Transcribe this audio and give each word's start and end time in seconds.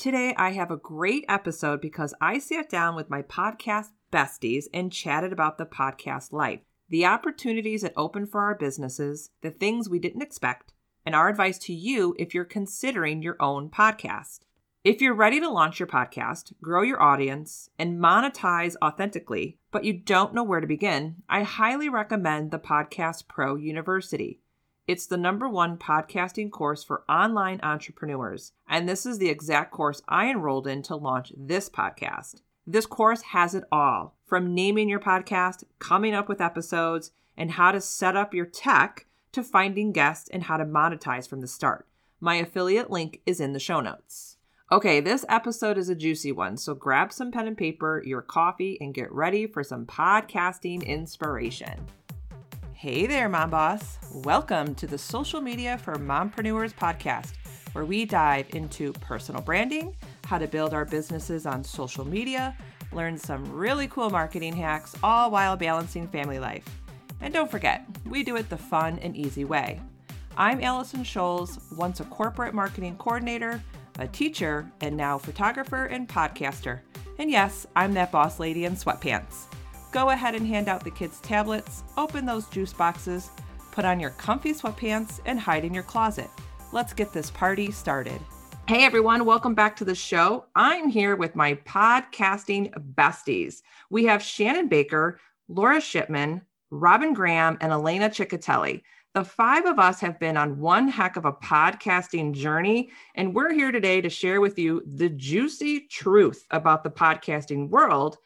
Today, 0.00 0.34
I 0.38 0.52
have 0.52 0.70
a 0.70 0.78
great 0.78 1.26
episode 1.28 1.82
because 1.82 2.14
I 2.22 2.38
sat 2.38 2.70
down 2.70 2.96
with 2.96 3.10
my 3.10 3.20
podcast 3.20 3.88
besties 4.10 4.64
and 4.72 4.90
chatted 4.90 5.30
about 5.30 5.58
the 5.58 5.66
podcast 5.66 6.32
life, 6.32 6.60
the 6.88 7.04
opportunities 7.04 7.84
it 7.84 7.92
opened 7.98 8.30
for 8.30 8.40
our 8.40 8.54
businesses, 8.54 9.28
the 9.42 9.50
things 9.50 9.90
we 9.90 9.98
didn't 9.98 10.22
expect, 10.22 10.72
and 11.04 11.14
our 11.14 11.28
advice 11.28 11.58
to 11.58 11.74
you 11.74 12.16
if 12.18 12.32
you're 12.32 12.46
considering 12.46 13.22
your 13.22 13.36
own 13.40 13.68
podcast. 13.68 14.38
If 14.84 15.02
you're 15.02 15.12
ready 15.12 15.38
to 15.38 15.50
launch 15.50 15.78
your 15.78 15.86
podcast, 15.86 16.54
grow 16.62 16.80
your 16.80 17.02
audience, 17.02 17.68
and 17.78 18.00
monetize 18.00 18.76
authentically, 18.82 19.58
but 19.70 19.84
you 19.84 19.92
don't 19.92 20.32
know 20.32 20.42
where 20.42 20.62
to 20.62 20.66
begin, 20.66 21.16
I 21.28 21.42
highly 21.42 21.90
recommend 21.90 22.52
the 22.52 22.58
Podcast 22.58 23.28
Pro 23.28 23.54
University. 23.54 24.39
It's 24.90 25.06
the 25.06 25.16
number 25.16 25.48
one 25.48 25.76
podcasting 25.76 26.50
course 26.50 26.82
for 26.82 27.04
online 27.08 27.60
entrepreneurs, 27.62 28.54
and 28.68 28.88
this 28.88 29.06
is 29.06 29.18
the 29.18 29.28
exact 29.28 29.70
course 29.70 30.02
I 30.08 30.28
enrolled 30.28 30.66
in 30.66 30.82
to 30.82 30.96
launch 30.96 31.32
this 31.36 31.70
podcast. 31.70 32.40
This 32.66 32.86
course 32.86 33.22
has 33.22 33.54
it 33.54 33.62
all 33.70 34.16
from 34.26 34.52
naming 34.52 34.88
your 34.88 34.98
podcast, 34.98 35.62
coming 35.78 36.12
up 36.12 36.28
with 36.28 36.40
episodes, 36.40 37.12
and 37.36 37.52
how 37.52 37.70
to 37.70 37.80
set 37.80 38.16
up 38.16 38.34
your 38.34 38.46
tech 38.46 39.06
to 39.30 39.44
finding 39.44 39.92
guests 39.92 40.28
and 40.28 40.42
how 40.42 40.56
to 40.56 40.64
monetize 40.64 41.28
from 41.28 41.40
the 41.40 41.46
start. 41.46 41.86
My 42.20 42.34
affiliate 42.34 42.90
link 42.90 43.20
is 43.26 43.38
in 43.38 43.52
the 43.52 43.60
show 43.60 43.78
notes. 43.78 44.38
Okay, 44.72 44.98
this 44.98 45.24
episode 45.28 45.78
is 45.78 45.88
a 45.88 45.94
juicy 45.94 46.32
one, 46.32 46.56
so 46.56 46.74
grab 46.74 47.12
some 47.12 47.30
pen 47.30 47.46
and 47.46 47.56
paper, 47.56 48.02
your 48.04 48.22
coffee, 48.22 48.76
and 48.80 48.92
get 48.92 49.12
ready 49.12 49.46
for 49.46 49.62
some 49.62 49.86
podcasting 49.86 50.84
inspiration. 50.84 51.86
Hey 52.80 53.06
there, 53.06 53.28
Mom 53.28 53.50
Boss. 53.50 53.98
Welcome 54.24 54.74
to 54.76 54.86
the 54.86 54.96
Social 54.96 55.42
Media 55.42 55.76
for 55.76 55.96
Mompreneurs 55.96 56.74
podcast, 56.74 57.32
where 57.72 57.84
we 57.84 58.06
dive 58.06 58.46
into 58.54 58.94
personal 58.94 59.42
branding, 59.42 59.94
how 60.24 60.38
to 60.38 60.48
build 60.48 60.72
our 60.72 60.86
businesses 60.86 61.44
on 61.44 61.62
social 61.62 62.06
media, 62.06 62.56
learn 62.90 63.18
some 63.18 63.52
really 63.52 63.86
cool 63.88 64.08
marketing 64.08 64.56
hacks, 64.56 64.96
all 65.02 65.30
while 65.30 65.58
balancing 65.58 66.08
family 66.08 66.38
life. 66.38 66.64
And 67.20 67.34
don't 67.34 67.50
forget, 67.50 67.84
we 68.06 68.22
do 68.22 68.36
it 68.36 68.48
the 68.48 68.56
fun 68.56 68.98
and 69.00 69.14
easy 69.14 69.44
way. 69.44 69.78
I'm 70.38 70.62
Allison 70.62 71.04
Scholes, 71.04 71.58
once 71.76 72.00
a 72.00 72.04
corporate 72.04 72.54
marketing 72.54 72.96
coordinator, 72.96 73.62
a 73.98 74.08
teacher, 74.08 74.66
and 74.80 74.96
now 74.96 75.18
photographer 75.18 75.84
and 75.84 76.08
podcaster. 76.08 76.80
And 77.18 77.30
yes, 77.30 77.66
I'm 77.76 77.92
that 77.92 78.10
boss 78.10 78.40
lady 78.40 78.64
in 78.64 78.74
sweatpants. 78.74 79.48
Go 79.92 80.10
ahead 80.10 80.36
and 80.36 80.46
hand 80.46 80.68
out 80.68 80.84
the 80.84 80.90
kids 80.90 81.18
tablets, 81.18 81.82
open 81.96 82.24
those 82.24 82.46
juice 82.46 82.72
boxes, 82.72 83.30
put 83.72 83.84
on 83.84 83.98
your 83.98 84.10
comfy 84.10 84.52
sweatpants, 84.52 85.18
and 85.26 85.40
hide 85.40 85.64
in 85.64 85.74
your 85.74 85.82
closet. 85.82 86.30
Let's 86.70 86.92
get 86.92 87.12
this 87.12 87.32
party 87.32 87.72
started. 87.72 88.20
Hey 88.68 88.84
everyone, 88.84 89.24
welcome 89.24 89.56
back 89.56 89.74
to 89.76 89.84
the 89.84 89.96
show. 89.96 90.44
I'm 90.54 90.88
here 90.88 91.16
with 91.16 91.34
my 91.34 91.54
podcasting 91.66 92.72
besties. 92.94 93.62
We 93.90 94.04
have 94.04 94.22
Shannon 94.22 94.68
Baker, 94.68 95.18
Laura 95.48 95.80
Shipman, 95.80 96.42
Robin 96.70 97.12
Graham, 97.12 97.58
and 97.60 97.72
Elena 97.72 98.10
Ciccatelli. 98.10 98.82
The 99.14 99.24
five 99.24 99.66
of 99.66 99.80
us 99.80 99.98
have 99.98 100.20
been 100.20 100.36
on 100.36 100.60
one 100.60 100.86
heck 100.86 101.16
of 101.16 101.24
a 101.24 101.32
podcasting 101.32 102.32
journey, 102.32 102.90
and 103.16 103.34
we're 103.34 103.52
here 103.52 103.72
today 103.72 104.00
to 104.02 104.08
share 104.08 104.40
with 104.40 104.56
you 104.56 104.84
the 104.86 105.08
juicy 105.08 105.80
truth 105.88 106.46
about 106.52 106.84
the 106.84 106.90
podcasting 106.90 107.70
world 107.70 108.18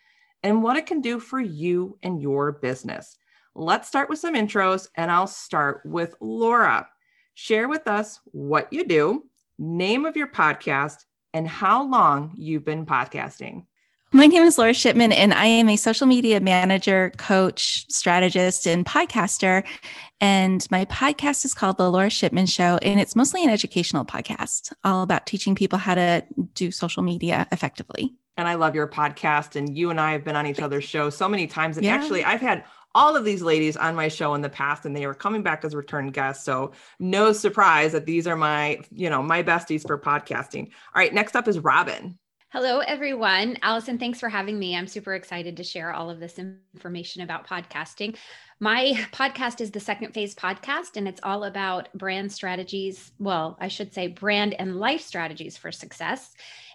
and 0.44 0.62
what 0.62 0.76
it 0.76 0.86
can 0.86 1.00
do 1.00 1.18
for 1.18 1.40
you 1.40 1.98
and 2.02 2.22
your 2.22 2.52
business. 2.52 3.16
Let's 3.56 3.88
start 3.88 4.10
with 4.10 4.18
some 4.18 4.34
intros, 4.34 4.88
and 4.94 5.10
I'll 5.10 5.26
start 5.26 5.80
with 5.84 6.14
Laura. 6.20 6.86
Share 7.32 7.66
with 7.66 7.88
us 7.88 8.20
what 8.26 8.72
you 8.72 8.84
do, 8.84 9.24
name 9.58 10.04
of 10.04 10.16
your 10.16 10.28
podcast, 10.28 10.98
and 11.32 11.48
how 11.48 11.88
long 11.88 12.32
you've 12.36 12.64
been 12.64 12.84
podcasting. 12.84 13.64
My 14.12 14.26
name 14.26 14.42
is 14.42 14.58
Laura 14.58 14.74
Shipman, 14.74 15.12
and 15.12 15.32
I 15.32 15.46
am 15.46 15.68
a 15.68 15.76
social 15.76 16.06
media 16.06 16.40
manager, 16.40 17.10
coach, 17.16 17.90
strategist, 17.90 18.66
and 18.66 18.84
podcaster. 18.84 19.64
And 20.20 20.64
my 20.70 20.84
podcast 20.84 21.44
is 21.44 21.54
called 21.54 21.78
The 21.78 21.90
Laura 21.90 22.10
Shipman 22.10 22.46
Show, 22.46 22.78
and 22.82 23.00
it's 23.00 23.16
mostly 23.16 23.42
an 23.42 23.50
educational 23.50 24.04
podcast, 24.04 24.72
all 24.84 25.02
about 25.02 25.26
teaching 25.26 25.54
people 25.54 25.78
how 25.78 25.94
to 25.94 26.22
do 26.54 26.70
social 26.70 27.02
media 27.02 27.48
effectively 27.50 28.14
and 28.36 28.48
I 28.48 28.54
love 28.54 28.74
your 28.74 28.88
podcast. 28.88 29.56
And 29.56 29.76
you 29.76 29.90
and 29.90 30.00
I 30.00 30.12
have 30.12 30.24
been 30.24 30.36
on 30.36 30.46
each 30.46 30.60
other's 30.60 30.84
show 30.84 31.10
so 31.10 31.28
many 31.28 31.46
times. 31.46 31.76
And 31.76 31.84
yeah. 31.86 31.94
actually, 31.94 32.24
I've 32.24 32.40
had 32.40 32.64
all 32.94 33.16
of 33.16 33.24
these 33.24 33.42
ladies 33.42 33.76
on 33.76 33.94
my 33.94 34.08
show 34.08 34.34
in 34.34 34.40
the 34.40 34.48
past, 34.48 34.86
and 34.86 34.96
they 34.96 35.06
were 35.06 35.14
coming 35.14 35.42
back 35.42 35.64
as 35.64 35.74
return 35.74 36.10
guests. 36.10 36.44
So 36.44 36.72
no 37.00 37.32
surprise 37.32 37.92
that 37.92 38.06
these 38.06 38.26
are 38.26 38.36
my, 38.36 38.80
you 38.90 39.10
know, 39.10 39.22
my 39.22 39.42
besties 39.42 39.86
for 39.86 39.98
podcasting. 39.98 40.66
All 40.66 41.00
right, 41.00 41.12
next 41.12 41.34
up 41.34 41.48
is 41.48 41.58
Robin. 41.58 42.18
Hello, 42.50 42.78
everyone. 42.78 43.58
Allison, 43.62 43.98
thanks 43.98 44.20
for 44.20 44.28
having 44.28 44.60
me. 44.60 44.76
I'm 44.76 44.86
super 44.86 45.14
excited 45.14 45.56
to 45.56 45.64
share 45.64 45.92
all 45.92 46.08
of 46.08 46.20
this 46.20 46.38
information 46.38 47.22
about 47.22 47.48
podcasting. 47.48 48.16
My 48.60 48.92
podcast 49.12 49.60
is 49.60 49.72
the 49.72 49.80
Second 49.80 50.12
Phase 50.12 50.36
Podcast, 50.36 50.96
and 50.96 51.08
it's 51.08 51.20
all 51.24 51.42
about 51.42 51.92
brand 51.94 52.30
strategies. 52.30 53.10
Well, 53.18 53.58
I 53.60 53.66
should 53.66 53.92
say 53.92 54.06
brand 54.06 54.54
and 54.54 54.78
life 54.78 55.00
strategies 55.00 55.56
for 55.56 55.72
success. 55.72 56.32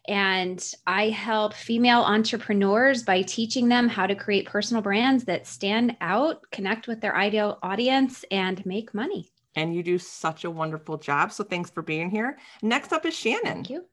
And 0.09 0.73
I 0.87 1.09
help 1.09 1.53
female 1.53 2.01
entrepreneurs 2.01 3.03
by 3.03 3.21
teaching 3.21 3.69
them 3.69 3.87
how 3.87 4.07
to 4.07 4.15
create 4.15 4.47
personal 4.47 4.81
brands 4.81 5.23
that 5.25 5.45
stand 5.45 5.95
out, 6.01 6.49
connect 6.49 6.87
with 6.87 6.99
their 6.99 7.15
ideal 7.15 7.59
audience, 7.61 8.25
and 8.31 8.65
make 8.65 8.91
money. 8.95 9.29
And 9.55 9.75
you 9.75 9.83
do 9.83 9.99
such 9.99 10.45
a 10.45 10.49
wonderful 10.49 10.97
job. 10.97 11.31
So 11.31 11.43
thanks 11.43 11.69
for 11.69 11.83
being 11.83 12.09
here. 12.09 12.39
Next 12.63 12.91
up 12.91 13.05
is 13.05 13.13
Shannon. 13.13 13.43
Thank 13.43 13.69
you. 13.69 13.85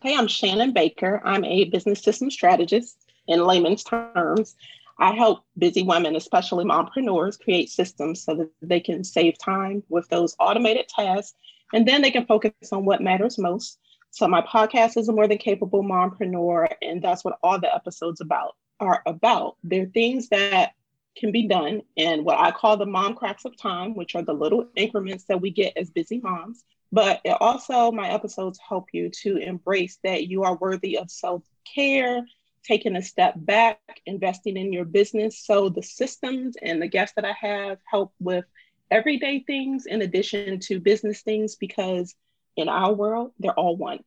Hey, 0.00 0.16
I'm 0.16 0.26
Shannon 0.26 0.72
Baker. 0.72 1.20
I'm 1.22 1.44
a 1.44 1.64
business 1.64 2.02
system 2.02 2.30
strategist 2.30 3.04
in 3.26 3.44
layman's 3.44 3.84
terms. 3.84 4.56
I 4.98 5.12
help 5.12 5.44
busy 5.58 5.82
women, 5.82 6.16
especially 6.16 6.64
mompreneurs, 6.64 7.38
create 7.38 7.68
systems 7.68 8.22
so 8.24 8.34
that 8.36 8.50
they 8.62 8.80
can 8.80 9.04
save 9.04 9.36
time 9.38 9.82
with 9.90 10.08
those 10.08 10.34
automated 10.40 10.88
tasks 10.88 11.34
and 11.74 11.86
then 11.86 12.00
they 12.00 12.10
can 12.10 12.24
focus 12.24 12.52
on 12.72 12.86
what 12.86 13.02
matters 13.02 13.36
most 13.36 13.78
so 14.10 14.26
my 14.28 14.40
podcast 14.42 14.96
is 14.96 15.08
a 15.08 15.12
more 15.12 15.28
than 15.28 15.38
capable 15.38 15.82
mompreneur, 15.82 16.68
and 16.82 17.02
that's 17.02 17.24
what 17.24 17.38
all 17.42 17.60
the 17.60 17.74
episodes 17.74 18.20
about 18.20 18.56
are 18.80 19.02
about. 19.06 19.56
They're 19.62 19.86
things 19.86 20.28
that 20.28 20.72
can 21.16 21.32
be 21.32 21.48
done 21.48 21.82
in 21.96 22.24
what 22.24 22.38
I 22.38 22.50
call 22.52 22.76
the 22.76 22.86
mom 22.86 23.14
cracks 23.14 23.44
of 23.44 23.56
time, 23.56 23.94
which 23.94 24.14
are 24.14 24.22
the 24.22 24.32
little 24.32 24.66
increments 24.76 25.24
that 25.24 25.40
we 25.40 25.50
get 25.50 25.76
as 25.76 25.90
busy 25.90 26.20
moms. 26.20 26.64
But 26.90 27.20
it 27.24 27.36
also, 27.40 27.92
my 27.92 28.08
episodes 28.08 28.58
help 28.66 28.86
you 28.92 29.10
to 29.22 29.36
embrace 29.36 29.98
that 30.04 30.26
you 30.28 30.44
are 30.44 30.56
worthy 30.56 30.96
of 30.96 31.10
self 31.10 31.42
care, 31.74 32.24
taking 32.64 32.96
a 32.96 33.02
step 33.02 33.34
back, 33.36 34.00
investing 34.06 34.56
in 34.56 34.72
your 34.72 34.84
business. 34.84 35.38
So 35.44 35.68
the 35.68 35.82
systems 35.82 36.56
and 36.62 36.80
the 36.80 36.88
guests 36.88 37.14
that 37.16 37.24
I 37.24 37.34
have 37.40 37.78
help 37.90 38.14
with 38.20 38.44
everyday 38.90 39.40
things 39.40 39.84
in 39.86 40.00
addition 40.00 40.60
to 40.60 40.80
business 40.80 41.20
things 41.20 41.56
because 41.56 42.14
in 42.58 42.68
our 42.68 42.92
world, 42.92 43.32
they're 43.38 43.52
all 43.52 43.76
one. 43.76 44.00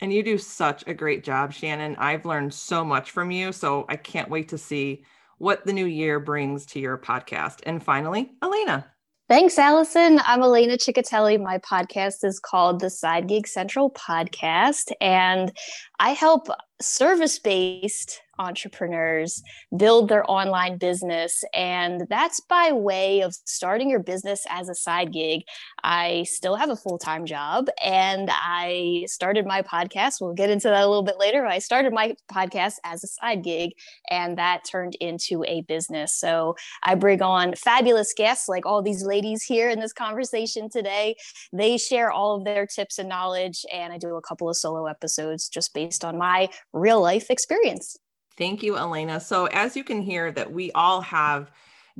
And 0.00 0.12
you 0.12 0.22
do 0.22 0.36
such 0.36 0.84
a 0.86 0.92
great 0.92 1.24
job, 1.24 1.54
Shannon. 1.54 1.96
I've 1.96 2.26
learned 2.26 2.52
so 2.52 2.84
much 2.84 3.12
from 3.12 3.30
you. 3.30 3.52
So 3.52 3.86
I 3.88 3.96
can't 3.96 4.28
wait 4.28 4.48
to 4.48 4.58
see 4.58 5.04
what 5.38 5.64
the 5.64 5.72
new 5.72 5.86
year 5.86 6.20
brings 6.20 6.66
to 6.66 6.80
your 6.80 6.98
podcast. 6.98 7.60
And 7.64 7.82
finally, 7.82 8.32
Elena. 8.42 8.86
Thanks, 9.28 9.58
Allison. 9.58 10.20
I'm 10.24 10.42
Elena 10.42 10.74
Ciccatelli. 10.74 11.42
My 11.42 11.58
podcast 11.58 12.24
is 12.24 12.38
called 12.38 12.80
the 12.80 12.90
Side 12.90 13.26
Gig 13.26 13.48
Central 13.48 13.90
Podcast, 13.90 14.92
and 15.00 15.50
I 15.98 16.10
help 16.10 16.48
service 16.80 17.38
based 17.38 18.20
entrepreneurs 18.38 19.42
build 19.76 20.08
their 20.08 20.28
online 20.30 20.78
business. 20.78 21.42
And 21.54 22.06
that's 22.10 22.40
by 22.40 22.72
way 22.72 23.20
of 23.20 23.34
starting 23.44 23.90
your 23.90 24.02
business 24.02 24.44
as 24.48 24.68
a 24.68 24.74
side 24.74 25.12
gig. 25.12 25.42
I 25.82 26.24
still 26.28 26.56
have 26.56 26.70
a 26.70 26.76
full 26.76 26.98
time 26.98 27.26
job 27.26 27.68
and 27.82 28.28
I 28.30 29.04
started 29.06 29.46
my 29.46 29.62
podcast. 29.62 30.20
We'll 30.20 30.34
get 30.34 30.50
into 30.50 30.68
that 30.68 30.82
a 30.82 30.88
little 30.88 31.02
bit 31.02 31.18
later. 31.18 31.46
I 31.46 31.58
started 31.58 31.92
my 31.92 32.14
podcast 32.30 32.74
as 32.84 33.02
a 33.04 33.08
side 33.08 33.42
gig 33.42 33.72
and 34.10 34.36
that 34.38 34.64
turned 34.64 34.96
into 34.96 35.44
a 35.44 35.62
business. 35.62 36.14
So 36.14 36.56
I 36.82 36.94
bring 36.94 37.22
on 37.22 37.54
fabulous 37.54 38.12
guests 38.16 38.48
like 38.48 38.66
all 38.66 38.82
these 38.82 39.04
ladies 39.04 39.42
here 39.42 39.70
in 39.70 39.80
this 39.80 39.92
conversation 39.92 40.68
today. 40.68 41.16
They 41.52 41.78
share 41.78 42.10
all 42.10 42.36
of 42.36 42.44
their 42.44 42.66
tips 42.66 42.98
and 42.98 43.08
knowledge, 43.08 43.64
and 43.72 43.92
I 43.92 43.98
do 43.98 44.16
a 44.16 44.22
couple 44.22 44.48
of 44.48 44.56
solo 44.56 44.86
episodes 44.86 45.48
just 45.48 45.72
based 45.72 45.85
on 46.04 46.18
my 46.18 46.48
real 46.72 47.00
life 47.00 47.30
experience. 47.30 47.96
Thank 48.36 48.62
you, 48.62 48.76
Elena. 48.76 49.20
So, 49.20 49.46
as 49.46 49.76
you 49.76 49.84
can 49.84 50.02
hear, 50.02 50.30
that 50.32 50.52
we 50.52 50.70
all 50.72 51.00
have 51.00 51.50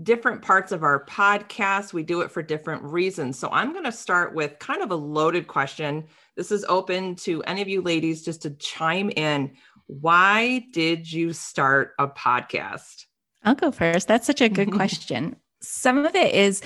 different 0.02 0.42
parts 0.42 0.72
of 0.72 0.82
our 0.82 1.04
podcast. 1.06 1.94
We 1.94 2.02
do 2.02 2.20
it 2.20 2.30
for 2.30 2.42
different 2.42 2.82
reasons. 2.82 3.38
So, 3.38 3.48
I'm 3.50 3.72
going 3.72 3.84
to 3.84 3.92
start 3.92 4.34
with 4.34 4.58
kind 4.58 4.82
of 4.82 4.90
a 4.90 4.96
loaded 4.96 5.46
question. 5.46 6.04
This 6.36 6.52
is 6.52 6.64
open 6.68 7.16
to 7.16 7.42
any 7.44 7.62
of 7.62 7.68
you 7.68 7.80
ladies 7.80 8.22
just 8.22 8.42
to 8.42 8.50
chime 8.50 9.10
in. 9.10 9.52
Why 9.86 10.66
did 10.72 11.10
you 11.10 11.32
start 11.32 11.94
a 11.98 12.06
podcast? 12.08 13.06
I'll 13.42 13.54
go 13.54 13.70
first. 13.70 14.08
That's 14.08 14.26
such 14.26 14.40
a 14.40 14.48
good 14.48 14.72
question. 14.74 15.36
Some 15.62 16.04
of 16.04 16.14
it 16.14 16.34
is 16.34 16.60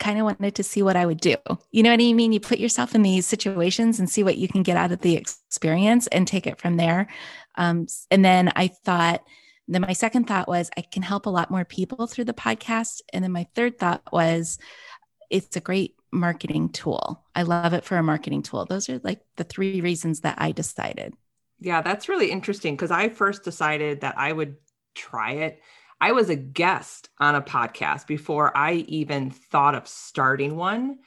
kind 0.00 0.18
of 0.18 0.24
wanted 0.24 0.56
to 0.56 0.64
see 0.64 0.82
what 0.82 0.96
I 0.96 1.06
would 1.06 1.20
do. 1.20 1.36
You 1.70 1.84
know 1.84 1.90
what 1.90 2.00
I 2.00 2.12
mean? 2.12 2.32
You 2.32 2.40
put 2.40 2.58
yourself 2.58 2.94
in 2.94 3.02
these 3.02 3.26
situations 3.26 4.00
and 4.00 4.10
see 4.10 4.24
what 4.24 4.38
you 4.38 4.48
can 4.48 4.64
get 4.64 4.76
out 4.76 4.90
of 4.90 5.00
the 5.02 5.14
experience 5.14 6.08
and 6.08 6.26
take 6.26 6.46
it 6.48 6.58
from 6.58 6.76
there. 6.76 7.06
Um, 7.54 7.86
and 8.10 8.24
then 8.24 8.50
I 8.56 8.68
thought, 8.68 9.22
then 9.68 9.82
my 9.82 9.92
second 9.92 10.26
thought 10.26 10.48
was 10.48 10.70
I 10.76 10.80
can 10.80 11.02
help 11.02 11.26
a 11.26 11.30
lot 11.30 11.50
more 11.50 11.64
people 11.64 12.08
through 12.08 12.24
the 12.24 12.32
podcast. 12.32 13.02
And 13.12 13.22
then 13.22 13.30
my 13.30 13.46
third 13.54 13.78
thought 13.78 14.02
was 14.10 14.58
it's 15.30 15.54
a 15.56 15.60
great 15.60 15.94
marketing 16.10 16.70
tool. 16.70 17.24
I 17.34 17.42
love 17.42 17.72
it 17.72 17.84
for 17.84 17.96
a 17.96 18.02
marketing 18.02 18.42
tool. 18.42 18.64
Those 18.64 18.88
are 18.88 19.00
like 19.04 19.20
the 19.36 19.44
three 19.44 19.80
reasons 19.80 20.20
that 20.20 20.36
I 20.38 20.50
decided. 20.50 21.14
Yeah, 21.60 21.82
that's 21.82 22.08
really 22.08 22.30
interesting 22.30 22.74
because 22.74 22.90
I 22.90 23.10
first 23.10 23.44
decided 23.44 24.00
that 24.00 24.18
I 24.18 24.32
would 24.32 24.56
try 24.94 25.32
it. 25.32 25.60
I 26.00 26.12
was 26.12 26.30
a 26.30 26.36
guest 26.36 27.10
on 27.18 27.34
a 27.34 27.42
podcast 27.42 28.06
before 28.06 28.56
I 28.56 28.84
even 28.88 29.30
thought 29.30 29.74
of 29.74 29.86
starting 29.86 30.56
one. 30.56 30.98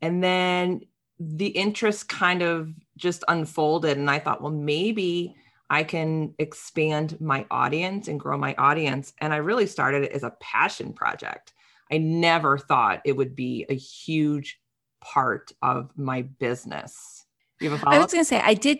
And 0.00 0.22
then 0.24 0.80
the 1.20 1.48
interest 1.48 2.08
kind 2.08 2.42
of 2.42 2.72
just 2.96 3.24
unfolded. 3.28 3.98
And 3.98 4.10
I 4.10 4.18
thought, 4.18 4.40
well, 4.40 4.52
maybe 4.52 5.36
I 5.68 5.84
can 5.84 6.34
expand 6.38 7.20
my 7.20 7.44
audience 7.50 8.08
and 8.08 8.18
grow 8.18 8.38
my 8.38 8.54
audience. 8.56 9.12
And 9.18 9.34
I 9.34 9.38
really 9.38 9.66
started 9.66 10.04
it 10.04 10.12
as 10.12 10.22
a 10.22 10.34
passion 10.40 10.92
project. 10.92 11.52
I 11.92 11.98
never 11.98 12.56
thought 12.56 13.02
it 13.04 13.16
would 13.16 13.34
be 13.34 13.66
a 13.68 13.74
huge 13.74 14.60
part 15.00 15.52
of 15.62 15.90
my 15.96 16.22
business. 16.22 17.24
You 17.60 17.70
have 17.70 17.82
a 17.82 17.88
I 17.88 17.98
was 17.98 18.12
going 18.12 18.22
to 18.22 18.28
say, 18.28 18.40
I 18.40 18.54
did 18.54 18.78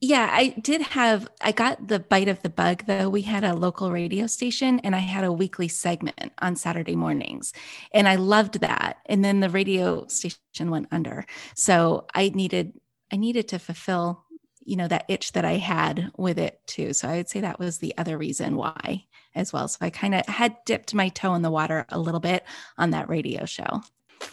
yeah, 0.00 0.30
I 0.32 0.48
did 0.60 0.80
have, 0.80 1.28
I 1.42 1.52
got 1.52 1.88
the 1.88 1.98
bite 1.98 2.28
of 2.28 2.40
the 2.40 2.48
bug 2.48 2.84
though. 2.86 3.10
We 3.10 3.20
had 3.22 3.44
a 3.44 3.54
local 3.54 3.92
radio 3.92 4.26
station 4.26 4.80
and 4.80 4.96
I 4.96 5.00
had 5.00 5.24
a 5.24 5.32
weekly 5.32 5.68
segment 5.68 6.32
on 6.38 6.56
Saturday 6.56 6.96
mornings 6.96 7.52
and 7.92 8.08
I 8.08 8.14
loved 8.14 8.60
that. 8.60 8.96
And 9.04 9.22
then 9.22 9.40
the 9.40 9.50
radio 9.50 10.06
station 10.06 10.70
went 10.70 10.88
under. 10.90 11.26
So 11.54 12.06
I 12.14 12.30
needed, 12.30 12.72
I 13.12 13.16
needed 13.16 13.48
to 13.48 13.58
fulfill, 13.58 14.24
you 14.60 14.76
know, 14.76 14.88
that 14.88 15.04
itch 15.08 15.32
that 15.32 15.44
I 15.44 15.58
had 15.58 16.10
with 16.16 16.38
it 16.38 16.60
too. 16.66 16.94
So 16.94 17.06
I 17.06 17.16
would 17.18 17.28
say 17.28 17.40
that 17.40 17.58
was 17.58 17.78
the 17.78 17.96
other 17.98 18.16
reason 18.16 18.56
why 18.56 19.04
as 19.34 19.52
well. 19.52 19.68
So 19.68 19.78
I 19.82 19.90
kind 19.90 20.14
of 20.14 20.24
had 20.26 20.56
dipped 20.64 20.94
my 20.94 21.10
toe 21.10 21.34
in 21.34 21.42
the 21.42 21.50
water 21.50 21.84
a 21.90 21.98
little 21.98 22.20
bit 22.20 22.44
on 22.78 22.90
that 22.90 23.10
radio 23.10 23.44
show. 23.44 23.82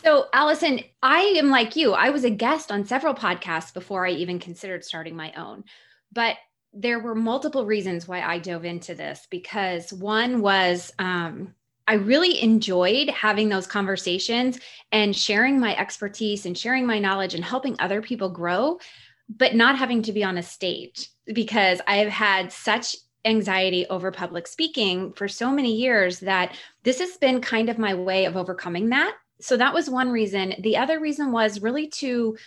So, 0.04 0.28
Allison, 0.34 0.81
I 1.01 1.19
am 1.38 1.50
like 1.50 1.75
you. 1.75 1.94
I 1.94 2.10
was 2.10 2.24
a 2.24 2.30
guest 2.30 2.72
on 2.72 2.86
several 2.86 3.13
podcasts 3.13 3.74
before 3.74 4.06
I 4.06 4.12
even 4.12 4.39
considered 4.39 4.84
starting 4.84 5.16
my 5.16 5.31
own. 5.34 5.63
But 6.12 6.38
there 6.74 7.00
were 7.00 7.16
multiple 7.16 7.66
reasons 7.66 8.07
why 8.07 8.22
I 8.22 8.39
dove 8.39 8.66
into 8.66 8.95
this 8.95 9.28
because 9.30 9.92
one 9.92 10.42
was 10.42 10.94
um, 11.00 11.56
I 11.88 11.94
really 11.94 12.42
enjoyed 12.42 13.10
having 13.10 13.50
those 13.50 13.66
conversations 13.66 14.60
and 14.92 15.16
sharing 15.16 15.60
my 15.60 15.75
expertise 15.75 16.45
and 16.45 16.57
sharing 16.57 16.86
my 16.86 17.00
knowledge 17.00 17.33
and 17.33 17.44
helping 17.44 17.75
other 17.80 18.01
people 18.01 18.30
grow, 18.30 18.80
but 19.30 19.56
not 19.56 19.78
having 19.78 20.01
to 20.04 20.12
be 20.12 20.24
on 20.24 20.38
a 20.38 20.44
stage 20.44 21.10
because 21.33 21.80
I've 21.88 22.10
had 22.10 22.51
such 22.51 22.95
anxiety 23.25 23.86
over 23.88 24.12
public 24.12 24.48
speaking 24.48 25.13
for 25.13 25.28
so 25.28 25.51
many 25.51 25.75
years 25.75 26.19
that 26.22 26.56
this 26.83 27.00
has 27.00 27.18
been 27.18 27.42
kind 27.42 27.69
of 27.69 27.78
my 27.78 27.94
way 27.94 28.25
of 28.25 28.38
overcoming 28.38 28.90
that 28.90 29.16
so 29.39 29.57
that 29.57 29.74
was 29.74 29.89
one 29.89 30.10
reason. 30.10 30.56
The 30.60 30.78
other 30.78 31.00
reason 31.00 31.31
was 31.31 31.62
really 31.62 31.88
to 31.88 32.38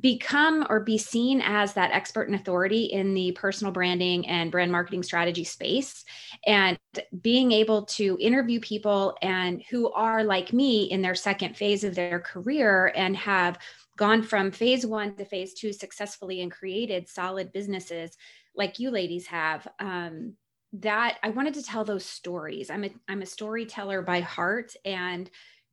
become 0.00 0.66
or 0.68 0.80
be 0.80 0.98
seen 0.98 1.40
as 1.40 1.74
that 1.74 1.92
expert 1.92 2.26
and 2.28 2.34
authority 2.34 2.86
in 2.86 3.14
the 3.14 3.30
personal 3.32 3.72
branding 3.72 4.26
and 4.26 4.50
brand 4.50 4.72
marketing 4.72 5.04
strategy 5.04 5.44
space 5.44 6.04
and 6.46 6.76
being 7.20 7.52
able 7.52 7.84
to 7.84 8.18
interview 8.20 8.58
people 8.58 9.16
and 9.22 9.62
who 9.70 9.92
are 9.92 10.24
like 10.24 10.52
me 10.52 10.84
in 10.90 11.00
their 11.00 11.14
second 11.14 11.56
phase 11.56 11.84
of 11.84 11.94
their 11.94 12.18
career 12.18 12.92
and 12.96 13.16
have 13.16 13.56
gone 13.96 14.20
from 14.20 14.50
phase 14.50 14.84
1 14.84 15.14
to 15.14 15.24
phase 15.24 15.54
2 15.54 15.72
successfully 15.72 16.42
and 16.42 16.50
created 16.50 17.08
solid 17.08 17.52
businesses 17.52 18.16
like 18.56 18.80
you 18.80 18.90
ladies 18.90 19.28
have 19.28 19.66
um, 19.78 20.34
that 20.72 21.18
I 21.22 21.30
wanted 21.30 21.54
to 21.54 21.62
tell 21.62 21.84
those 21.84 22.04
stories. 22.04 22.68
I'm 22.68 22.84
a 22.84 22.90
I'm 23.08 23.22
a 23.22 23.26
storyteller 23.26 24.02
by 24.02 24.20
heart 24.20 24.74
and 24.84 25.30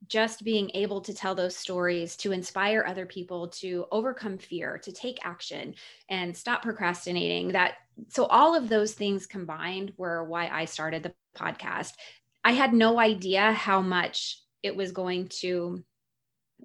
just 0.08 0.44
being 0.44 0.70
able 0.74 1.00
to 1.00 1.14
tell 1.14 1.34
those 1.34 1.56
stories 1.56 2.16
to 2.16 2.32
inspire 2.32 2.84
other 2.86 3.06
people 3.06 3.48
to 3.48 3.86
overcome 3.90 4.38
fear, 4.38 4.78
to 4.78 4.92
take 4.92 5.24
action 5.24 5.74
and 6.08 6.36
stop 6.36 6.62
procrastinating. 6.62 7.48
That 7.48 7.74
so 8.08 8.26
all 8.26 8.54
of 8.54 8.68
those 8.68 8.94
things 8.94 9.26
combined 9.26 9.92
were 9.96 10.24
why 10.24 10.48
I 10.48 10.64
started 10.64 11.02
the 11.02 11.14
podcast. 11.36 11.92
I 12.44 12.52
had 12.52 12.72
no 12.72 12.98
idea 12.98 13.52
how 13.52 13.80
much 13.80 14.38
it 14.62 14.74
was 14.74 14.92
going 14.92 15.28
to 15.40 15.84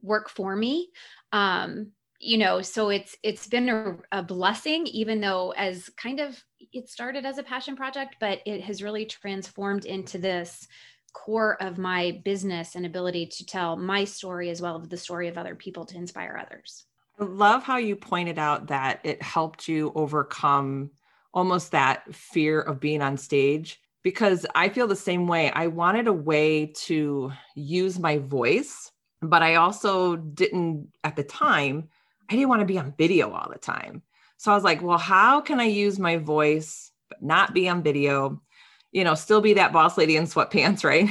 work 0.01 0.29
for 0.29 0.55
me. 0.55 0.89
Um, 1.31 1.91
you 2.19 2.37
know, 2.39 2.61
so 2.61 2.89
it's 2.89 3.15
it's 3.21 3.47
been 3.47 3.69
a, 3.69 3.97
a 4.11 4.23
blessing, 4.23 4.87
even 4.87 5.21
though 5.21 5.51
as 5.51 5.89
kind 5.89 6.19
of 6.19 6.43
it 6.73 6.89
started 6.89 7.25
as 7.25 7.37
a 7.37 7.43
passion 7.43 7.75
project, 7.75 8.15
but 8.19 8.39
it 8.45 8.61
has 8.61 8.81
really 8.81 9.05
transformed 9.05 9.85
into 9.85 10.17
this 10.17 10.67
core 11.13 11.61
of 11.61 11.77
my 11.77 12.21
business 12.23 12.75
and 12.75 12.85
ability 12.85 13.25
to 13.25 13.45
tell 13.45 13.75
my 13.75 14.03
story 14.03 14.49
as 14.49 14.61
well 14.61 14.81
as 14.81 14.87
the 14.87 14.97
story 14.97 15.27
of 15.27 15.37
other 15.37 15.55
people 15.55 15.85
to 15.85 15.97
inspire 15.97 16.39
others. 16.41 16.85
I 17.19 17.23
love 17.23 17.63
how 17.63 17.77
you 17.77 17.95
pointed 17.95 18.37
out 18.37 18.67
that 18.67 18.99
it 19.03 19.21
helped 19.21 19.67
you 19.67 19.91
overcome 19.95 20.91
almost 21.33 21.71
that 21.71 22.13
fear 22.13 22.61
of 22.61 22.79
being 22.79 23.01
on 23.01 23.17
stage 23.17 23.81
because 24.03 24.45
I 24.55 24.69
feel 24.69 24.87
the 24.87 24.95
same 24.95 25.27
way. 25.27 25.51
I 25.51 25.67
wanted 25.67 26.07
a 26.07 26.13
way 26.13 26.67
to 26.85 27.31
use 27.55 27.99
my 27.99 28.19
voice, 28.19 28.91
but 29.21 29.41
I 29.41 29.55
also 29.55 30.15
didn't 30.15 30.89
at 31.03 31.15
the 31.15 31.23
time, 31.23 31.89
I 32.29 32.33
didn't 32.33 32.49
want 32.49 32.61
to 32.61 32.65
be 32.65 32.77
on 32.77 32.93
video 32.97 33.31
all 33.31 33.49
the 33.51 33.59
time. 33.59 34.01
So 34.37 34.51
I 34.51 34.55
was 34.55 34.63
like, 34.63 34.81
well, 34.81 34.97
how 34.97 35.41
can 35.41 35.59
I 35.59 35.65
use 35.65 35.97
my 35.97 36.17
voice 36.17 36.91
but 37.09 37.23
not 37.23 37.53
be 37.53 37.67
on 37.67 37.83
video? 37.83 38.41
You 38.97 39.03
know, 39.03 39.13
still 39.13 39.41
be 39.41 39.53
that 39.53 39.71
boss 39.71 39.95
lady 39.95 40.15
in 40.15 40.23
sweatpants, 40.23 40.83
right? 40.83 41.07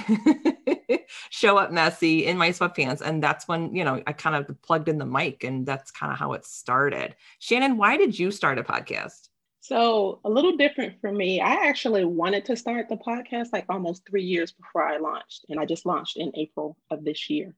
Show 1.31 1.57
up 1.57 1.71
messy 1.71 2.27
in 2.27 2.37
my 2.37 2.49
sweatpants. 2.51 3.01
And 3.01 3.23
that's 3.23 3.47
when, 3.47 3.73
you 3.77 3.85
know, 3.85 4.03
I 4.09 4.13
kind 4.13 4.35
of 4.35 4.61
plugged 4.61 4.89
in 4.89 4.99
the 4.99 5.07
mic 5.07 5.45
and 5.45 5.65
that's 5.65 5.93
kind 5.93 6.13
of 6.13 6.19
how 6.19 6.33
it 6.33 6.45
started. 6.45 7.15
Shannon, 7.39 7.77
why 7.77 7.97
did 7.97 8.19
you 8.19 8.33
start 8.33 8.59
a 8.59 8.65
podcast? 8.65 9.29
So, 9.61 10.19
a 10.25 10.29
little 10.29 10.57
different 10.57 11.01
for 11.01 11.13
me. 11.13 11.41
I 11.41 11.69
actually 11.69 12.05
wanted 12.05 12.45
to 12.47 12.57
start 12.57 12.89
the 12.89 12.97
podcast 12.97 13.53
like 13.53 13.67
almost 13.69 14.03
three 14.05 14.25
years 14.25 14.51
before 14.51 14.83
I 14.83 14.99
launched, 14.99 15.47
and 15.49 15.59
I 15.61 15.65
just 15.65 15.87
launched 15.87 16.17
in 16.17 16.33
April 16.37 16.77
of 16.91 17.05
this 17.05 17.31
year. 17.31 17.55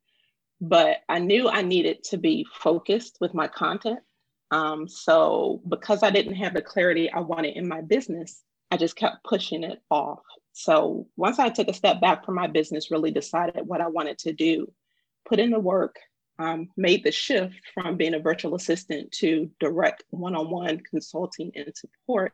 But 0.61 0.99
I 1.09 1.19
knew 1.19 1.49
I 1.49 1.61
needed 1.61 2.05
to 2.05 2.17
be 2.17 2.47
focused 2.53 3.19
with 3.21 3.35
my 3.35 3.47
content. 3.47 4.01
Um, 4.51 4.89
so, 4.89 5.63
because 5.69 6.03
I 6.03 6.11
didn't 6.11 6.35
have 6.35 6.55
the 6.55 6.63
clarity 6.63 7.11
I 7.11 7.21
wanted 7.21 7.57
in 7.57 7.69
my 7.69 7.83
business, 7.83 8.43
I 8.71 8.77
just 8.77 8.97
kept 8.97 9.25
pushing 9.25 9.65
it 9.65 9.81
off. 9.91 10.21
So 10.53 11.07
once 11.17 11.39
I 11.39 11.49
took 11.49 11.69
a 11.69 11.75
step 11.75 12.01
back 12.01 12.25
from 12.25 12.35
my 12.35 12.47
business, 12.47 12.91
really 12.91 13.11
decided 13.11 13.67
what 13.67 13.81
I 13.81 13.87
wanted 13.87 14.19
to 14.19 14.33
do, 14.33 14.73
put 15.27 15.39
in 15.39 15.51
the 15.51 15.61
work, 15.61 15.97
um, 16.39 16.69
made 16.77 17.05
the 17.05 17.13
shift 17.13 17.55
from 17.75 17.97
being 17.97 18.15
a 18.15 18.21
virtual 18.21 18.55
assistant 18.55 19.11
to 19.13 19.51
direct 19.61 20.05
one 20.11 20.35
on 20.35 20.51
one 20.51 20.81
consulting 20.91 21.51
and 21.55 21.73
support, 21.77 22.33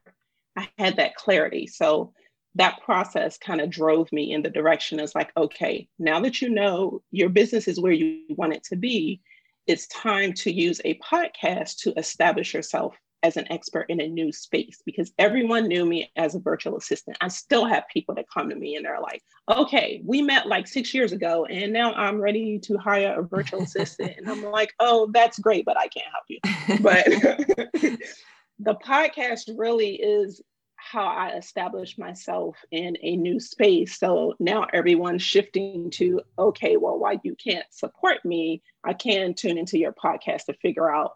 I 0.57 0.69
had 0.79 0.97
that 0.97 1.17
clarity. 1.17 1.67
So 1.67 2.13
that 2.55 2.81
process 2.83 3.37
kind 3.39 3.61
of 3.61 3.71
drove 3.71 4.13
me 4.13 4.33
in 4.33 4.43
the 4.43 4.51
direction 4.51 5.01
of 5.01 5.13
like, 5.15 5.33
okay, 5.37 5.89
now 5.99 6.21
that 6.21 6.41
you 6.41 6.49
know 6.49 7.03
your 7.11 7.29
business 7.29 7.67
is 7.67 7.81
where 7.81 7.93
you 7.93 8.23
want 8.31 8.53
it 8.53 8.63
to 8.65 8.77
be, 8.77 9.21
it's 9.67 9.87
time 9.89 10.33
to 10.35 10.53
use 10.53 10.81
a 10.85 10.99
podcast 10.99 11.79
to 11.79 11.95
establish 11.99 12.55
yourself 12.55 12.95
as 13.25 13.39
an 13.39 13.51
expert 13.51 13.87
in 13.89 14.03
a 14.03 14.07
new 14.07 14.31
space 14.31 14.83
because 14.85 15.11
everyone 15.19 15.67
knew 15.67 15.87
me 15.87 16.13
as 16.15 16.35
a 16.35 16.39
virtual 16.39 16.77
assistant. 16.77 17.17
I 17.23 17.29
still 17.29 17.65
have 17.65 17.85
people 17.91 18.15
that 18.17 18.27
come 18.29 18.51
to 18.51 18.55
me 18.55 18.77
and 18.77 18.85
they're 18.85 19.01
like, 19.01 19.23
okay, 19.51 20.03
we 20.05 20.21
met 20.21 20.47
like 20.47 20.67
six 20.67 20.93
years 20.93 21.11
ago 21.11 21.47
and 21.47 21.73
now 21.73 21.95
I'm 21.95 22.21
ready 22.21 22.59
to 22.59 22.77
hire 22.77 23.19
a 23.19 23.23
virtual 23.23 23.63
assistant. 23.65 24.13
And 24.19 24.29
I'm 24.29 24.45
like, 24.45 24.75
oh, 24.79 25.11
that's 25.13 25.39
great, 25.39 25.65
but 25.65 25.79
I 25.79 25.89
can't 25.89 26.07
help 26.13 26.25
you. 26.29 26.39
But 26.83 27.05
the 28.59 28.75
podcast 28.75 29.51
really 29.57 29.95
is 29.95 30.43
how 30.77 31.07
I 31.07 31.31
established 31.31 31.99
myself 31.99 32.59
in 32.71 32.99
a 33.03 33.17
new 33.17 33.41
space. 33.41 33.99
So 33.99 34.35
now 34.39 34.67
everyone's 34.75 35.23
shifting 35.23 35.89
to, 35.93 36.21
okay, 36.39 36.77
well, 36.77 36.99
why 36.99 37.19
you 37.25 37.35
can't 37.43 37.65
support 37.71 38.23
me, 38.23 38.63
I 38.85 38.93
can 38.93 39.33
tune 39.33 39.57
into 39.57 39.79
your 39.79 39.95
podcast 39.95 40.45
to 40.45 40.55
figure 40.61 40.95
out 40.95 41.13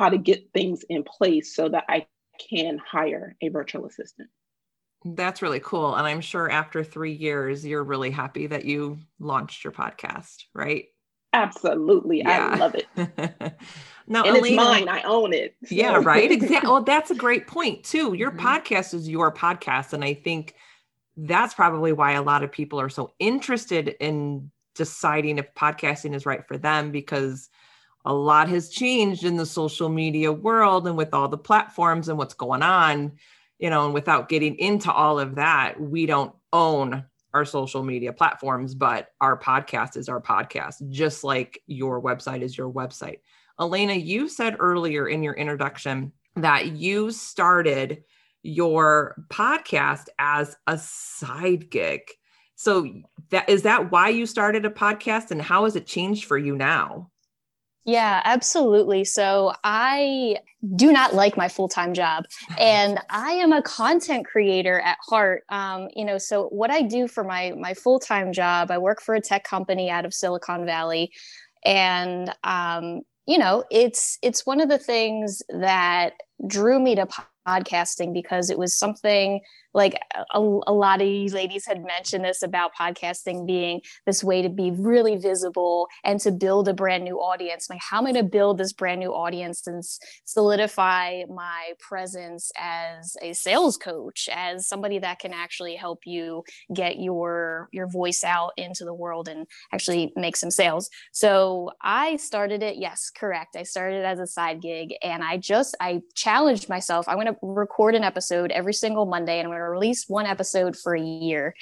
how 0.00 0.08
to 0.08 0.18
get 0.18 0.50
things 0.54 0.82
in 0.88 1.04
place 1.04 1.54
so 1.54 1.68
that 1.68 1.84
I 1.88 2.06
can 2.50 2.78
hire 2.78 3.36
a 3.42 3.48
virtual 3.48 3.84
assistant. 3.84 4.30
That's 5.04 5.42
really 5.42 5.60
cool. 5.60 5.94
And 5.94 6.06
I'm 6.06 6.22
sure 6.22 6.50
after 6.50 6.82
three 6.82 7.12
years, 7.12 7.64
you're 7.66 7.84
really 7.84 8.10
happy 8.10 8.46
that 8.46 8.64
you 8.64 8.98
launched 9.18 9.62
your 9.62 9.72
podcast, 9.72 10.44
right? 10.54 10.86
Absolutely. 11.34 12.18
Yeah. 12.18 12.50
I 12.52 12.56
love 12.56 12.74
it. 12.74 12.86
now, 14.06 14.24
and 14.24 14.36
it's 14.36 14.50
mine. 14.50 14.88
I 14.88 15.02
own 15.02 15.34
it. 15.34 15.54
So. 15.66 15.74
Yeah, 15.74 16.00
right. 16.02 16.32
Exactly. 16.32 16.68
well, 16.70 16.82
that's 16.82 17.10
a 17.10 17.14
great 17.14 17.46
point, 17.46 17.84
too. 17.84 18.14
Your 18.14 18.30
mm-hmm. 18.30 18.46
podcast 18.46 18.94
is 18.94 19.08
your 19.08 19.30
podcast. 19.32 19.92
And 19.92 20.02
I 20.02 20.14
think 20.14 20.54
that's 21.16 21.52
probably 21.52 21.92
why 21.92 22.12
a 22.12 22.22
lot 22.22 22.42
of 22.42 22.50
people 22.50 22.80
are 22.80 22.88
so 22.88 23.12
interested 23.18 23.96
in 24.00 24.50
deciding 24.74 25.36
if 25.36 25.52
podcasting 25.54 26.14
is 26.14 26.24
right 26.24 26.46
for 26.48 26.56
them 26.56 26.90
because 26.90 27.50
a 28.04 28.14
lot 28.14 28.48
has 28.48 28.68
changed 28.68 29.24
in 29.24 29.36
the 29.36 29.46
social 29.46 29.88
media 29.88 30.32
world 30.32 30.86
and 30.86 30.96
with 30.96 31.12
all 31.12 31.28
the 31.28 31.38
platforms 31.38 32.08
and 32.08 32.16
what's 32.16 32.34
going 32.34 32.62
on, 32.62 33.12
you 33.58 33.68
know, 33.70 33.84
and 33.84 33.94
without 33.94 34.28
getting 34.28 34.56
into 34.58 34.90
all 34.90 35.18
of 35.18 35.34
that, 35.34 35.80
we 35.80 36.06
don't 36.06 36.34
own 36.52 37.04
our 37.32 37.44
social 37.44 37.82
media 37.82 38.12
platforms, 38.12 38.74
but 38.74 39.08
our 39.20 39.38
podcast 39.38 39.96
is 39.96 40.08
our 40.08 40.20
podcast, 40.20 40.88
just 40.90 41.22
like 41.22 41.62
your 41.66 42.02
website 42.02 42.42
is 42.42 42.56
your 42.56 42.70
website. 42.70 43.18
Elena, 43.60 43.94
you 43.94 44.28
said 44.28 44.56
earlier 44.58 45.06
in 45.08 45.22
your 45.22 45.34
introduction 45.34 46.12
that 46.36 46.72
you 46.72 47.10
started 47.10 48.02
your 48.42 49.22
podcast 49.28 50.06
as 50.18 50.56
a 50.66 50.78
side 50.78 51.70
gig. 51.70 52.00
So 52.56 52.88
that 53.30 53.48
is 53.48 53.62
that 53.62 53.90
why 53.90 54.08
you 54.08 54.26
started 54.26 54.64
a 54.64 54.70
podcast 54.70 55.30
and 55.30 55.40
how 55.40 55.64
has 55.64 55.76
it 55.76 55.86
changed 55.86 56.24
for 56.24 56.38
you 56.38 56.56
now? 56.56 57.09
Yeah, 57.90 58.22
absolutely. 58.24 59.04
So 59.04 59.52
I 59.64 60.36
do 60.76 60.92
not 60.92 61.12
like 61.12 61.36
my 61.36 61.48
full 61.48 61.68
time 61.68 61.92
job, 61.92 62.24
and 62.58 63.00
I 63.10 63.32
am 63.32 63.52
a 63.52 63.62
content 63.62 64.26
creator 64.26 64.78
at 64.78 64.96
heart. 65.08 65.42
Um, 65.48 65.88
you 65.96 66.04
know, 66.04 66.16
so 66.16 66.44
what 66.50 66.70
I 66.70 66.82
do 66.82 67.08
for 67.08 67.24
my 67.24 67.52
my 67.58 67.74
full 67.74 67.98
time 67.98 68.32
job, 68.32 68.70
I 68.70 68.78
work 68.78 69.02
for 69.02 69.16
a 69.16 69.20
tech 69.20 69.42
company 69.42 69.90
out 69.90 70.04
of 70.04 70.14
Silicon 70.14 70.64
Valley, 70.66 71.10
and 71.64 72.32
um, 72.44 73.00
you 73.26 73.38
know, 73.38 73.64
it's 73.72 74.18
it's 74.22 74.46
one 74.46 74.60
of 74.60 74.68
the 74.68 74.78
things 74.78 75.42
that 75.48 76.12
drew 76.46 76.78
me 76.78 76.94
to 76.94 77.08
podcasting 77.46 78.12
because 78.12 78.50
it 78.50 78.58
was 78.58 78.76
something 78.76 79.40
like 79.72 79.94
a, 80.34 80.40
a, 80.66 80.72
lot 80.72 81.00
of 81.00 81.06
you 81.06 81.28
ladies 81.30 81.64
had 81.66 81.84
mentioned 81.84 82.24
this 82.24 82.42
about 82.42 82.72
podcasting 82.78 83.46
being 83.46 83.80
this 84.06 84.24
way 84.24 84.42
to 84.42 84.48
be 84.48 84.72
really 84.72 85.16
visible 85.16 85.86
and 86.04 86.18
to 86.20 86.32
build 86.32 86.68
a 86.68 86.74
brand 86.74 87.04
new 87.04 87.16
audience. 87.16 87.68
Like 87.70 87.80
how 87.80 87.98
am 87.98 88.06
i 88.06 88.12
going 88.12 88.24
to 88.24 88.30
build 88.30 88.58
this 88.58 88.72
brand 88.72 89.00
new 89.00 89.10
audience 89.10 89.66
and 89.66 89.82
solidify 90.24 91.22
my 91.28 91.72
presence 91.78 92.50
as 92.58 93.16
a 93.22 93.32
sales 93.32 93.76
coach 93.76 94.28
as 94.32 94.66
somebody 94.66 94.98
that 94.98 95.18
can 95.20 95.32
actually 95.32 95.76
help 95.76 96.00
you 96.04 96.42
get 96.74 96.98
your 96.98 97.68
your 97.72 97.86
voice 97.86 98.24
out 98.24 98.52
into 98.56 98.84
the 98.84 98.94
world 98.94 99.28
and 99.28 99.46
actually 99.72 100.12
make 100.16 100.36
some 100.36 100.50
sales? 100.50 100.90
So 101.12 101.70
i 101.80 102.16
started 102.16 102.62
it 102.62 102.76
yes 102.76 103.10
correct. 103.10 103.56
I 103.56 103.62
started 103.62 104.04
as 104.04 104.18
a 104.18 104.26
side 104.26 104.60
gig 104.60 104.94
and 105.02 105.22
i 105.22 105.36
just 105.36 105.76
i 105.80 106.00
challenged 106.14 106.68
myself 106.68 107.08
i'm 107.08 107.16
to 107.32 107.38
record 107.42 107.94
an 107.94 108.04
episode 108.04 108.50
every 108.50 108.74
single 108.74 109.06
monday 109.06 109.38
and 109.38 109.46
i'm 109.46 109.50
going 109.50 109.58
to 109.58 109.64
release 109.64 110.04
one 110.08 110.26
episode 110.26 110.76
for 110.76 110.94
a 110.94 111.00
year. 111.00 111.54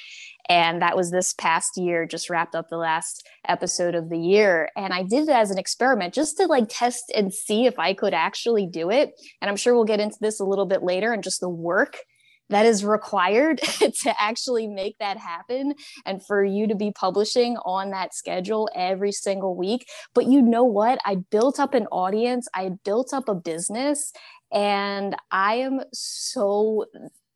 And 0.47 0.81
that 0.81 0.97
was 0.97 1.11
this 1.11 1.33
past 1.33 1.77
year, 1.77 2.07
just 2.07 2.29
wrapped 2.29 2.55
up 2.55 2.69
the 2.69 2.77
last 2.77 3.27
episode 3.47 3.93
of 3.93 4.09
the 4.09 4.17
year. 4.17 4.69
And 4.75 4.93
I 4.93 5.03
did 5.03 5.29
it 5.29 5.29
as 5.29 5.51
an 5.51 5.59
experiment 5.59 6.13
just 6.13 6.37
to 6.37 6.47
like 6.47 6.65
test 6.69 7.11
and 7.15 7.31
see 7.31 7.67
if 7.67 7.77
I 7.77 7.93
could 7.93 8.15
actually 8.15 8.65
do 8.65 8.89
it. 8.89 9.11
And 9.41 9.49
I'm 9.49 9.57
sure 9.57 9.75
we'll 9.75 9.85
get 9.85 9.99
into 9.99 10.17
this 10.19 10.39
a 10.39 10.45
little 10.45 10.65
bit 10.65 10.81
later 10.81 11.13
and 11.13 11.23
just 11.23 11.39
the 11.39 11.49
work 11.49 11.97
that 12.49 12.65
is 12.65 12.83
required 12.83 13.59
to 14.01 14.13
actually 14.19 14.67
make 14.67 14.97
that 14.97 15.17
happen 15.17 15.75
and 16.05 16.25
for 16.25 16.43
you 16.43 16.67
to 16.67 16.75
be 16.75 16.91
publishing 16.91 17.57
on 17.57 17.91
that 17.91 18.15
schedule 18.15 18.67
every 18.75 19.11
single 19.11 19.55
week. 19.55 19.87
But 20.15 20.25
you 20.25 20.41
know 20.41 20.63
what? 20.63 20.99
I 21.05 21.15
built 21.29 21.59
up 21.59 21.75
an 21.75 21.85
audience, 21.91 22.47
I 22.55 22.71
built 22.83 23.13
up 23.13 23.29
a 23.29 23.35
business, 23.35 24.11
and 24.51 25.15
I 25.31 25.55
am 25.55 25.81
so 25.93 26.85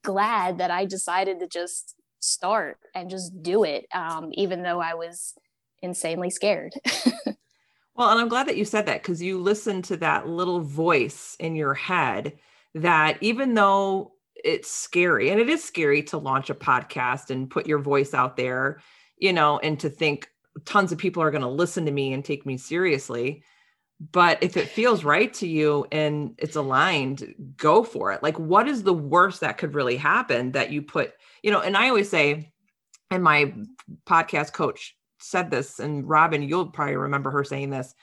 glad 0.03 0.57
that 0.57 0.71
I 0.71 0.85
decided 0.85 1.39
to 1.39 1.47
just 1.47 1.95
start 2.19 2.77
and 2.95 3.09
just 3.09 3.41
do 3.41 3.63
it, 3.63 3.85
um, 3.93 4.29
even 4.33 4.63
though 4.63 4.79
I 4.79 4.93
was 4.93 5.33
insanely 5.81 6.29
scared. 6.29 6.73
well, 7.95 8.09
and 8.09 8.19
I'm 8.19 8.29
glad 8.29 8.47
that 8.47 8.57
you 8.57 8.65
said 8.65 8.85
that 8.85 9.03
because 9.03 9.21
you 9.21 9.39
listened 9.39 9.85
to 9.85 9.97
that 9.97 10.27
little 10.27 10.61
voice 10.61 11.35
in 11.39 11.55
your 11.55 11.73
head 11.73 12.37
that 12.75 13.17
even 13.21 13.53
though 13.53 14.13
it's 14.35 14.71
scary 14.71 15.29
and 15.29 15.39
it 15.39 15.49
is 15.49 15.63
scary 15.63 16.01
to 16.03 16.17
launch 16.17 16.49
a 16.49 16.55
podcast 16.55 17.29
and 17.29 17.49
put 17.49 17.67
your 17.67 17.79
voice 17.79 18.13
out 18.13 18.37
there, 18.37 18.81
you 19.17 19.31
know, 19.31 19.59
and 19.59 19.79
to 19.79 19.89
think 19.89 20.27
tons 20.65 20.91
of 20.91 20.97
people 20.97 21.21
are 21.21 21.31
going 21.31 21.41
to 21.41 21.47
listen 21.47 21.85
to 21.85 21.91
me 21.91 22.13
and 22.13 22.25
take 22.25 22.45
me 22.45 22.57
seriously 22.57 23.43
but 23.99 24.41
if 24.41 24.57
it 24.57 24.67
feels 24.67 25.03
right 25.03 25.33
to 25.35 25.47
you 25.47 25.85
and 25.91 26.35
it's 26.37 26.55
aligned 26.55 27.33
go 27.55 27.83
for 27.83 28.11
it. 28.11 28.23
Like 28.23 28.37
what 28.37 28.67
is 28.67 28.83
the 28.83 28.93
worst 28.93 29.41
that 29.41 29.57
could 29.57 29.75
really 29.75 29.97
happen 29.97 30.51
that 30.53 30.71
you 30.71 30.81
put 30.81 31.13
you 31.43 31.51
know 31.51 31.59
and 31.59 31.77
i 31.77 31.89
always 31.89 32.09
say 32.09 32.51
and 33.11 33.23
my 33.23 33.53
podcast 34.07 34.53
coach 34.53 34.95
said 35.19 35.51
this 35.51 35.79
and 35.79 36.07
robin 36.09 36.41
you'll 36.41 36.67
probably 36.67 36.95
remember 36.95 37.29
her 37.29 37.43
saying 37.43 37.69
this 37.69 37.93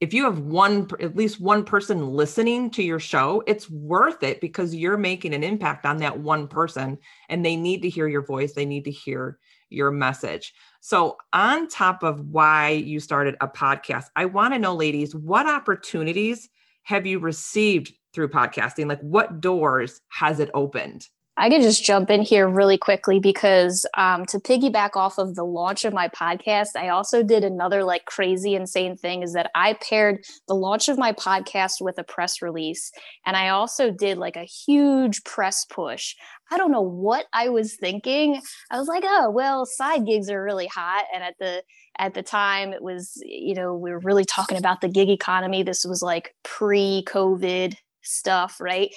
if 0.00 0.12
you 0.12 0.24
have 0.24 0.38
one 0.38 0.88
at 1.00 1.16
least 1.16 1.40
one 1.40 1.64
person 1.64 2.08
listening 2.08 2.70
to 2.70 2.82
your 2.82 3.00
show 3.00 3.42
it's 3.46 3.68
worth 3.70 4.22
it 4.22 4.40
because 4.40 4.74
you're 4.74 4.96
making 4.96 5.34
an 5.34 5.42
impact 5.42 5.86
on 5.86 5.96
that 5.98 6.18
one 6.18 6.46
person 6.46 6.98
and 7.28 7.44
they 7.44 7.56
need 7.56 7.82
to 7.82 7.88
hear 7.88 8.06
your 8.06 8.24
voice 8.24 8.52
they 8.52 8.66
need 8.66 8.84
to 8.84 8.90
hear 8.90 9.38
your 9.74 9.90
message 9.90 10.54
so, 10.86 11.16
on 11.32 11.68
top 11.68 12.02
of 12.02 12.20
why 12.28 12.68
you 12.68 13.00
started 13.00 13.36
a 13.40 13.48
podcast, 13.48 14.08
I 14.16 14.26
want 14.26 14.52
to 14.52 14.58
know, 14.58 14.74
ladies, 14.74 15.14
what 15.14 15.46
opportunities 15.46 16.50
have 16.82 17.06
you 17.06 17.20
received 17.20 17.94
through 18.12 18.28
podcasting? 18.28 18.86
Like, 18.86 19.00
what 19.00 19.40
doors 19.40 20.02
has 20.10 20.40
it 20.40 20.50
opened? 20.52 21.08
I 21.36 21.50
could 21.50 21.62
just 21.62 21.84
jump 21.84 22.10
in 22.10 22.22
here 22.22 22.48
really 22.48 22.78
quickly 22.78 23.18
because 23.18 23.84
um, 23.96 24.24
to 24.26 24.38
piggyback 24.38 24.90
off 24.94 25.18
of 25.18 25.34
the 25.34 25.44
launch 25.44 25.84
of 25.84 25.92
my 25.92 26.08
podcast, 26.08 26.76
I 26.76 26.90
also 26.90 27.24
did 27.24 27.42
another 27.42 27.82
like 27.82 28.04
crazy, 28.04 28.54
insane 28.54 28.96
thing 28.96 29.22
is 29.22 29.32
that 29.32 29.50
I 29.52 29.74
paired 29.74 30.24
the 30.46 30.54
launch 30.54 30.88
of 30.88 30.96
my 30.96 31.12
podcast 31.12 31.80
with 31.80 31.98
a 31.98 32.04
press 32.04 32.40
release. 32.40 32.92
And 33.26 33.36
I 33.36 33.48
also 33.48 33.90
did 33.90 34.16
like 34.16 34.36
a 34.36 34.44
huge 34.44 35.24
press 35.24 35.64
push. 35.64 36.14
I 36.52 36.56
don't 36.56 36.70
know 36.70 36.82
what 36.82 37.26
I 37.32 37.48
was 37.48 37.74
thinking. 37.74 38.40
I 38.70 38.78
was 38.78 38.86
like, 38.86 39.02
oh, 39.04 39.30
well, 39.30 39.66
side 39.66 40.06
gigs 40.06 40.30
are 40.30 40.42
really 40.42 40.68
hot. 40.68 41.04
And 41.12 41.24
at 41.24 41.34
the 41.40 41.64
at 41.98 42.14
the 42.14 42.22
time 42.22 42.72
it 42.72 42.82
was, 42.82 43.20
you 43.24 43.54
know, 43.54 43.74
we 43.74 43.90
were 43.90 44.00
really 44.00 44.24
talking 44.24 44.58
about 44.58 44.80
the 44.80 44.88
gig 44.88 45.08
economy. 45.08 45.64
This 45.64 45.84
was 45.84 46.00
like 46.00 46.34
pre-COVID 46.44 47.74
stuff, 48.02 48.60
right? 48.60 48.90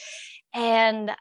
And 0.53 1.12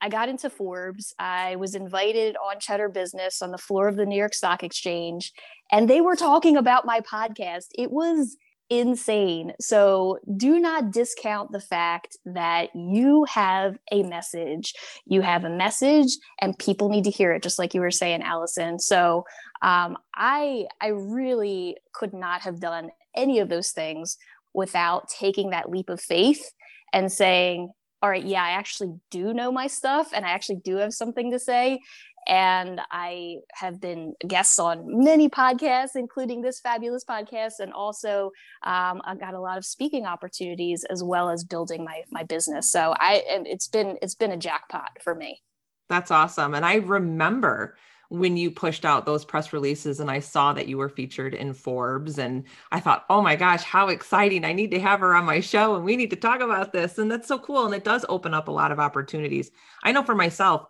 I 0.00 0.08
got 0.08 0.28
into 0.28 0.50
Forbes. 0.50 1.14
I 1.18 1.56
was 1.56 1.74
invited 1.74 2.36
on 2.36 2.60
Cheddar 2.60 2.88
Business 2.88 3.42
on 3.42 3.50
the 3.50 3.58
floor 3.58 3.88
of 3.88 3.96
the 3.96 4.06
New 4.06 4.16
York 4.16 4.34
Stock 4.34 4.62
Exchange, 4.62 5.32
and 5.72 5.88
they 5.88 6.00
were 6.00 6.16
talking 6.16 6.56
about 6.56 6.86
my 6.86 7.00
podcast. 7.00 7.66
It 7.76 7.90
was 7.90 8.36
insane. 8.70 9.52
So 9.60 10.18
do 10.36 10.60
not 10.60 10.90
discount 10.90 11.52
the 11.52 11.60
fact 11.60 12.18
that 12.26 12.68
you 12.74 13.24
have 13.24 13.78
a 13.90 14.02
message. 14.02 14.74
You 15.06 15.22
have 15.22 15.44
a 15.44 15.50
message, 15.50 16.16
and 16.40 16.58
people 16.58 16.88
need 16.88 17.04
to 17.04 17.10
hear 17.10 17.32
it, 17.32 17.42
just 17.42 17.58
like 17.58 17.74
you 17.74 17.80
were 17.80 17.90
saying, 17.90 18.22
Allison. 18.22 18.78
So 18.78 19.24
um, 19.62 19.96
I 20.14 20.66
I 20.80 20.88
really 20.88 21.76
could 21.92 22.14
not 22.14 22.42
have 22.42 22.60
done 22.60 22.90
any 23.16 23.40
of 23.40 23.48
those 23.48 23.72
things 23.72 24.16
without 24.54 25.08
taking 25.08 25.50
that 25.50 25.70
leap 25.70 25.88
of 25.88 26.00
faith 26.00 26.52
and 26.92 27.10
saying 27.12 27.70
all 28.02 28.10
right, 28.10 28.24
yeah, 28.24 28.44
I 28.44 28.50
actually 28.50 28.94
do 29.10 29.34
know 29.34 29.50
my 29.50 29.66
stuff 29.66 30.10
and 30.14 30.24
I 30.24 30.30
actually 30.30 30.60
do 30.64 30.76
have 30.76 30.94
something 30.94 31.30
to 31.32 31.38
say. 31.38 31.80
And 32.28 32.80
I 32.90 33.36
have 33.54 33.80
been 33.80 34.12
guests 34.26 34.58
on 34.58 35.02
many 35.02 35.30
podcasts, 35.30 35.96
including 35.96 36.42
this 36.42 36.60
fabulous 36.60 37.02
podcast. 37.02 37.54
And 37.60 37.72
also, 37.72 38.32
um, 38.64 39.00
I 39.04 39.14
got 39.18 39.32
a 39.32 39.40
lot 39.40 39.56
of 39.56 39.64
speaking 39.64 40.04
opportunities 40.04 40.84
as 40.90 41.02
well 41.02 41.30
as 41.30 41.42
building 41.42 41.84
my, 41.84 42.02
my 42.10 42.24
business. 42.24 42.70
So 42.70 42.94
I, 42.98 43.22
it's 43.26 43.66
been, 43.66 43.96
it's 44.02 44.14
been 44.14 44.32
a 44.32 44.36
jackpot 44.36 44.98
for 45.02 45.14
me. 45.14 45.40
That's 45.88 46.10
awesome. 46.10 46.54
And 46.54 46.66
I 46.66 46.76
remember 46.76 47.78
when 48.10 48.36
you 48.36 48.50
pushed 48.50 48.84
out 48.84 49.04
those 49.04 49.24
press 49.24 49.52
releases 49.52 50.00
and 50.00 50.10
I 50.10 50.20
saw 50.20 50.52
that 50.54 50.66
you 50.66 50.78
were 50.78 50.88
featured 50.88 51.34
in 51.34 51.52
Forbes 51.52 52.18
and 52.18 52.44
I 52.72 52.80
thought, 52.80 53.04
"Oh 53.10 53.20
my 53.20 53.36
gosh, 53.36 53.62
how 53.62 53.88
exciting. 53.88 54.44
I 54.44 54.52
need 54.52 54.70
to 54.70 54.80
have 54.80 55.00
her 55.00 55.14
on 55.14 55.26
my 55.26 55.40
show 55.40 55.74
and 55.74 55.84
we 55.84 55.96
need 55.96 56.10
to 56.10 56.16
talk 56.16 56.40
about 56.40 56.72
this." 56.72 56.98
And 56.98 57.10
that's 57.10 57.28
so 57.28 57.38
cool 57.38 57.66
and 57.66 57.74
it 57.74 57.84
does 57.84 58.06
open 58.08 58.32
up 58.34 58.48
a 58.48 58.52
lot 58.52 58.72
of 58.72 58.80
opportunities. 58.80 59.50
I 59.84 59.92
know 59.92 60.02
for 60.02 60.14
myself, 60.14 60.66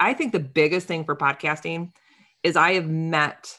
I 0.00 0.12
think 0.12 0.32
the 0.32 0.40
biggest 0.40 0.86
thing 0.86 1.04
for 1.04 1.16
podcasting 1.16 1.92
is 2.42 2.56
I 2.56 2.74
have 2.74 2.88
met 2.88 3.58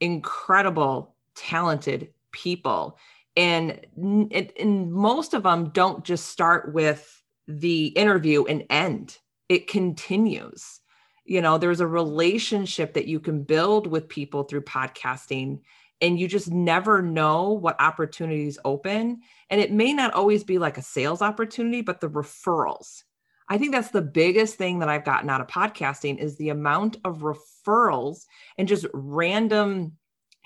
incredible 0.00 1.16
talented 1.34 2.12
people 2.32 2.98
and, 3.36 3.80
and 3.96 4.92
most 4.92 5.34
of 5.34 5.42
them 5.42 5.70
don't 5.70 6.04
just 6.04 6.26
start 6.26 6.74
with 6.74 7.22
the 7.48 7.86
interview 7.86 8.44
and 8.44 8.64
end. 8.68 9.18
It 9.48 9.68
continues 9.68 10.81
you 11.24 11.40
know 11.40 11.58
there's 11.58 11.80
a 11.80 11.86
relationship 11.86 12.94
that 12.94 13.06
you 13.06 13.20
can 13.20 13.42
build 13.42 13.86
with 13.86 14.08
people 14.08 14.44
through 14.44 14.62
podcasting 14.62 15.60
and 16.00 16.18
you 16.18 16.26
just 16.26 16.50
never 16.50 17.00
know 17.00 17.52
what 17.52 17.80
opportunities 17.80 18.58
open 18.64 19.20
and 19.50 19.60
it 19.60 19.72
may 19.72 19.92
not 19.92 20.12
always 20.14 20.44
be 20.44 20.58
like 20.58 20.78
a 20.78 20.82
sales 20.82 21.22
opportunity 21.22 21.80
but 21.80 22.00
the 22.00 22.10
referrals 22.10 23.04
i 23.48 23.56
think 23.56 23.72
that's 23.72 23.90
the 23.90 24.02
biggest 24.02 24.56
thing 24.56 24.78
that 24.78 24.88
i've 24.88 25.04
gotten 25.04 25.30
out 25.30 25.40
of 25.40 25.46
podcasting 25.46 26.18
is 26.18 26.36
the 26.36 26.48
amount 26.48 26.96
of 27.04 27.22
referrals 27.22 28.24
and 28.58 28.68
just 28.68 28.86
random 28.92 29.92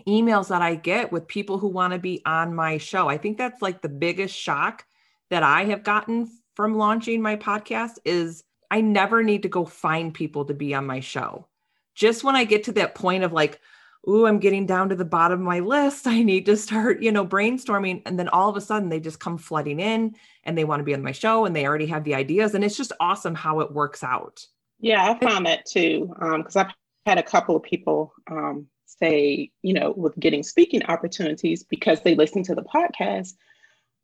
emails 0.07 0.49
that 0.49 0.63
I 0.63 0.75
get 0.75 1.11
with 1.11 1.27
people 1.27 1.59
who 1.59 1.69
want 1.69 1.93
to 1.93 1.99
be 1.99 2.23
on 2.27 2.55
my 2.55 2.79
show. 2.79 3.09
I 3.09 3.19
think 3.19 3.39
that's 3.39 3.63
like 3.63 3.83
the 3.83 3.89
biggest 3.89 4.35
shock 4.37 4.85
that 5.31 5.43
I 5.43 5.65
have 5.65 5.83
gotten 5.83 6.29
from 6.55 6.77
launching 6.77 7.21
my 7.21 7.37
podcast 7.37 7.99
is 8.05 8.45
I 8.71 8.81
never 8.81 9.23
need 9.23 9.43
to 9.43 9.49
go 9.49 9.65
find 9.65 10.13
people 10.13 10.45
to 10.47 10.55
be 10.55 10.75
on 10.75 10.87
my 10.87 11.01
show. 11.01 11.47
Just 11.95 12.25
when 12.25 12.37
I 12.37 12.45
get 12.45 12.65
to 12.65 12.73
that 12.73 12.95
point 12.95 13.25
of 13.25 13.33
like, 13.33 13.61
ooh, 14.09 14.27
I'm 14.27 14.39
getting 14.39 14.67
down 14.67 14.89
to 14.91 14.95
the 14.97 15.05
bottom 15.05 15.41
of 15.41 15.47
my 15.47 15.61
list. 15.61 16.07
I 16.07 16.23
need 16.23 16.47
to 16.47 16.57
start, 16.57 17.03
you 17.03 17.13
know, 17.13 17.27
brainstorming. 17.27 18.03
And 18.07 18.19
then 18.19 18.29
all 18.29 18.49
of 18.49 18.57
a 18.57 18.61
sudden 18.61 18.89
they 18.89 19.01
just 19.01 19.21
come 19.21 19.39
flooding 19.39 19.81
in 19.81 20.15
and 20.45 20.57
they 20.57 20.65
want 20.65 20.81
to 20.81 20.85
be 20.85 20.95
on 20.95 21.03
my 21.03 21.13
show 21.13 21.45
and 21.45 21.55
they 21.55 21.67
already 21.67 21.87
have 21.87 22.05
the 22.05 22.15
ideas. 22.15 22.55
And 22.55 22.65
it's 22.65 22.77
just 22.77 22.93
awesome 23.01 23.35
how 23.35 23.61
it 23.61 23.73
works 23.73 24.03
out. 24.03 24.45
Yeah, 24.79 25.05
I 25.11 25.19
found 25.19 25.47
that 25.47 25.65
too. 25.65 26.15
Because 26.19 26.57
um, 26.57 26.67
I've 26.67 26.75
had 27.07 27.19
a 27.19 27.23
couple 27.23 27.57
of 27.57 27.63
people 27.63 28.13
um, 28.31 28.67
say, 28.85 29.51
you 29.63 29.75
know, 29.75 29.93
with 29.97 30.19
getting 30.19 30.43
speaking 30.43 30.83
opportunities 30.85 31.65
because 31.65 32.03
they 32.03 32.15
listen 32.15 32.43
to 32.45 32.55
the 32.55 32.63
podcast. 32.63 33.35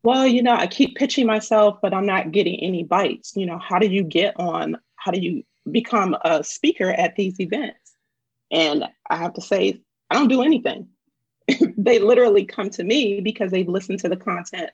Well, 0.02 0.26
you 0.26 0.42
know, 0.42 0.54
I 0.54 0.66
keep 0.66 0.96
pitching 0.96 1.26
myself, 1.26 1.78
but 1.80 1.94
I'm 1.94 2.06
not 2.06 2.32
getting 2.32 2.58
any 2.60 2.82
bites. 2.82 3.36
You 3.36 3.46
know, 3.46 3.58
how 3.58 3.78
do 3.78 3.86
you 3.86 4.02
get 4.02 4.38
on? 4.38 4.78
How 4.96 5.12
do 5.12 5.20
you 5.20 5.44
become 5.70 6.16
a 6.24 6.42
speaker 6.42 6.90
at 6.90 7.14
these 7.14 7.38
events? 7.38 7.94
And 8.50 8.84
I 9.08 9.16
have 9.16 9.34
to 9.34 9.40
say, 9.40 9.80
I 10.10 10.16
don't 10.16 10.28
do 10.28 10.42
anything. 10.42 10.88
they 11.76 12.00
literally 12.00 12.44
come 12.44 12.70
to 12.70 12.84
me 12.84 13.20
because 13.20 13.50
they've 13.50 13.68
listened 13.68 14.00
to 14.00 14.08
the 14.08 14.16
content 14.16 14.70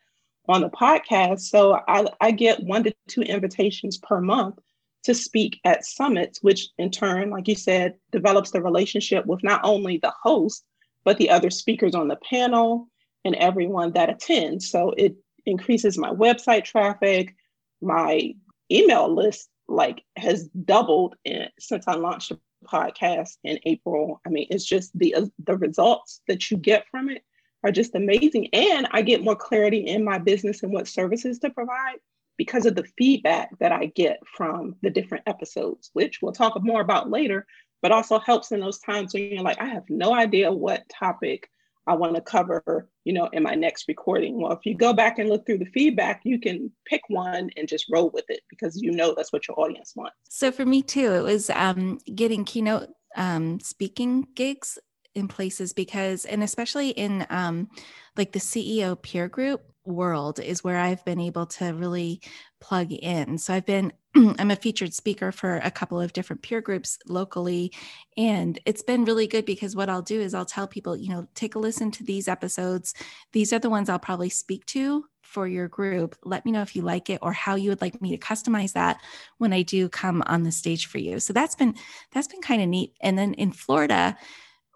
on 0.48 0.62
the 0.62 0.70
podcast. 0.70 1.40
So 1.40 1.78
I, 1.86 2.06
I 2.20 2.30
get 2.30 2.62
one 2.62 2.84
to 2.84 2.94
two 3.06 3.22
invitations 3.22 3.98
per 3.98 4.20
month 4.20 4.58
to 5.04 5.14
speak 5.14 5.60
at 5.64 5.84
summits, 5.84 6.42
which 6.42 6.68
in 6.78 6.90
turn, 6.90 7.30
like 7.30 7.48
you 7.48 7.54
said, 7.54 7.94
develops 8.12 8.50
the 8.50 8.62
relationship 8.62 9.26
with 9.26 9.44
not 9.44 9.60
only 9.62 9.98
the 9.98 10.12
host, 10.22 10.64
but 11.04 11.18
the 11.18 11.30
other 11.30 11.50
speakers 11.50 11.94
on 11.94 12.08
the 12.08 12.16
panel 12.16 12.88
and 13.24 13.34
everyone 13.36 13.92
that 13.92 14.10
attends. 14.10 14.70
So 14.70 14.94
it 14.96 15.16
increases 15.46 15.98
my 15.98 16.10
website 16.10 16.64
traffic, 16.64 17.34
my 17.80 18.34
email 18.70 19.14
list 19.14 19.48
like 19.68 20.02
has 20.16 20.48
doubled 20.64 21.14
in, 21.24 21.46
since 21.58 21.86
I 21.86 21.94
launched 21.94 22.30
the 22.30 22.38
podcast 22.64 23.36
in 23.44 23.58
April. 23.64 24.20
I 24.26 24.30
mean, 24.30 24.46
it's 24.50 24.64
just 24.64 24.96
the 24.98 25.14
uh, 25.14 25.26
the 25.44 25.56
results 25.56 26.22
that 26.26 26.50
you 26.50 26.56
get 26.56 26.86
from 26.90 27.08
it 27.10 27.22
are 27.64 27.72
just 27.72 27.94
amazing, 27.94 28.48
and 28.52 28.86
I 28.92 29.02
get 29.02 29.24
more 29.24 29.36
clarity 29.36 29.86
in 29.86 30.04
my 30.04 30.18
business 30.18 30.62
and 30.62 30.72
what 30.72 30.88
services 30.88 31.38
to 31.40 31.50
provide 31.50 31.96
because 32.36 32.66
of 32.66 32.76
the 32.76 32.86
feedback 32.96 33.50
that 33.58 33.72
I 33.72 33.86
get 33.86 34.20
from 34.36 34.76
the 34.80 34.90
different 34.90 35.24
episodes, 35.26 35.90
which 35.92 36.20
we'll 36.22 36.32
talk 36.32 36.60
more 36.62 36.80
about 36.80 37.10
later, 37.10 37.46
but 37.82 37.90
also 37.90 38.20
helps 38.20 38.52
in 38.52 38.60
those 38.60 38.78
times 38.78 39.12
when 39.12 39.24
you're 39.24 39.42
like, 39.42 39.60
I 39.60 39.66
have 39.66 39.84
no 39.88 40.14
idea 40.14 40.52
what 40.52 40.88
topic 40.88 41.50
I 41.88 41.94
want 41.94 42.14
to 42.14 42.20
cover, 42.20 42.88
you 43.04 43.14
know, 43.14 43.28
in 43.32 43.42
my 43.42 43.54
next 43.54 43.86
recording. 43.88 44.40
Well, 44.40 44.52
if 44.52 44.66
you 44.66 44.76
go 44.76 44.92
back 44.92 45.18
and 45.18 45.28
look 45.28 45.46
through 45.46 45.58
the 45.58 45.70
feedback, 45.72 46.20
you 46.22 46.38
can 46.38 46.70
pick 46.84 47.00
one 47.08 47.50
and 47.56 47.66
just 47.66 47.86
roll 47.90 48.10
with 48.10 48.26
it 48.28 48.40
because 48.50 48.80
you 48.80 48.92
know 48.92 49.14
that's 49.16 49.32
what 49.32 49.48
your 49.48 49.58
audience 49.58 49.94
wants. 49.96 50.16
So 50.28 50.52
for 50.52 50.66
me 50.66 50.82
too, 50.82 51.14
it 51.14 51.22
was 51.22 51.48
um, 51.50 51.98
getting 52.14 52.44
keynote 52.44 52.90
um, 53.16 53.58
speaking 53.60 54.26
gigs 54.34 54.78
in 55.14 55.28
places 55.28 55.72
because, 55.72 56.26
and 56.26 56.42
especially 56.42 56.90
in 56.90 57.26
um, 57.30 57.68
like 58.16 58.32
the 58.32 58.38
CEO 58.38 59.00
peer 59.00 59.26
group, 59.26 59.62
world 59.88 60.38
is 60.38 60.62
where 60.62 60.78
I've 60.78 61.04
been 61.04 61.20
able 61.20 61.46
to 61.46 61.72
really 61.72 62.20
plug 62.60 62.92
in. 62.92 63.38
So 63.38 63.54
I've 63.54 63.66
been 63.66 63.92
I'm 64.38 64.50
a 64.50 64.56
featured 64.56 64.94
speaker 64.94 65.32
for 65.32 65.56
a 65.58 65.70
couple 65.70 66.00
of 66.00 66.12
different 66.12 66.42
peer 66.42 66.60
groups 66.60 66.98
locally 67.06 67.72
and 68.16 68.58
it's 68.64 68.82
been 68.82 69.04
really 69.04 69.26
good 69.26 69.44
because 69.44 69.76
what 69.76 69.88
I'll 69.88 70.02
do 70.02 70.20
is 70.20 70.34
I'll 70.34 70.44
tell 70.44 70.66
people, 70.66 70.96
you 70.96 71.10
know, 71.10 71.26
take 71.34 71.54
a 71.54 71.58
listen 71.58 71.90
to 71.92 72.04
these 72.04 72.28
episodes. 72.28 72.94
These 73.32 73.52
are 73.52 73.58
the 73.58 73.70
ones 73.70 73.88
I'll 73.88 73.98
probably 73.98 74.30
speak 74.30 74.66
to 74.66 75.04
for 75.22 75.46
your 75.46 75.68
group. 75.68 76.16
Let 76.24 76.44
me 76.44 76.52
know 76.52 76.62
if 76.62 76.74
you 76.74 76.82
like 76.82 77.10
it 77.10 77.18
or 77.22 77.32
how 77.32 77.54
you 77.54 77.70
would 77.70 77.82
like 77.82 78.00
me 78.00 78.10
to 78.10 78.18
customize 78.18 78.72
that 78.72 79.00
when 79.36 79.52
I 79.52 79.62
do 79.62 79.88
come 79.88 80.22
on 80.26 80.42
the 80.42 80.52
stage 80.52 80.86
for 80.86 80.98
you. 80.98 81.20
So 81.20 81.32
that's 81.32 81.54
been 81.54 81.74
that's 82.12 82.28
been 82.28 82.40
kind 82.40 82.62
of 82.62 82.68
neat. 82.68 82.94
And 83.00 83.18
then 83.18 83.34
in 83.34 83.52
Florida, 83.52 84.16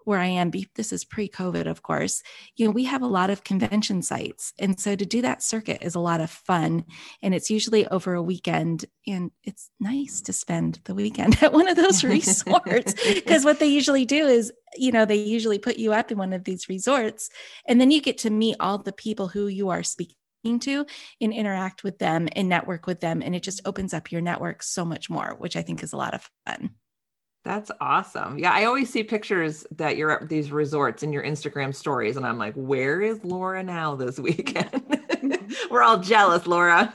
where 0.05 0.19
I 0.19 0.27
am, 0.27 0.51
this 0.75 0.93
is 0.93 1.05
pre 1.05 1.27
COVID, 1.27 1.67
of 1.67 1.81
course, 1.81 2.21
you 2.55 2.65
know, 2.65 2.71
we 2.71 2.85
have 2.85 3.01
a 3.01 3.07
lot 3.07 3.29
of 3.29 3.43
convention 3.43 4.01
sites. 4.01 4.53
And 4.59 4.79
so 4.79 4.95
to 4.95 5.05
do 5.05 5.21
that 5.21 5.43
circuit 5.43 5.79
is 5.81 5.95
a 5.95 5.99
lot 5.99 6.21
of 6.21 6.29
fun. 6.29 6.85
And 7.21 7.33
it's 7.33 7.49
usually 7.49 7.87
over 7.87 8.13
a 8.13 8.21
weekend. 8.21 8.85
And 9.07 9.31
it's 9.43 9.69
nice 9.79 10.21
to 10.21 10.33
spend 10.33 10.79
the 10.85 10.95
weekend 10.95 11.37
at 11.43 11.53
one 11.53 11.67
of 11.67 11.75
those 11.75 12.03
resorts 12.03 12.93
because 13.13 13.45
what 13.45 13.59
they 13.59 13.67
usually 13.67 14.05
do 14.05 14.27
is, 14.27 14.51
you 14.75 14.91
know, 14.91 15.05
they 15.05 15.15
usually 15.15 15.59
put 15.59 15.77
you 15.77 15.93
up 15.93 16.11
in 16.11 16.17
one 16.17 16.33
of 16.33 16.43
these 16.43 16.69
resorts. 16.69 17.29
And 17.67 17.79
then 17.79 17.91
you 17.91 18.01
get 18.01 18.19
to 18.19 18.29
meet 18.29 18.57
all 18.59 18.77
the 18.77 18.93
people 18.93 19.27
who 19.27 19.47
you 19.47 19.69
are 19.69 19.83
speaking 19.83 20.17
to 20.59 20.85
and 21.21 21.33
interact 21.33 21.83
with 21.83 21.99
them 21.99 22.27
and 22.35 22.49
network 22.49 22.85
with 22.87 22.99
them. 22.99 23.21
And 23.21 23.35
it 23.35 23.43
just 23.43 23.61
opens 23.65 23.93
up 23.93 24.11
your 24.11 24.21
network 24.21 24.63
so 24.63 24.83
much 24.83 25.09
more, 25.09 25.35
which 25.37 25.55
I 25.55 25.61
think 25.61 25.83
is 25.83 25.93
a 25.93 25.97
lot 25.97 26.13
of 26.13 26.29
fun. 26.45 26.71
That's 27.43 27.71
awesome. 27.81 28.39
Yeah, 28.39 28.53
I 28.53 28.63
always 28.65 28.89
see 28.89 29.03
pictures 29.03 29.65
that 29.71 29.97
you're 29.97 30.11
at 30.11 30.29
these 30.29 30.51
resorts 30.51 31.03
in 31.03 31.11
your 31.11 31.23
Instagram 31.23 31.75
stories, 31.75 32.15
and 32.15 32.25
I'm 32.25 32.37
like, 32.37 32.53
where 32.55 33.01
is 33.01 33.23
Laura 33.25 33.61
now 33.63 33.95
this 33.95 34.17
weekend? 34.17 34.81
We're 35.71 35.83
all 35.83 35.99
jealous, 35.99 36.47
Laura. 36.47 36.91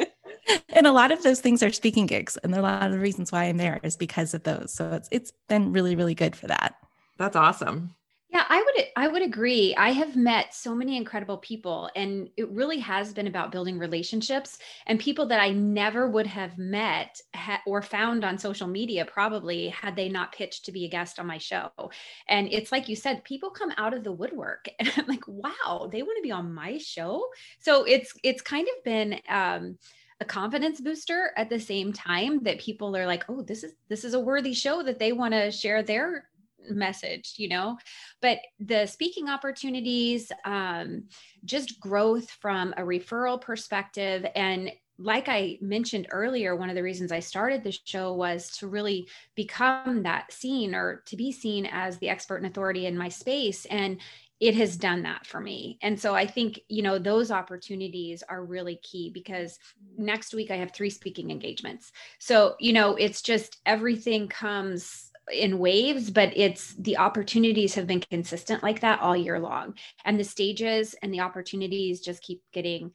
and 0.70 0.86
a 0.86 0.92
lot 0.92 1.12
of 1.12 1.22
those 1.22 1.40
things 1.40 1.62
are 1.62 1.72
speaking 1.72 2.06
gigs, 2.06 2.36
and 2.38 2.54
a 2.54 2.62
lot 2.62 2.84
of 2.84 2.92
the 2.92 2.98
reasons 2.98 3.32
why 3.32 3.44
I'm 3.44 3.56
there 3.56 3.80
is 3.82 3.96
because 3.96 4.34
of 4.34 4.42
those. 4.44 4.72
So 4.72 4.92
it's 4.92 5.08
it's 5.10 5.32
been 5.48 5.72
really 5.72 5.96
really 5.96 6.14
good 6.14 6.36
for 6.36 6.46
that. 6.48 6.74
That's 7.16 7.36
awesome. 7.36 7.94
Yeah, 8.32 8.44
I 8.48 8.62
would 8.62 8.86
I 8.94 9.08
would 9.08 9.22
agree. 9.22 9.74
I 9.76 9.90
have 9.90 10.14
met 10.14 10.54
so 10.54 10.72
many 10.72 10.96
incredible 10.96 11.38
people 11.38 11.90
and 11.96 12.28
it 12.36 12.48
really 12.50 12.78
has 12.78 13.12
been 13.12 13.26
about 13.26 13.50
building 13.50 13.76
relationships 13.76 14.58
and 14.86 15.00
people 15.00 15.26
that 15.26 15.40
I 15.40 15.50
never 15.50 16.08
would 16.08 16.28
have 16.28 16.56
met 16.56 17.20
ha- 17.34 17.60
or 17.66 17.82
found 17.82 18.24
on 18.24 18.38
social 18.38 18.68
media 18.68 19.04
probably 19.04 19.68
had 19.70 19.96
they 19.96 20.08
not 20.08 20.30
pitched 20.32 20.64
to 20.66 20.72
be 20.72 20.84
a 20.84 20.88
guest 20.88 21.18
on 21.18 21.26
my 21.26 21.38
show. 21.38 21.70
And 22.28 22.46
it's 22.52 22.70
like 22.70 22.88
you 22.88 22.94
said 22.94 23.24
people 23.24 23.50
come 23.50 23.72
out 23.76 23.94
of 23.94 24.04
the 24.04 24.12
woodwork 24.12 24.68
and 24.78 24.92
I'm 24.96 25.06
like, 25.08 25.26
"Wow, 25.26 25.88
they 25.90 26.02
want 26.02 26.16
to 26.18 26.22
be 26.22 26.30
on 26.30 26.54
my 26.54 26.78
show?" 26.78 27.24
So 27.58 27.82
it's 27.84 28.14
it's 28.22 28.42
kind 28.42 28.68
of 28.68 28.84
been 28.84 29.20
um 29.28 29.76
a 30.20 30.24
confidence 30.24 30.80
booster 30.80 31.32
at 31.36 31.48
the 31.50 31.58
same 31.58 31.92
time 31.92 32.42
that 32.44 32.60
people 32.60 32.94
are 32.96 33.06
like 33.06 33.24
oh 33.30 33.42
this 33.42 33.64
is 33.64 33.72
this 33.88 34.04
is 34.04 34.12
a 34.14 34.20
worthy 34.20 34.52
show 34.52 34.82
that 34.82 34.98
they 34.98 35.12
want 35.12 35.32
to 35.32 35.50
share 35.50 35.82
their 35.82 36.28
message 36.68 37.34
you 37.36 37.48
know 37.48 37.76
but 38.20 38.38
the 38.58 38.86
speaking 38.86 39.28
opportunities 39.28 40.30
um, 40.44 41.04
just 41.44 41.80
growth 41.80 42.30
from 42.30 42.72
a 42.76 42.82
referral 42.82 43.40
perspective 43.40 44.26
and 44.34 44.70
like 45.02 45.30
I 45.30 45.56
mentioned 45.62 46.08
earlier, 46.10 46.54
one 46.54 46.68
of 46.68 46.76
the 46.76 46.82
reasons 46.82 47.10
I 47.10 47.20
started 47.20 47.64
the 47.64 47.76
show 47.84 48.12
was 48.12 48.50
to 48.58 48.68
really 48.68 49.08
become 49.34 50.02
that 50.02 50.30
seen 50.30 50.74
or 50.74 51.02
to 51.06 51.16
be 51.16 51.32
seen 51.32 51.64
as 51.64 51.96
the 51.98 52.10
expert 52.10 52.36
and 52.36 52.46
authority 52.46 52.84
in 52.84 52.98
my 52.98 53.08
space. 53.08 53.64
And 53.64 53.98
it 54.40 54.54
has 54.54 54.76
done 54.76 55.02
that 55.02 55.26
for 55.26 55.40
me. 55.40 55.78
And 55.82 55.98
so 55.98 56.14
I 56.14 56.26
think, 56.26 56.60
you 56.68 56.82
know, 56.82 56.98
those 56.98 57.30
opportunities 57.30 58.22
are 58.28 58.44
really 58.44 58.76
key 58.82 59.10
because 59.12 59.58
next 59.96 60.34
week 60.34 60.50
I 60.50 60.56
have 60.56 60.72
three 60.72 60.90
speaking 60.90 61.30
engagements. 61.30 61.92
So, 62.18 62.56
you 62.58 62.72
know, 62.72 62.94
it's 62.96 63.22
just 63.22 63.58
everything 63.66 64.28
comes 64.28 65.09
in 65.32 65.58
waves, 65.58 66.10
but 66.10 66.32
it's 66.36 66.74
the 66.74 66.98
opportunities 66.98 67.74
have 67.74 67.86
been 67.86 68.00
consistent 68.00 68.62
like 68.62 68.80
that 68.80 69.00
all 69.00 69.16
year 69.16 69.38
long. 69.38 69.74
And 70.04 70.18
the 70.18 70.24
stages 70.24 70.94
and 71.02 71.12
the 71.12 71.20
opportunities 71.20 72.00
just 72.00 72.22
keep 72.22 72.42
getting 72.52 72.92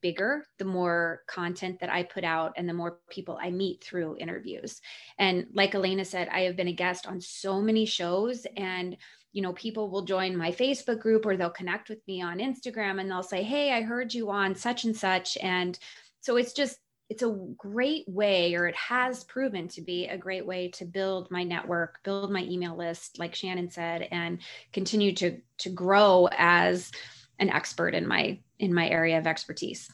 bigger 0.00 0.44
the 0.58 0.64
more 0.64 1.22
content 1.26 1.80
that 1.80 1.90
I 1.90 2.02
put 2.02 2.24
out 2.24 2.52
and 2.56 2.68
the 2.68 2.74
more 2.74 2.98
people 3.10 3.38
I 3.40 3.50
meet 3.50 3.82
through 3.82 4.16
interviews. 4.18 4.80
And 5.18 5.46
like 5.52 5.74
Elena 5.74 6.04
said, 6.04 6.28
I 6.28 6.40
have 6.40 6.56
been 6.56 6.68
a 6.68 6.72
guest 6.72 7.06
on 7.06 7.20
so 7.20 7.60
many 7.60 7.84
shows 7.84 8.46
and 8.56 8.96
you 9.32 9.42
know 9.42 9.52
people 9.52 9.90
will 9.90 10.02
join 10.02 10.36
my 10.36 10.50
Facebook 10.50 11.00
group 11.00 11.26
or 11.26 11.36
they'll 11.36 11.50
connect 11.50 11.88
with 11.88 12.00
me 12.06 12.22
on 12.22 12.38
Instagram 12.38 13.00
and 13.00 13.10
they'll 13.10 13.22
say, 13.22 13.42
"Hey, 13.42 13.72
I 13.72 13.82
heard 13.82 14.14
you 14.14 14.30
on 14.30 14.54
such 14.54 14.84
and 14.84 14.96
such." 14.96 15.36
And 15.38 15.78
so 16.20 16.36
it's 16.36 16.52
just 16.52 16.78
it's 17.08 17.22
a 17.22 17.46
great 17.56 18.04
way 18.06 18.54
or 18.54 18.66
it 18.66 18.74
has 18.74 19.24
proven 19.24 19.66
to 19.68 19.80
be 19.80 20.06
a 20.06 20.18
great 20.18 20.46
way 20.46 20.68
to 20.68 20.84
build 20.84 21.30
my 21.30 21.42
network 21.42 22.02
build 22.04 22.30
my 22.30 22.42
email 22.42 22.76
list 22.76 23.18
like 23.18 23.34
shannon 23.34 23.70
said 23.70 24.06
and 24.10 24.40
continue 24.72 25.14
to 25.14 25.38
to 25.56 25.70
grow 25.70 26.28
as 26.36 26.90
an 27.38 27.50
expert 27.50 27.94
in 27.94 28.06
my 28.06 28.38
in 28.58 28.74
my 28.74 28.88
area 28.88 29.18
of 29.18 29.26
expertise. 29.26 29.90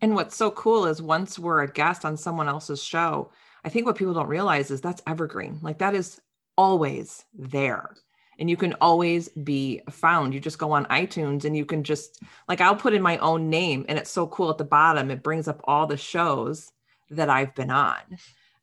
And 0.00 0.14
what's 0.14 0.36
so 0.36 0.50
cool 0.50 0.86
is 0.86 1.00
once 1.00 1.38
we're 1.38 1.62
a 1.62 1.70
guest 1.70 2.04
on 2.04 2.16
someone 2.16 2.48
else's 2.48 2.82
show 2.82 3.30
i 3.64 3.68
think 3.68 3.86
what 3.86 3.96
people 3.96 4.14
don't 4.14 4.28
realize 4.28 4.70
is 4.70 4.80
that's 4.80 5.02
evergreen. 5.06 5.58
Like 5.62 5.78
that 5.78 5.94
is 5.94 6.20
always 6.56 7.24
there 7.34 7.94
and 8.38 8.50
you 8.50 8.56
can 8.56 8.74
always 8.80 9.28
be 9.28 9.80
found. 9.90 10.34
You 10.34 10.40
just 10.40 10.58
go 10.58 10.72
on 10.72 10.86
iTunes 10.86 11.44
and 11.44 11.56
you 11.56 11.64
can 11.64 11.84
just 11.84 12.20
like 12.48 12.60
I'll 12.60 12.76
put 12.76 12.94
in 12.94 13.02
my 13.02 13.18
own 13.18 13.50
name 13.50 13.84
and 13.88 13.98
it's 13.98 14.10
so 14.10 14.26
cool 14.26 14.50
at 14.50 14.58
the 14.58 14.64
bottom. 14.64 15.10
It 15.10 15.22
brings 15.22 15.48
up 15.48 15.60
all 15.64 15.86
the 15.86 15.96
shows 15.96 16.70
that 17.10 17.30
I've 17.30 17.54
been 17.54 17.70
on. 17.70 17.98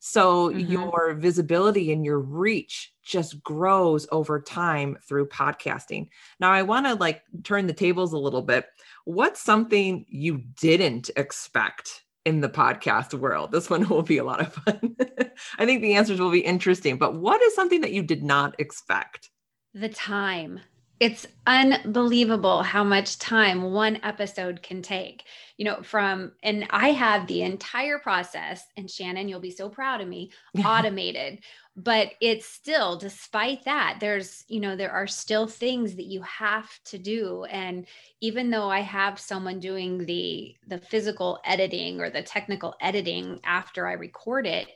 So 0.03 0.49
mm-hmm. 0.49 0.71
your 0.71 1.13
visibility 1.13 1.91
and 1.93 2.03
your 2.03 2.19
reach 2.19 2.91
just 3.03 3.41
grows 3.43 4.07
over 4.11 4.41
time 4.41 4.97
through 5.07 5.27
podcasting. 5.27 6.09
Now 6.39 6.51
I 6.51 6.63
want 6.63 6.87
to 6.87 6.95
like 6.95 7.21
turn 7.43 7.67
the 7.67 7.73
tables 7.73 8.11
a 8.11 8.17
little 8.17 8.41
bit. 8.41 8.65
What's 9.05 9.41
something 9.41 10.05
you 10.09 10.41
didn't 10.59 11.11
expect 11.15 12.01
in 12.25 12.41
the 12.41 12.49
podcast 12.49 13.13
world? 13.13 13.51
This 13.51 13.69
one 13.69 13.87
will 13.89 14.01
be 14.01 14.17
a 14.17 14.23
lot 14.23 14.41
of 14.41 14.53
fun. 14.53 14.95
I 15.59 15.65
think 15.67 15.83
the 15.83 15.93
answers 15.93 16.19
will 16.19 16.31
be 16.31 16.39
interesting, 16.39 16.97
but 16.97 17.15
what 17.15 17.41
is 17.43 17.53
something 17.53 17.81
that 17.81 17.93
you 17.93 18.01
did 18.01 18.23
not 18.23 18.59
expect? 18.59 19.29
The 19.73 19.89
time. 19.89 20.59
It's 20.99 21.25
unbelievable 21.47 22.61
how 22.61 22.83
much 22.83 23.17
time 23.17 23.71
one 23.71 23.99
episode 24.03 24.61
can 24.61 24.81
take. 24.81 25.23
You 25.57 25.65
know 25.65 25.81
from 25.83 26.33
and 26.43 26.65
i 26.71 26.89
have 26.89 27.27
the 27.27 27.43
entire 27.43 27.99
process 27.99 28.63
and 28.75 28.89
shannon 28.89 29.29
you'll 29.29 29.39
be 29.39 29.51
so 29.51 29.69
proud 29.69 30.01
of 30.01 30.07
me 30.07 30.31
automated. 30.65 31.39
But 31.77 32.11
it's 32.19 32.45
still 32.45 32.97
despite 32.97 33.63
that 33.65 33.97
there's 33.99 34.43
you 34.47 34.59
know 34.59 34.75
there 34.75 34.91
are 34.91 35.07
still 35.07 35.47
things 35.47 35.95
that 35.95 36.05
you 36.07 36.21
have 36.23 36.69
to 36.85 36.97
do. 36.97 37.45
And 37.45 37.87
even 38.19 38.49
though 38.49 38.69
i 38.69 38.81
have 38.81 39.19
someone 39.19 39.59
doing 39.59 40.05
the 40.05 40.55
the 40.67 40.79
physical 40.79 41.39
editing 41.45 42.01
or 42.01 42.09
the 42.09 42.23
technical 42.23 42.75
editing 42.81 43.39
after 43.45 43.87
i 43.87 43.93
record 43.93 44.45
it 44.45 44.67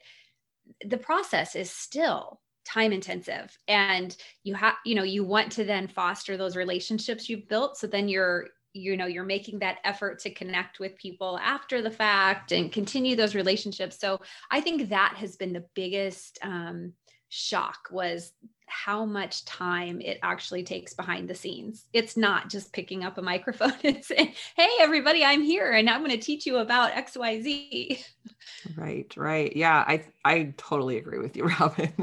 the 0.85 0.97
process 0.97 1.55
is 1.55 1.69
still 1.69 2.39
time 2.65 2.91
intensive. 2.91 3.57
And 3.67 4.15
you 4.43 4.53
have 4.55 4.75
you 4.85 4.95
know 4.95 5.03
you 5.03 5.23
want 5.23 5.51
to 5.53 5.63
then 5.63 5.87
foster 5.87 6.37
those 6.37 6.55
relationships 6.55 7.29
you've 7.29 7.47
built. 7.47 7.77
So 7.77 7.87
then 7.87 8.07
you're 8.07 8.47
you 8.73 8.97
know 8.97 9.05
you're 9.05 9.23
making 9.23 9.59
that 9.59 9.77
effort 9.83 10.19
to 10.19 10.33
connect 10.33 10.79
with 10.79 10.97
people 10.97 11.39
after 11.41 11.81
the 11.81 11.91
fact 11.91 12.51
and 12.51 12.71
continue 12.71 13.15
those 13.15 13.35
relationships. 13.35 13.99
So 13.99 14.19
i 14.51 14.59
think 14.59 14.89
that 14.89 15.15
has 15.15 15.37
been 15.37 15.53
the 15.53 15.65
biggest 15.75 16.39
um, 16.41 16.93
shock 17.29 17.87
was 17.91 18.31
how 18.67 19.05
much 19.05 19.45
time 19.45 20.01
it 20.01 20.19
actually 20.23 20.63
takes 20.63 20.93
behind 20.93 21.29
the 21.29 21.35
scenes. 21.35 21.85
It's 21.93 22.17
not 22.17 22.49
just 22.49 22.73
picking 22.73 23.03
up 23.03 23.17
a 23.17 23.21
microphone 23.21 23.73
and 23.83 24.03
saying, 24.03 24.33
Hey, 24.55 24.69
everybody, 24.79 25.23
I'm 25.23 25.41
here 25.41 25.71
and 25.71 25.89
I'm 25.89 25.99
going 25.99 26.11
to 26.11 26.17
teach 26.17 26.45
you 26.45 26.57
about 26.57 26.93
XYZ. 26.93 28.03
Right, 28.75 29.11
right. 29.15 29.55
Yeah, 29.55 29.83
I 29.87 30.05
I 30.23 30.53
totally 30.57 30.97
agree 30.97 31.19
with 31.19 31.35
you, 31.37 31.45
Robin. 31.59 31.93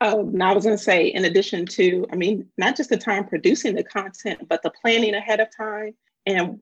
Oh, 0.00 0.22
now 0.32 0.52
I 0.52 0.54
was 0.54 0.64
going 0.64 0.76
to 0.76 0.82
say, 0.82 1.08
in 1.08 1.24
addition 1.24 1.66
to, 1.66 2.06
I 2.12 2.16
mean, 2.16 2.46
not 2.56 2.76
just 2.76 2.90
the 2.90 2.96
time 2.96 3.26
producing 3.26 3.74
the 3.74 3.82
content, 3.82 4.48
but 4.48 4.62
the 4.62 4.70
planning 4.70 5.14
ahead 5.14 5.40
of 5.40 5.48
time 5.56 5.94
and 6.24 6.60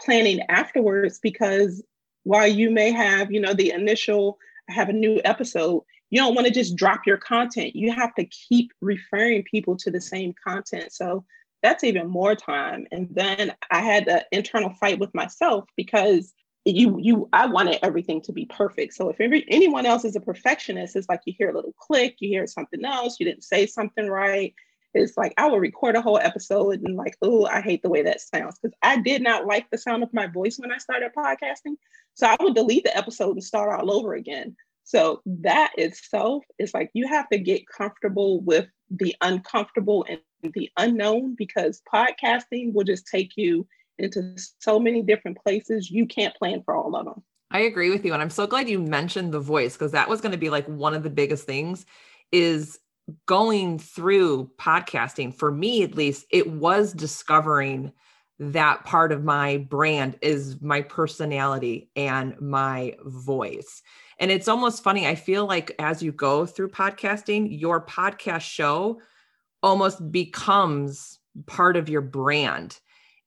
planning 0.00 0.40
afterwards, 0.48 1.18
because 1.18 1.82
while 2.22 2.46
you 2.46 2.70
may 2.70 2.90
have, 2.92 3.30
you 3.30 3.40
know, 3.40 3.52
the 3.52 3.72
initial, 3.72 4.38
I 4.70 4.72
have 4.72 4.88
a 4.88 4.94
new 4.94 5.20
episode, 5.24 5.82
you 6.10 6.20
don't 6.20 6.34
want 6.34 6.46
to 6.46 6.52
just 6.52 6.76
drop 6.76 7.06
your 7.06 7.18
content. 7.18 7.76
You 7.76 7.92
have 7.92 8.14
to 8.14 8.24
keep 8.24 8.72
referring 8.80 9.42
people 9.44 9.76
to 9.78 9.90
the 9.90 10.00
same 10.00 10.34
content. 10.46 10.92
So 10.92 11.24
that's 11.62 11.84
even 11.84 12.08
more 12.08 12.34
time. 12.34 12.86
And 12.92 13.08
then 13.10 13.52
I 13.70 13.80
had 13.80 14.08
an 14.08 14.22
internal 14.32 14.70
fight 14.70 14.98
with 14.98 15.14
myself 15.14 15.68
because 15.76 16.32
you 16.64 16.98
you 17.00 17.28
I 17.32 17.46
wanted 17.46 17.78
everything 17.82 18.20
to 18.22 18.32
be 18.32 18.46
perfect. 18.46 18.94
So 18.94 19.08
if 19.08 19.20
every, 19.20 19.44
anyone 19.48 19.86
else 19.86 20.04
is 20.04 20.16
a 20.16 20.20
perfectionist, 20.20 20.96
it's 20.96 21.08
like 21.08 21.20
you 21.24 21.34
hear 21.36 21.50
a 21.50 21.54
little 21.54 21.74
click, 21.78 22.16
you 22.20 22.28
hear 22.28 22.46
something 22.46 22.84
else, 22.84 23.18
you 23.18 23.26
didn't 23.26 23.44
say 23.44 23.66
something 23.66 24.08
right. 24.08 24.54
It's 24.94 25.16
like 25.16 25.34
I 25.36 25.46
will 25.46 25.60
record 25.60 25.96
a 25.96 26.02
whole 26.02 26.18
episode 26.18 26.80
and 26.80 26.96
like, 26.96 27.16
oh, 27.22 27.46
I 27.46 27.60
hate 27.60 27.82
the 27.82 27.90
way 27.90 28.02
that 28.02 28.20
sounds 28.20 28.58
because 28.58 28.76
I 28.82 29.00
did 29.00 29.22
not 29.22 29.46
like 29.46 29.70
the 29.70 29.78
sound 29.78 30.02
of 30.02 30.12
my 30.12 30.26
voice 30.26 30.58
when 30.58 30.72
I 30.72 30.78
started 30.78 31.12
podcasting. 31.16 31.76
So 32.14 32.26
I 32.26 32.36
would 32.40 32.54
delete 32.54 32.84
the 32.84 32.96
episode 32.96 33.32
and 33.32 33.44
start 33.44 33.78
all 33.78 33.92
over 33.92 34.14
again. 34.14 34.56
So 34.88 35.20
that 35.26 35.72
itself 35.76 36.44
is 36.58 36.72
like 36.72 36.88
you 36.94 37.06
have 37.08 37.28
to 37.28 37.38
get 37.38 37.68
comfortable 37.68 38.40
with 38.40 38.68
the 38.90 39.14
uncomfortable 39.20 40.06
and 40.08 40.20
the 40.54 40.70
unknown 40.78 41.34
because 41.36 41.82
podcasting 41.92 42.72
will 42.72 42.84
just 42.84 43.06
take 43.06 43.36
you 43.36 43.66
into 43.98 44.34
so 44.60 44.80
many 44.80 45.02
different 45.02 45.36
places 45.42 45.90
you 45.90 46.06
can't 46.06 46.34
plan 46.36 46.62
for 46.64 46.74
all 46.74 46.96
of 46.96 47.04
them. 47.04 47.22
I 47.50 47.60
agree 47.60 47.90
with 47.90 48.02
you 48.02 48.14
and 48.14 48.22
I'm 48.22 48.30
so 48.30 48.46
glad 48.46 48.70
you 48.70 48.80
mentioned 48.80 49.34
the 49.34 49.40
voice 49.40 49.74
because 49.74 49.92
that 49.92 50.08
was 50.08 50.22
going 50.22 50.32
to 50.32 50.38
be 50.38 50.48
like 50.48 50.66
one 50.66 50.94
of 50.94 51.02
the 51.02 51.10
biggest 51.10 51.44
things 51.44 51.84
is 52.32 52.78
going 53.26 53.78
through 53.78 54.50
podcasting 54.58 55.34
for 55.34 55.52
me 55.52 55.82
at 55.82 55.96
least 55.96 56.24
it 56.30 56.48
was 56.50 56.94
discovering 56.94 57.92
that 58.38 58.84
part 58.84 59.12
of 59.12 59.24
my 59.24 59.56
brand 59.56 60.16
is 60.22 60.60
my 60.60 60.80
personality 60.80 61.90
and 61.96 62.40
my 62.40 62.94
voice 63.04 63.82
and 64.18 64.30
it's 64.30 64.48
almost 64.48 64.82
funny. 64.82 65.06
I 65.06 65.14
feel 65.14 65.46
like 65.46 65.74
as 65.78 66.02
you 66.02 66.12
go 66.12 66.44
through 66.44 66.70
podcasting, 66.70 67.48
your 67.60 67.84
podcast 67.84 68.40
show 68.40 69.00
almost 69.62 70.10
becomes 70.10 71.18
part 71.46 71.76
of 71.76 71.88
your 71.88 72.00
brand. 72.00 72.78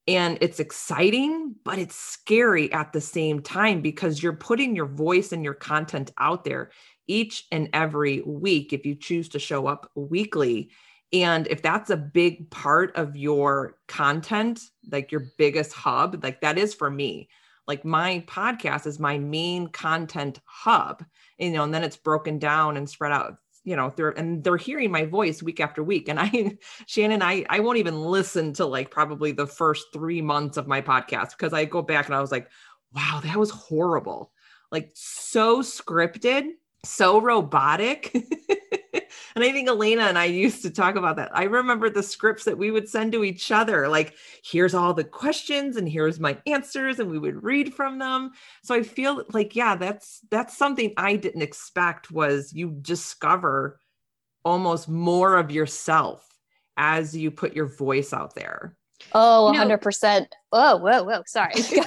And 0.08 0.38
it's 0.42 0.60
exciting, 0.60 1.56
but 1.64 1.80
it's 1.80 1.96
scary 1.96 2.72
at 2.74 2.92
the 2.92 3.00
same 3.00 3.42
time 3.42 3.82
because 3.82 4.22
you're 4.22 4.34
putting 4.34 4.76
your 4.76 4.88
voice 4.88 5.32
and 5.32 5.44
your 5.44 5.54
content 5.54 6.12
out 6.18 6.44
there 6.44 6.72
each 7.08 7.46
and 7.52 7.70
every 7.72 8.22
week 8.22 8.74
if 8.74 8.86
you 8.86 8.96
choose 8.96 9.30
to 9.30 9.40
show 9.40 9.68
up 9.68 9.90
weekly. 9.96 10.72
And 11.14 11.48
if 11.48 11.62
that's 11.62 11.90
a 11.90 11.98
big 11.98 12.50
part 12.52 12.96
of 12.96 13.16
your 13.16 13.78
content, 13.88 14.62
like 14.92 15.12
your 15.12 15.26
biggest 15.38 15.74
hub, 15.74 16.24
like 16.24 16.42
that 16.42 16.58
is 16.58 16.74
for 16.74 16.90
me. 16.90 17.30
Like 17.68 17.84
my 17.86 18.24
podcast 18.28 18.88
is 18.88 19.00
my 19.00 19.18
main 19.18 19.68
content 19.68 20.40
hub 20.46 21.04
you 21.42 21.50
know 21.50 21.64
and 21.64 21.74
then 21.74 21.84
it's 21.84 21.98
broken 21.98 22.38
down 22.40 22.78
and 22.78 22.90
spread 22.90 23.12
out 23.12 23.38
you 23.64 23.76
know 23.76 23.92
they're 23.96 24.12
and 24.12 24.44
they're 24.44 24.58
hearing 24.58 24.92
my 24.92 25.06
voice 25.06 25.44
week 25.44 25.60
after 25.60 25.84
week. 25.84 26.08
And 26.08 26.20
i 26.20 26.58
shannon 26.86 27.22
i 27.22 27.46
i 27.50 27.60
won't 27.60 27.80
even 27.80 28.02
listen 28.02 28.54
to 28.54 28.66
like 28.66 28.92
probably 28.92 29.32
the 29.32 29.48
first 29.48 29.88
three 29.92 30.22
months 30.22 30.58
of 30.58 30.68
my 30.68 30.82
podcast 30.82 31.32
because 31.32 31.54
i 31.54 31.66
go 31.66 31.82
back 31.82 32.06
and 32.06 32.16
i 32.16 32.22
was 32.22 32.32
like 32.32 32.48
wow 32.94 33.22
that 33.24 33.38
was 33.38 33.50
horrible. 33.50 34.32
Like 34.72 34.92
so 34.94 35.62
scripted 35.62 36.50
so 36.86 37.20
robotic 37.22 38.16
And 39.36 39.44
I 39.44 39.52
think 39.52 39.68
Elena 39.68 40.04
and 40.04 40.18
I 40.18 40.26
used 40.26 40.62
to 40.64 40.70
talk 40.70 40.96
about 40.96 41.16
that. 41.18 41.36
I 41.36 41.44
remember 41.44 41.90
the 41.90 42.04
scripts 42.04 42.46
that 42.46 42.58
we 42.58 42.72
would 42.72 42.90
send 42.90 43.12
to 43.14 43.24
each 43.24 43.52
other 43.52 43.88
like, 43.88 44.16
here's 44.44 44.74
all 44.74 44.94
the 44.94 45.04
questions 45.04 45.78
and 45.78 45.88
here's 45.88 46.20
my 46.20 46.38
answers, 46.46 47.00
and 47.00 47.10
we 47.10 47.20
would 47.20 47.44
read 47.44 47.74
from 47.74 48.00
them. 48.00 48.32
So 48.64 48.76
I 48.76 48.84
feel 48.84 49.24
like, 49.34 49.56
yeah, 49.56 49.76
that's 49.76 50.22
that's 50.30 50.58
something 50.58 50.94
I 50.98 51.16
didn't 51.16 51.42
expect 51.42 52.12
was 52.12 52.54
you 52.54 52.72
discover 52.82 53.80
almost 54.44 54.90
more 54.90 55.38
of 55.38 55.52
yourself 55.52 56.28
as 56.78 57.16
you 57.16 57.32
put 57.32 57.56
your 57.56 57.68
voice 57.68 58.14
out 58.14 58.36
there. 58.36 58.76
Oh, 59.14 59.52
100%. 59.54 60.28
Oh, 60.52 60.78
whoa, 60.78 61.04
whoa. 61.04 61.24
Sorry. 61.26 61.54
Go 61.74 61.82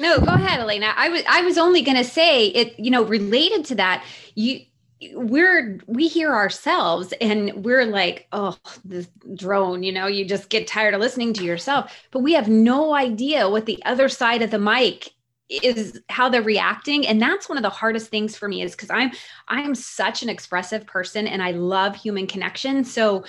no, 0.00 0.20
go 0.20 0.32
ahead, 0.32 0.60
Elena. 0.60 0.92
I 0.96 1.08
was 1.08 1.22
I 1.28 1.42
was 1.42 1.58
only 1.58 1.82
going 1.82 1.96
to 1.96 2.04
say 2.04 2.46
it, 2.48 2.78
you 2.78 2.90
know, 2.90 3.02
related 3.02 3.64
to 3.66 3.74
that, 3.76 4.04
you 4.34 4.60
we're 5.12 5.78
we 5.86 6.08
hear 6.08 6.34
ourselves 6.34 7.12
and 7.20 7.64
we're 7.64 7.86
like 7.86 8.26
oh 8.32 8.56
this 8.84 9.08
drone 9.34 9.82
you 9.82 9.92
know 9.92 10.06
you 10.06 10.24
just 10.24 10.48
get 10.48 10.66
tired 10.66 10.94
of 10.94 11.00
listening 11.00 11.32
to 11.34 11.44
yourself. 11.44 11.92
But 12.10 12.20
we 12.20 12.32
have 12.32 12.48
no 12.48 12.94
idea 12.94 13.48
what 13.48 13.66
the 13.66 13.82
other 13.84 14.08
side 14.08 14.42
of 14.42 14.50
the 14.50 14.58
mic 14.58 15.10
is 15.48 16.00
how 16.10 16.28
they're 16.28 16.42
reacting. 16.42 17.06
And 17.06 17.22
that's 17.22 17.48
one 17.48 17.56
of 17.56 17.62
the 17.62 17.70
hardest 17.70 18.10
things 18.10 18.36
for 18.36 18.48
me 18.48 18.62
is 18.62 18.72
because 18.72 18.90
i'm 18.90 19.12
i'm 19.48 19.74
such 19.74 20.22
an 20.22 20.28
expressive 20.28 20.86
person 20.86 21.26
and 21.26 21.42
i 21.42 21.52
love 21.52 21.94
human 21.96 22.26
connection. 22.26 22.84
So 22.84 23.20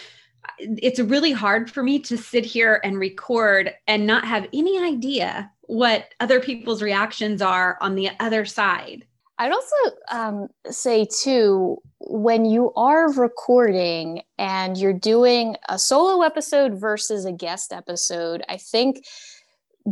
uh, 0.46 0.52
it's 0.60 1.00
really 1.00 1.32
hard 1.32 1.70
for 1.70 1.84
me 1.84 2.00
to 2.00 2.18
sit 2.18 2.46
here 2.46 2.82
and 2.84 3.00
record 3.00 3.74
and 3.88 4.08
not 4.08 4.26
have 4.26 4.48
any 4.54 4.80
idea 4.80 5.52
what 5.62 6.14
other 6.20 6.40
people's 6.40 6.82
reactions 6.82 7.42
are 7.44 7.78
on 7.80 7.94
the 7.94 8.10
other 8.20 8.44
side 8.44 9.06
I'd 9.40 9.54
also 9.54 9.76
um, 10.12 10.48
say, 10.70 11.08
too, 11.24 11.78
when 12.02 12.44
you 12.44 12.74
are 12.76 13.10
recording 13.14 14.22
and 14.38 14.78
you're 14.78 14.94
doing 14.94 15.56
a 15.70 15.80
solo 15.80 16.24
episode 16.24 16.80
versus 16.80 17.24
a 17.24 17.32
guest 17.32 17.72
episode, 17.72 18.44
I 18.50 18.58
think 18.58 19.02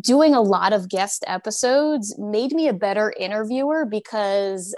doing 0.01 0.35
a 0.35 0.41
lot 0.41 0.73
of 0.73 0.89
guest 0.89 1.23
episodes 1.27 2.13
made 2.19 2.51
me 2.51 2.67
a 2.67 2.73
better 2.73 3.13
interviewer 3.17 3.85
because 3.85 4.75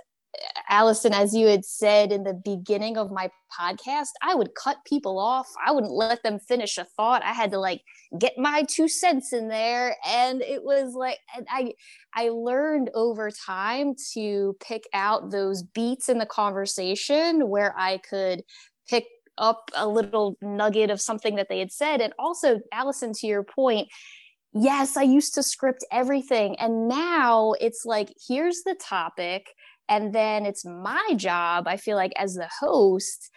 Allison, 0.69 1.13
as 1.13 1.33
you 1.33 1.47
had 1.47 1.65
said 1.65 2.11
in 2.11 2.23
the 2.23 2.33
beginning 2.33 2.95
of 2.95 3.11
my 3.11 3.29
podcast, 3.51 4.09
I 4.21 4.35
would 4.35 4.53
cut 4.53 4.77
people 4.85 5.17
off. 5.17 5.47
I 5.65 5.71
wouldn't 5.71 5.91
let 5.91 6.21
them 6.21 6.39
finish 6.39 6.77
a 6.77 6.85
thought. 6.85 7.23
I 7.23 7.33
had 7.33 7.51
to 7.51 7.59
like 7.59 7.81
get 8.19 8.37
my 8.37 8.63
two 8.69 8.87
cents 8.87 9.33
in 9.33 9.47
there. 9.47 9.95
And 10.07 10.41
it 10.43 10.63
was 10.63 10.93
like, 10.93 11.17
I, 11.49 11.73
I 12.13 12.29
learned 12.29 12.91
over 12.93 13.31
time 13.31 13.95
to 14.13 14.55
pick 14.59 14.83
out 14.93 15.31
those 15.31 15.63
beats 15.63 16.07
in 16.07 16.19
the 16.19 16.25
conversation 16.27 17.49
where 17.49 17.73
I 17.77 17.97
could 17.97 18.43
pick 18.87 19.05
up 19.39 19.71
a 19.75 19.87
little 19.87 20.37
nugget 20.41 20.91
of 20.91 21.01
something 21.01 21.35
that 21.35 21.49
they 21.49 21.59
had 21.59 21.71
said. 21.71 21.99
And 22.01 22.13
also, 22.19 22.59
Allison, 22.71 23.13
to 23.13 23.27
your 23.27 23.43
point, 23.43 23.87
yes, 24.53 24.97
I 24.97 25.03
used 25.03 25.33
to 25.35 25.43
script 25.43 25.83
everything. 25.91 26.55
And 26.57 26.87
now 26.87 27.53
it's 27.59 27.85
like, 27.85 28.13
here's 28.27 28.61
the 28.63 28.75
topic 28.75 29.47
And 29.89 30.13
then 30.13 30.45
it's 30.45 30.63
my 30.63 31.13
job, 31.15 31.67
I 31.67 31.77
feel 31.77 31.97
like, 31.97 32.13
as 32.15 32.35
the 32.35 32.49
host 32.59 33.31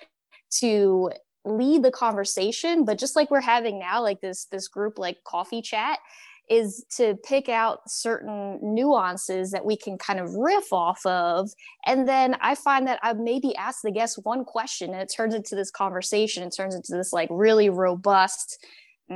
to 0.61 1.11
lead 1.45 1.83
the 1.83 1.91
conversation 1.91 2.85
but 2.85 2.97
just 2.97 3.17
like 3.17 3.29
we're 3.29 3.41
having 3.41 3.77
now 3.77 4.01
like 4.01 4.21
this 4.21 4.45
this 4.53 4.69
group 4.69 4.97
like 4.97 5.17
coffee 5.25 5.61
chat 5.61 5.99
is 6.53 6.85
to 6.97 7.17
pick 7.27 7.49
out 7.49 7.81
certain 7.89 8.59
nuances 8.63 9.51
that 9.53 9.65
we 9.65 9.77
can 9.77 9.97
kind 9.97 10.21
of 10.21 10.35
riff 10.35 10.73
off 10.73 11.05
of. 11.07 11.51
And 11.87 12.07
then 12.07 12.37
I 12.41 12.55
find 12.55 12.87
that 12.87 12.99
I 13.03 13.13
maybe 13.15 13.57
ask 13.57 13.81
the 13.83 13.91
guest 13.91 14.19
one 14.25 14.45
question 14.45 14.93
and 14.93 15.01
it 15.01 15.13
turns 15.15 15.35
into 15.35 15.55
this 15.55 15.71
conversation. 15.71 16.43
It 16.43 16.55
turns 16.55 16.75
into 16.75 16.93
this 16.93 17.13
like 17.13 17.29
really 17.31 17.71
robust 17.71 18.65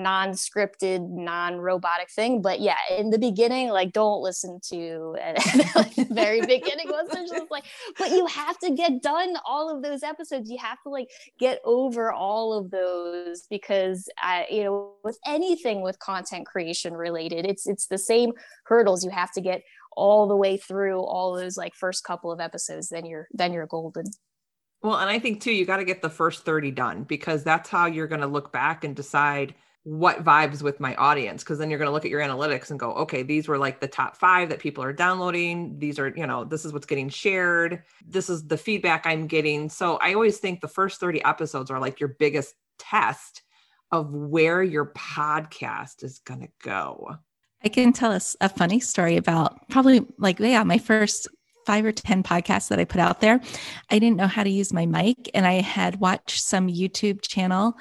non-scripted 0.03 1.09
non-robotic 1.09 2.11
thing. 2.11 2.43
But 2.43 2.61
yeah 2.61 2.77
in 2.97 3.11
the 3.11 3.19
beginning 3.19 3.69
like 3.71 3.93
don't 3.93 4.23
listen 4.23 4.61
to 4.69 5.17
like 5.75 5.95
the 5.95 6.07
very 6.11 6.41
beginning. 6.41 6.89
Was 6.89 7.31
just 7.31 7.51
like 7.51 7.65
but 7.99 8.11
you 8.11 8.27
have 8.27 8.59
to 8.61 8.71
get 8.71 9.03
done 9.03 9.35
all 9.45 9.75
of 9.75 9.83
those 9.83 10.03
episodes. 10.03 10.51
You 10.51 10.59
have 10.59 10.81
to 10.83 10.91
like 10.91 11.09
get 11.39 11.61
over 11.65 12.13
all 12.13 12.53
of 12.53 12.71
those 12.71 13.47
because 13.49 14.09
i 14.21 14.47
you 14.51 14.65
know 14.65 14.95
with 15.05 15.19
anything 15.27 15.83
with 15.83 15.99
content 15.99 16.47
creation 16.47 16.95
related 16.95 17.47
it's 17.47 17.67
it's 17.67 17.87
the 17.87 17.99
same 17.99 18.33
hurdles. 18.65 19.05
You 19.05 19.11
have 19.11 19.33
to 19.33 19.41
get 19.41 19.63
all 19.97 20.27
the 20.27 20.37
way 20.37 20.57
through 20.57 21.01
all 21.01 21.35
those 21.35 21.57
like 21.57 21.75
first 21.75 22.05
couple 22.05 22.31
of 22.31 22.39
episodes 22.39 22.89
then 22.89 23.07
you're 23.07 23.27
then 23.33 23.53
you're 23.53 23.67
golden. 23.67 24.05
Well 24.83 24.97
and 24.97 25.11
i 25.11 25.19
think 25.19 25.41
too 25.41 25.53
you 25.53 25.65
got 25.65 25.79
to 25.79 25.85
get 25.85 26.03
the 26.03 26.11
first 26.11 26.45
30 26.45 26.71
done 26.71 27.03
because 27.05 27.43
that's 27.43 27.69
how 27.71 27.87
you're 27.87 28.07
going 28.07 28.21
to 28.21 28.27
look 28.27 28.53
back 28.53 28.85
and 28.85 28.95
decide 28.95 29.55
what 29.87 30.25
vibes 30.25 30.63
with 30.63 30.81
my 30.81 30.97
audience 30.97 31.45
because 31.45 31.61
then 31.61 31.71
you're 31.71 31.79
going 31.79 31.87
to 31.87 31.93
look 31.93 32.05
at 32.05 32.11
your 32.11 32.21
analytics 32.21 32.71
and 32.71 32.81
go 32.81 32.91
okay 32.95 33.23
these 33.23 33.47
were 33.47 33.57
like 33.57 33.79
the 33.79 33.87
top 33.87 34.17
five 34.17 34.49
that 34.49 34.59
people 34.59 34.83
are 34.83 34.93
downloading. 34.93 35.79
These 35.79 36.01
are 36.01 36.13
you 36.17 36.27
know 36.27 36.43
this 36.43 36.65
is 36.65 36.73
what's 36.73 36.87
getting 36.87 37.09
shared. 37.09 37.85
This 38.05 38.29
is 38.29 38.49
the 38.49 38.59
feedback 38.59 39.07
i'm 39.07 39.29
getting. 39.29 39.69
So 39.69 39.97
i 39.99 40.13
always 40.13 40.39
think 40.39 40.61
the 40.61 40.67
first 40.67 40.99
30 40.99 41.23
episodes 41.23 41.71
are 41.71 41.79
like 41.79 42.01
your 42.01 42.17
biggest 42.19 42.57
test 42.81 43.43
of 43.93 44.13
where 44.13 44.61
your 44.61 44.87
podcast 44.87 46.03
is 46.03 46.19
going 46.19 46.41
to 46.41 46.49
go. 46.65 47.19
I 47.63 47.69
can 47.69 47.93
tell 47.93 48.11
us 48.11 48.35
a 48.41 48.49
funny 48.49 48.81
story 48.81 49.17
about 49.17 49.69
probably 49.69 50.05
like 50.19 50.41
yeah 50.41 50.65
my 50.65 50.79
first 50.79 51.29
five 51.67 51.85
or 51.85 51.93
10 51.93 52.23
podcasts 52.23 52.69
that 52.69 52.79
I 52.79 52.85
put 52.85 53.01
out 53.01 53.21
there, 53.21 53.41
I 53.91 53.99
didn't 53.99 54.17
know 54.17 54.27
how 54.27 54.45
to 54.45 54.51
use 54.51 54.73
my 54.73 54.87
mic. 54.87 55.29
And 55.35 55.47
I 55.47 55.61
had 55.61 56.01
watched 56.01 56.41
some 56.41 56.69
YouTube 56.69 57.21
channel 57.21 57.77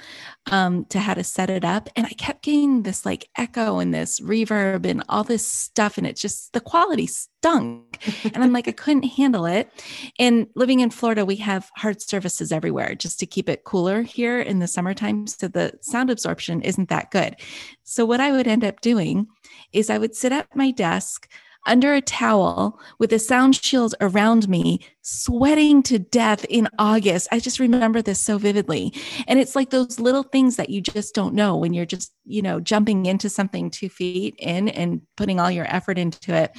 um, 0.52 0.86
to 0.86 1.00
how 1.00 1.14
to 1.14 1.24
set 1.24 1.50
it 1.50 1.64
up. 1.64 1.88
And 1.96 2.06
I 2.06 2.10
kept 2.10 2.44
getting 2.44 2.84
this 2.84 3.06
like 3.06 3.30
echo 3.38 3.80
and 3.80 3.94
this 3.94 4.20
reverb 4.20 4.86
and 4.86 5.04
all 5.08 5.24
this 5.24 5.48
stuff. 5.48 5.98
And 5.98 6.08
it 6.08 6.16
just, 6.18 6.54
the 6.54 6.60
quality 6.60 7.08
stunk. 7.08 8.00
and 8.34 8.44
I'm 8.44 8.52
like, 8.52 8.68
I 8.68 8.72
couldn't 8.72 9.04
handle 9.04 9.46
it. 9.46 9.70
And 10.18 10.48
living 10.56 10.80
in 10.80 10.90
Florida, 10.90 11.26
we 11.26 11.36
have 11.38 11.70
hard 11.76 12.02
surfaces 12.02 12.52
everywhere 12.52 12.96
just 12.96 13.20
to 13.20 13.26
keep 13.26 13.48
it 13.48 13.64
cooler 13.64 14.02
here 14.02 14.40
in 14.40 14.60
the 14.60 14.68
summertime. 14.68 15.28
So 15.28 15.48
the 15.48 15.74
sound 15.82 16.10
absorption 16.10 16.62
isn't 16.62 16.90
that 16.90 17.12
good. 17.12 17.36
So 17.84 18.06
what 18.06 18.20
I 18.20 18.32
would 18.32 18.48
end 18.48 18.64
up 18.64 18.82
doing 18.82 19.28
is 19.72 19.90
I 19.90 19.98
would 19.98 20.16
sit 20.16 20.32
at 20.32 20.56
my 20.56 20.72
desk 20.72 21.30
under 21.66 21.94
a 21.94 22.02
towel 22.02 22.80
with 23.00 23.12
a 23.14 23.20
sound 23.20 23.56
shield 23.56 23.96
around 24.02 24.48
me, 24.48 24.80
sweating 25.02 25.84
to 25.84 26.00
death 26.00 26.46
in 26.50 26.68
August. 26.78 27.28
I 27.32 27.40
just 27.40 27.60
remember 27.60 28.02
this 28.02 28.20
so 28.20 28.38
vividly. 28.38 28.94
And 29.28 29.40
it's 29.40 29.56
like 29.56 29.70
those 29.70 30.00
little 30.00 30.24
things 30.24 30.56
that 30.58 30.70
you 30.70 30.82
just 30.82 31.16
don't 31.16 31.34
know 31.34 31.56
when 31.56 31.74
you're 31.74 31.86
just, 31.86 32.14
you 32.26 32.42
know, 32.42 32.60
jumping 32.60 33.06
into 33.06 33.30
something 33.30 33.70
two 33.70 33.90
feet 33.90 34.36
in 34.40 34.70
and 34.70 35.02
putting 35.18 35.40
all 35.40 35.52
your 35.52 35.66
effort 35.74 35.98
into 35.98 36.34
it. 36.34 36.52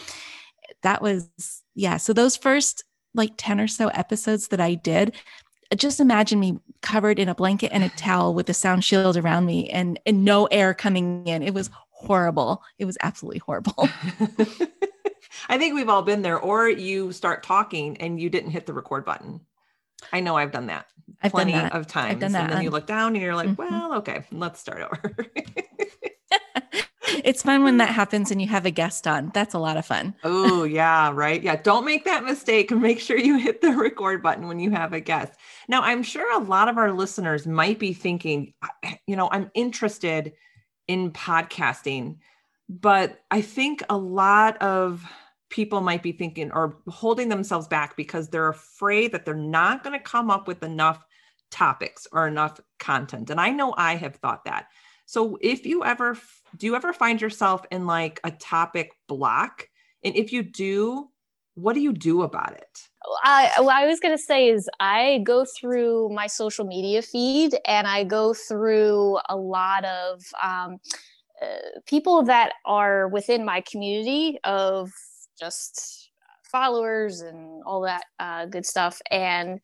That 0.83 1.03
was, 1.03 1.29
yeah. 1.75 1.97
So 1.97 2.13
those 2.13 2.37
first 2.37 2.85
like 3.15 3.33
10 3.37 3.61
or 3.61 3.69
so 3.69 3.89
episodes 3.89 4.49
that 4.49 4.61
I 4.61 4.75
did, 4.75 5.15
just 5.75 5.99
imagine 5.99 6.39
me 6.39 6.59
covered 6.83 7.19
in 7.19 7.29
a 7.29 7.35
blanket 7.35 7.73
and 7.73 7.83
a 7.83 7.89
towel 7.91 8.35
with 8.35 8.49
a 8.49 8.55
sound 8.55 8.85
shield 8.85 9.17
around 9.17 9.47
me 9.47 9.69
and, 9.71 9.99
and 10.07 10.25
no 10.25 10.47
air 10.47 10.75
coming 10.75 11.27
in. 11.27 11.43
It 11.43 11.55
was 11.55 11.71
horrible. 11.97 12.63
It 12.79 12.85
was 12.85 12.97
absolutely 13.03 13.39
horrible. 13.39 13.75
I 15.49 15.59
think 15.59 15.75
we've 15.75 15.89
all 15.89 16.03
been 16.03 16.23
there, 16.23 16.39
or 16.39 16.69
you 16.69 17.13
start 17.13 17.43
talking 17.43 17.97
and 17.99 18.21
you 18.21 18.31
didn't 18.31 18.51
hit 18.51 18.67
the 18.67 18.73
record 18.73 19.05
button. 19.05 19.41
I 20.13 20.21
know 20.21 20.37
I've 20.37 20.53
done 20.53 20.67
that 20.67 20.87
I've 21.23 21.33
plenty 21.33 21.53
done 21.53 21.65
that. 21.65 21.73
of 21.75 21.87
times. 21.87 22.13
I've 22.13 22.21
done 22.21 22.33
that. 22.33 22.45
And 22.45 22.53
then 22.53 22.63
you 22.63 22.71
look 22.71 22.87
down 22.87 23.15
and 23.15 23.23
you're 23.23 23.35
like, 23.35 23.49
Mhm. 23.49 23.57
well, 23.59 23.95
okay, 23.95 24.25
let's 24.31 24.61
start 24.61 24.83
over. 24.83 25.27
it's 27.25 27.43
fun 27.43 27.65
when 27.65 27.79
that 27.79 27.89
happens 27.91 28.31
and 28.31 28.41
you 28.41 28.49
have 28.49 28.67
a 28.67 28.71
guest 28.71 29.07
on. 29.07 29.31
That's 29.33 29.55
a 29.55 29.59
lot 29.59 29.77
of 29.77 29.87
fun. 29.87 30.15
oh, 30.25 30.65
yeah, 30.65 31.11
right. 31.15 31.43
Yeah, 31.43 31.57
don't 31.57 31.85
make 31.85 32.05
that 32.05 32.25
mistake 32.25 32.71
and 32.71 32.83
make 32.83 33.01
sure 33.01 33.17
you 33.19 33.39
hit 33.39 33.61
the 33.63 33.73
record 33.73 34.23
button 34.23 34.49
when 34.49 34.61
you 34.61 34.71
have 34.73 34.93
a 34.93 35.01
guest. 35.01 35.33
Now, 35.69 35.83
I'm 35.83 36.03
sure 36.03 36.31
a 36.39 36.43
lot 36.45 36.69
of 36.69 36.77
our 36.79 36.93
listeners 36.93 37.47
might 37.47 37.79
be 37.79 37.93
thinking, 37.93 38.53
you 39.07 39.17
know, 39.17 39.29
I'm 39.31 39.51
interested 39.55 40.35
in 40.89 41.11
podcasting, 41.13 42.19
but 42.69 43.21
I 43.31 43.41
think 43.41 43.83
a 43.89 43.97
lot 43.97 44.61
of 44.63 45.05
people 45.49 45.81
might 45.81 46.03
be 46.03 46.13
thinking 46.13 46.51
or 46.53 46.79
holding 46.89 47.29
themselves 47.29 47.69
back 47.69 47.97
because 47.97 48.29
they're 48.29 48.49
afraid 48.49 49.13
that 49.13 49.25
they're 49.25 49.35
not 49.35 49.85
going 49.85 49.97
to 49.97 50.05
come 50.05 50.31
up 50.31 50.49
with 50.49 50.63
enough 50.63 51.05
topics 51.51 52.07
or 52.13 52.27
enough 52.27 52.61
content. 52.79 53.31
And 53.31 53.41
I 53.41 53.51
know 53.51 53.75
I 53.77 53.95
have 53.95 54.17
thought 54.17 54.45
that. 54.45 54.67
So 55.07 55.39
if 55.41 55.65
you 55.65 55.85
ever 55.85 56.19
do 56.57 56.67
you 56.67 56.75
ever 56.75 56.93
find 56.93 57.21
yourself 57.21 57.65
in 57.71 57.87
like 57.87 58.21
a 58.25 58.31
topic 58.31 58.93
block? 59.09 59.69
And 60.03 60.17
if 60.17 60.33
you 60.33 60.43
do, 60.43 61.09
what 61.57 61.75
do 61.75 61.81
you 61.81 61.93
do 61.93 62.23
about 62.23 62.53
it? 62.53 62.89
I, 63.25 63.51
what 63.59 63.75
I 63.75 63.87
was 63.87 63.99
going 63.99 64.17
to 64.17 64.23
say 64.23 64.49
is 64.49 64.69
I 64.79 65.23
go 65.25 65.47
through 65.59 66.11
my 66.11 66.27
social 66.27 66.67
media 66.67 67.01
feed 67.01 67.57
and 67.67 67.87
I 67.87 68.05
go 68.05 68.35
through 68.35 69.19
a 69.29 69.37
lot 69.37 69.85
of 69.87 70.23
um, 70.43 70.79
uh, 71.41 71.81
people 71.87 72.23
that 72.25 72.53
are 72.67 73.09
within 73.09 73.45
my 73.45 73.63
community 73.63 74.39
of 74.45 74.91
just 75.39 76.11
followers 76.45 77.23
and 77.23 77.63
all 77.65 77.81
that 77.83 78.05
uh, 78.19 78.47
good 78.47 78.67
stuff. 78.67 79.01
And 79.11 79.61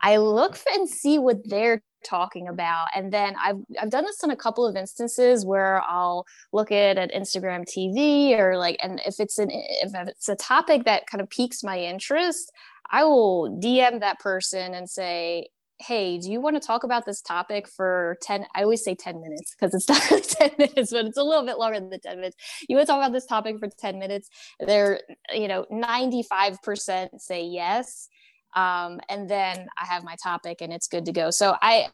I 0.00 0.16
look 0.16 0.58
and 0.74 0.88
see 0.88 1.18
what 1.18 1.48
they're 1.48 1.80
talking 2.04 2.48
about. 2.48 2.88
And 2.94 3.12
then 3.12 3.34
I've, 3.42 3.56
I've 3.80 3.90
done 3.90 4.04
this 4.04 4.22
in 4.22 4.30
a 4.30 4.36
couple 4.36 4.66
of 4.66 4.76
instances 4.76 5.44
where 5.44 5.82
I'll 5.82 6.26
look 6.52 6.70
at 6.70 6.98
an 6.98 7.10
Instagram 7.14 7.64
TV 7.64 8.38
or 8.38 8.56
like, 8.56 8.78
and 8.82 9.00
if 9.06 9.20
it's 9.20 9.38
an, 9.38 9.48
if 9.50 9.92
it's 9.94 10.28
a 10.28 10.36
topic 10.36 10.84
that 10.84 11.06
kind 11.06 11.20
of 11.20 11.30
piques 11.30 11.62
my 11.62 11.78
interest, 11.78 12.52
I 12.90 13.04
will 13.04 13.58
DM 13.62 14.00
that 14.00 14.20
person 14.20 14.74
and 14.74 14.88
say, 14.88 15.48
Hey, 15.80 16.18
do 16.18 16.30
you 16.30 16.40
want 16.40 16.54
to 16.54 16.64
talk 16.64 16.84
about 16.84 17.04
this 17.04 17.20
topic 17.20 17.66
for 17.66 18.16
10? 18.22 18.46
I 18.54 18.62
always 18.62 18.84
say 18.84 18.94
10 18.94 19.20
minutes 19.20 19.54
because 19.54 19.74
it's 19.74 19.88
not 19.88 20.08
really 20.10 20.22
10 20.22 20.50
minutes, 20.56 20.92
but 20.92 21.06
it's 21.06 21.18
a 21.18 21.22
little 21.22 21.44
bit 21.44 21.58
longer 21.58 21.80
than 21.80 21.90
the 21.90 21.98
10 21.98 22.16
minutes. 22.16 22.36
You 22.68 22.76
want 22.76 22.86
to 22.86 22.92
talk 22.92 23.00
about 23.00 23.12
this 23.12 23.26
topic 23.26 23.58
for 23.58 23.68
10 23.68 23.98
minutes? 23.98 24.30
They're, 24.60 25.00
you 25.32 25.48
know, 25.48 25.66
95% 25.72 27.20
say 27.20 27.44
yes. 27.44 28.08
Um, 28.54 29.00
and 29.08 29.28
then 29.28 29.66
I 29.80 29.86
have 29.86 30.04
my 30.04 30.16
topic 30.22 30.58
and 30.60 30.72
it's 30.72 30.86
good 30.86 31.04
to 31.06 31.12
go. 31.12 31.30
So 31.30 31.56
I, 31.60 31.88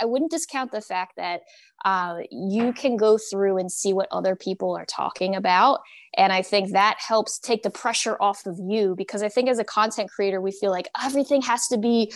I 0.00 0.04
wouldn't 0.04 0.30
discount 0.30 0.72
the 0.72 0.80
fact 0.80 1.12
that 1.16 1.42
uh, 1.84 2.18
you 2.30 2.72
can 2.72 2.96
go 2.96 3.18
through 3.18 3.58
and 3.58 3.70
see 3.70 3.92
what 3.92 4.08
other 4.10 4.34
people 4.34 4.76
are 4.76 4.86
talking 4.86 5.34
about. 5.36 5.80
And 6.16 6.32
I 6.32 6.42
think 6.42 6.72
that 6.72 6.96
helps 6.98 7.38
take 7.38 7.62
the 7.62 7.70
pressure 7.70 8.16
off 8.20 8.44
of 8.46 8.58
you 8.58 8.94
because 8.96 9.22
I 9.22 9.28
think 9.28 9.48
as 9.48 9.58
a 9.58 9.64
content 9.64 10.10
creator, 10.10 10.40
we 10.40 10.52
feel 10.52 10.70
like 10.70 10.88
everything 11.02 11.42
has 11.42 11.68
to 11.68 11.78
be 11.78 12.12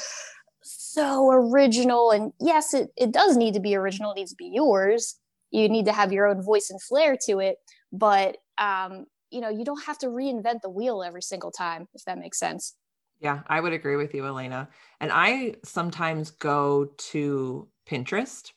so 0.62 1.30
original. 1.30 2.10
And 2.10 2.32
yes, 2.40 2.74
it, 2.74 2.90
it 2.96 3.12
does 3.12 3.36
need 3.36 3.54
to 3.54 3.60
be 3.60 3.76
original, 3.76 4.12
it 4.12 4.16
needs 4.16 4.32
to 4.32 4.36
be 4.36 4.50
yours. 4.52 5.16
You 5.50 5.68
need 5.68 5.84
to 5.86 5.92
have 5.92 6.12
your 6.12 6.26
own 6.26 6.42
voice 6.42 6.68
and 6.70 6.82
flair 6.82 7.16
to 7.26 7.38
it. 7.38 7.58
But, 7.92 8.38
um, 8.58 9.06
you 9.30 9.40
know, 9.40 9.50
you 9.50 9.64
don't 9.64 9.84
have 9.84 9.98
to 9.98 10.06
reinvent 10.06 10.62
the 10.62 10.70
wheel 10.70 11.02
every 11.02 11.22
single 11.22 11.52
time, 11.52 11.86
if 11.94 12.04
that 12.06 12.18
makes 12.18 12.40
sense. 12.40 12.74
Yeah, 13.20 13.42
I 13.46 13.60
would 13.60 13.72
agree 13.72 13.96
with 13.96 14.14
you, 14.14 14.26
Elena. 14.26 14.68
And 15.00 15.10
I 15.12 15.54
sometimes 15.64 16.30
go 16.30 16.86
to 17.10 17.68
Pinterest 17.86 18.52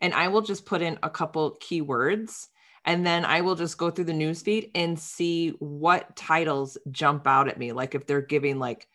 and 0.00 0.14
I 0.14 0.28
will 0.28 0.42
just 0.42 0.66
put 0.66 0.82
in 0.82 0.98
a 1.02 1.10
couple 1.10 1.56
keywords 1.60 2.48
and 2.84 3.06
then 3.06 3.24
I 3.24 3.40
will 3.40 3.56
just 3.56 3.78
go 3.78 3.90
through 3.90 4.04
the 4.06 4.12
newsfeed 4.12 4.70
and 4.74 4.98
see 4.98 5.50
what 5.60 6.16
titles 6.16 6.78
jump 6.90 7.26
out 7.26 7.48
at 7.48 7.58
me. 7.58 7.72
Like 7.72 7.94
if 7.94 8.06
they're 8.06 8.22
giving 8.22 8.58
like, 8.58 8.88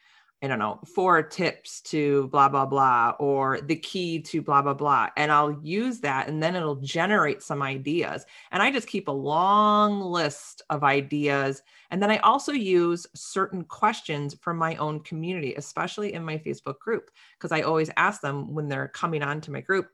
I 0.43 0.47
don't 0.47 0.57
know, 0.57 0.79
four 0.87 1.21
tips 1.21 1.81
to 1.81 2.27
blah, 2.29 2.49
blah, 2.49 2.65
blah, 2.65 3.13
or 3.19 3.61
the 3.61 3.75
key 3.75 4.19
to 4.21 4.41
blah, 4.41 4.63
blah, 4.63 4.73
blah. 4.73 5.09
And 5.15 5.31
I'll 5.31 5.59
use 5.61 5.99
that 5.99 6.29
and 6.29 6.41
then 6.41 6.55
it'll 6.55 6.77
generate 6.77 7.43
some 7.43 7.61
ideas. 7.61 8.25
And 8.51 8.63
I 8.63 8.71
just 8.71 8.87
keep 8.87 9.07
a 9.07 9.11
long 9.11 10.01
list 10.01 10.63
of 10.71 10.83
ideas. 10.83 11.61
And 11.91 12.01
then 12.01 12.09
I 12.09 12.17
also 12.19 12.53
use 12.53 13.05
certain 13.13 13.63
questions 13.63 14.33
from 14.33 14.57
my 14.57 14.75
own 14.77 15.01
community, 15.01 15.53
especially 15.53 16.13
in 16.13 16.25
my 16.25 16.39
Facebook 16.39 16.79
group, 16.79 17.11
because 17.37 17.51
I 17.51 17.61
always 17.61 17.91
ask 17.95 18.21
them 18.21 18.51
when 18.51 18.67
they're 18.67 18.87
coming 18.87 19.21
on 19.21 19.41
to 19.41 19.51
my 19.51 19.61
group, 19.61 19.89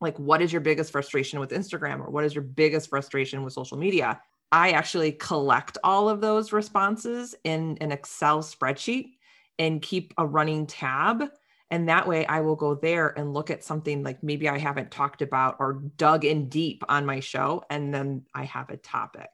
like, 0.00 0.16
what 0.20 0.40
is 0.40 0.52
your 0.52 0.60
biggest 0.60 0.92
frustration 0.92 1.40
with 1.40 1.50
Instagram 1.50 1.98
or 1.98 2.10
what 2.10 2.24
is 2.24 2.32
your 2.32 2.44
biggest 2.44 2.90
frustration 2.90 3.42
with 3.42 3.52
social 3.52 3.76
media? 3.76 4.20
I 4.52 4.70
actually 4.70 5.12
collect 5.12 5.78
all 5.82 6.08
of 6.08 6.20
those 6.20 6.52
responses 6.52 7.34
in 7.42 7.76
an 7.80 7.90
Excel 7.90 8.40
spreadsheet 8.40 9.14
and 9.58 9.82
keep 9.82 10.14
a 10.18 10.26
running 10.26 10.66
tab. 10.66 11.24
And 11.70 11.88
that 11.88 12.06
way 12.06 12.26
I 12.26 12.40
will 12.40 12.56
go 12.56 12.74
there 12.74 13.18
and 13.18 13.34
look 13.34 13.50
at 13.50 13.64
something 13.64 14.02
like 14.02 14.22
maybe 14.22 14.48
I 14.48 14.58
haven't 14.58 14.90
talked 14.90 15.22
about 15.22 15.56
or 15.58 15.82
dug 15.96 16.24
in 16.24 16.48
deep 16.48 16.84
on 16.88 17.06
my 17.06 17.20
show. 17.20 17.64
And 17.70 17.92
then 17.92 18.24
I 18.34 18.44
have 18.44 18.70
a 18.70 18.76
topic. 18.76 19.30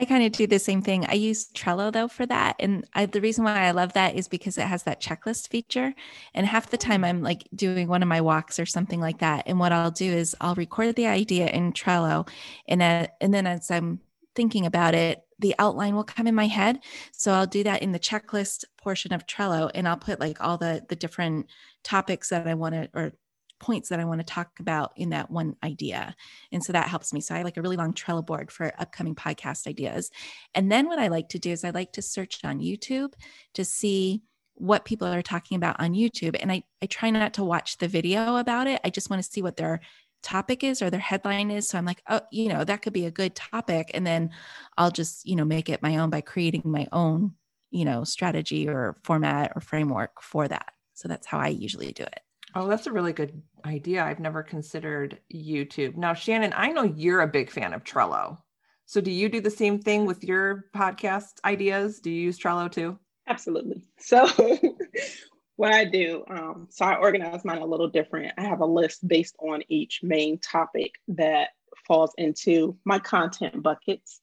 I 0.00 0.06
kind 0.06 0.24
of 0.24 0.32
do 0.32 0.46
the 0.46 0.58
same 0.58 0.80
thing. 0.80 1.04
I 1.04 1.12
use 1.12 1.50
Trello 1.52 1.92
though 1.92 2.08
for 2.08 2.24
that. 2.24 2.56
And 2.58 2.86
I, 2.94 3.04
the 3.04 3.20
reason 3.20 3.44
why 3.44 3.66
I 3.66 3.72
love 3.72 3.92
that 3.92 4.14
is 4.14 4.28
because 4.28 4.56
it 4.56 4.66
has 4.66 4.84
that 4.84 5.02
checklist 5.02 5.48
feature. 5.48 5.94
And 6.32 6.46
half 6.46 6.70
the 6.70 6.78
time 6.78 7.04
I'm 7.04 7.22
like 7.22 7.46
doing 7.54 7.86
one 7.86 8.02
of 8.02 8.08
my 8.08 8.22
walks 8.22 8.58
or 8.58 8.64
something 8.64 8.98
like 8.98 9.18
that. 9.18 9.44
And 9.46 9.58
what 9.58 9.72
I'll 9.72 9.90
do 9.90 10.10
is 10.10 10.34
I'll 10.40 10.54
record 10.54 10.96
the 10.96 11.06
idea 11.06 11.48
in 11.48 11.74
Trello. 11.74 12.26
And, 12.66 12.80
uh, 12.80 13.08
and 13.20 13.34
then 13.34 13.46
as 13.46 13.70
I'm 13.70 14.00
thinking 14.34 14.64
about 14.64 14.94
it, 14.94 15.22
the 15.40 15.54
outline 15.58 15.96
will 15.96 16.04
come 16.04 16.26
in 16.26 16.34
my 16.34 16.46
head. 16.46 16.80
So 17.12 17.32
I'll 17.32 17.46
do 17.46 17.64
that 17.64 17.82
in 17.82 17.92
the 17.92 17.98
checklist 17.98 18.64
portion 18.80 19.12
of 19.12 19.26
Trello 19.26 19.70
and 19.74 19.88
I'll 19.88 19.96
put 19.96 20.20
like 20.20 20.40
all 20.40 20.58
the, 20.58 20.84
the 20.88 20.96
different 20.96 21.46
topics 21.82 22.28
that 22.28 22.46
I 22.46 22.54
want 22.54 22.74
to, 22.74 22.88
or 22.94 23.12
points 23.58 23.90
that 23.90 24.00
I 24.00 24.04
want 24.04 24.20
to 24.20 24.24
talk 24.24 24.58
about 24.58 24.92
in 24.96 25.10
that 25.10 25.30
one 25.30 25.54
idea. 25.62 26.14
And 26.50 26.64
so 26.64 26.72
that 26.72 26.88
helps 26.88 27.12
me. 27.12 27.20
So 27.20 27.34
I 27.34 27.42
like 27.42 27.56
a 27.56 27.62
really 27.62 27.76
long 27.76 27.92
Trello 27.92 28.24
board 28.24 28.50
for 28.50 28.72
upcoming 28.78 29.14
podcast 29.14 29.66
ideas. 29.66 30.10
And 30.54 30.72
then 30.72 30.86
what 30.86 30.98
I 30.98 31.08
like 31.08 31.28
to 31.30 31.38
do 31.38 31.50
is 31.50 31.64
I 31.64 31.70
like 31.70 31.92
to 31.92 32.02
search 32.02 32.44
on 32.44 32.60
YouTube 32.60 33.12
to 33.54 33.64
see 33.64 34.22
what 34.54 34.84
people 34.84 35.08
are 35.08 35.22
talking 35.22 35.56
about 35.56 35.80
on 35.80 35.94
YouTube. 35.94 36.36
And 36.40 36.50
I, 36.52 36.64
I 36.82 36.86
try 36.86 37.10
not 37.10 37.34
to 37.34 37.44
watch 37.44 37.78
the 37.78 37.88
video 37.88 38.36
about 38.36 38.66
it. 38.66 38.80
I 38.84 38.90
just 38.90 39.08
want 39.08 39.22
to 39.22 39.30
see 39.30 39.42
what 39.42 39.56
their 39.56 39.80
topic 40.22 40.64
is 40.64 40.82
or 40.82 40.90
their 40.90 41.00
headline 41.00 41.50
is. 41.50 41.68
So 41.68 41.78
I'm 41.78 41.84
like, 41.84 42.02
oh, 42.08 42.20
you 42.30 42.48
know, 42.48 42.64
that 42.64 42.82
could 42.82 42.92
be 42.92 43.06
a 43.06 43.10
good 43.10 43.34
topic. 43.34 43.90
And 43.94 44.06
then 44.06 44.30
I'll 44.76 44.90
just, 44.90 45.26
you 45.26 45.36
know, 45.36 45.44
make 45.44 45.68
it 45.68 45.82
my 45.82 45.96
own 45.96 46.10
by 46.10 46.20
creating 46.20 46.62
my 46.64 46.86
own, 46.92 47.34
you 47.70 47.84
know, 47.84 48.04
strategy 48.04 48.68
or 48.68 48.96
format 49.02 49.52
or 49.54 49.60
framework 49.60 50.22
for 50.22 50.48
that. 50.48 50.72
So 50.94 51.08
that's 51.08 51.26
how 51.26 51.38
I 51.38 51.48
usually 51.48 51.92
do 51.92 52.02
it. 52.02 52.20
Oh, 52.54 52.66
that's 52.66 52.86
a 52.86 52.92
really 52.92 53.12
good 53.12 53.40
idea. 53.64 54.04
I've 54.04 54.20
never 54.20 54.42
considered 54.42 55.20
YouTube. 55.32 55.96
Now, 55.96 56.14
Shannon, 56.14 56.52
I 56.56 56.72
know 56.72 56.82
you're 56.82 57.20
a 57.20 57.28
big 57.28 57.50
fan 57.50 57.72
of 57.72 57.84
Trello. 57.84 58.38
So, 58.86 59.00
do 59.00 59.12
you 59.12 59.28
do 59.28 59.40
the 59.40 59.50
same 59.50 59.78
thing 59.78 60.04
with 60.04 60.24
your 60.24 60.64
podcast 60.74 61.34
ideas? 61.44 62.00
Do 62.00 62.10
you 62.10 62.22
use 62.22 62.40
Trello 62.40 62.70
too? 62.70 62.98
Absolutely. 63.28 63.86
So, 63.98 64.28
what 65.60 65.74
I 65.74 65.84
do, 65.84 66.24
um, 66.30 66.68
so 66.70 66.86
I 66.86 66.94
organize 66.94 67.44
mine 67.44 67.60
a 67.60 67.66
little 67.66 67.90
different. 67.90 68.32
I 68.38 68.44
have 68.44 68.60
a 68.60 68.66
list 68.66 69.06
based 69.06 69.36
on 69.40 69.62
each 69.68 70.00
main 70.02 70.38
topic 70.38 70.94
that 71.08 71.50
falls 71.86 72.14
into 72.16 72.78
my 72.86 72.98
content 72.98 73.62
buckets 73.62 74.22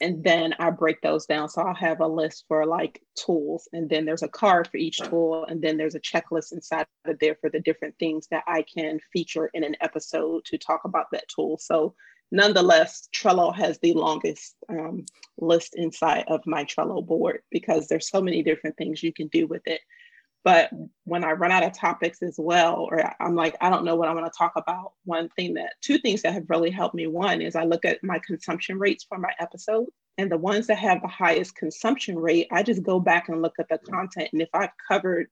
and 0.00 0.22
then 0.22 0.54
I 0.60 0.70
break 0.70 1.00
those 1.00 1.26
down. 1.26 1.48
So 1.48 1.62
I'll 1.62 1.74
have 1.74 1.98
a 1.98 2.06
list 2.06 2.44
for 2.46 2.64
like 2.64 3.02
tools, 3.16 3.68
and 3.72 3.90
then 3.90 4.04
there's 4.04 4.22
a 4.22 4.28
card 4.28 4.68
for 4.68 4.76
each 4.76 4.98
tool, 4.98 5.44
and 5.48 5.60
then 5.60 5.76
there's 5.76 5.96
a 5.96 6.00
checklist 6.00 6.52
inside 6.52 6.86
of 7.04 7.18
there 7.18 7.36
for 7.40 7.50
the 7.50 7.58
different 7.58 7.96
things 7.98 8.28
that 8.30 8.44
I 8.46 8.62
can 8.62 9.00
feature 9.12 9.50
in 9.54 9.64
an 9.64 9.74
episode 9.80 10.44
to 10.44 10.56
talk 10.56 10.82
about 10.84 11.06
that 11.10 11.24
tool. 11.34 11.58
So 11.58 11.96
nonetheless, 12.30 13.08
Trello 13.12 13.52
has 13.56 13.80
the 13.80 13.94
longest 13.94 14.54
um, 14.68 15.04
list 15.36 15.74
inside 15.74 16.26
of 16.28 16.46
my 16.46 16.64
Trello 16.64 17.04
board 17.04 17.40
because 17.50 17.88
there's 17.88 18.08
so 18.08 18.20
many 18.20 18.44
different 18.44 18.76
things 18.76 19.02
you 19.02 19.12
can 19.12 19.26
do 19.28 19.48
with 19.48 19.62
it. 19.66 19.80
But 20.46 20.70
when 21.02 21.24
I 21.24 21.32
run 21.32 21.50
out 21.50 21.64
of 21.64 21.72
topics 21.72 22.22
as 22.22 22.36
well, 22.38 22.86
or 22.88 23.02
I'm 23.20 23.34
like, 23.34 23.56
I 23.60 23.68
don't 23.68 23.84
know 23.84 23.96
what 23.96 24.06
I 24.06 24.14
want 24.14 24.32
to 24.32 24.38
talk 24.38 24.52
about, 24.54 24.92
one 25.04 25.28
thing 25.30 25.54
that, 25.54 25.72
two 25.82 25.98
things 25.98 26.22
that 26.22 26.34
have 26.34 26.48
really 26.48 26.70
helped 26.70 26.94
me. 26.94 27.08
One 27.08 27.42
is 27.42 27.56
I 27.56 27.64
look 27.64 27.84
at 27.84 28.04
my 28.04 28.20
consumption 28.24 28.78
rates 28.78 29.04
for 29.08 29.18
my 29.18 29.32
episode. 29.40 29.86
And 30.18 30.30
the 30.30 30.38
ones 30.38 30.68
that 30.68 30.78
have 30.78 31.02
the 31.02 31.08
highest 31.08 31.56
consumption 31.56 32.16
rate, 32.16 32.46
I 32.52 32.62
just 32.62 32.84
go 32.84 33.00
back 33.00 33.28
and 33.28 33.42
look 33.42 33.54
at 33.58 33.68
the 33.68 33.78
content. 33.78 34.28
And 34.32 34.40
if 34.40 34.48
I've 34.54 34.70
covered 34.86 35.26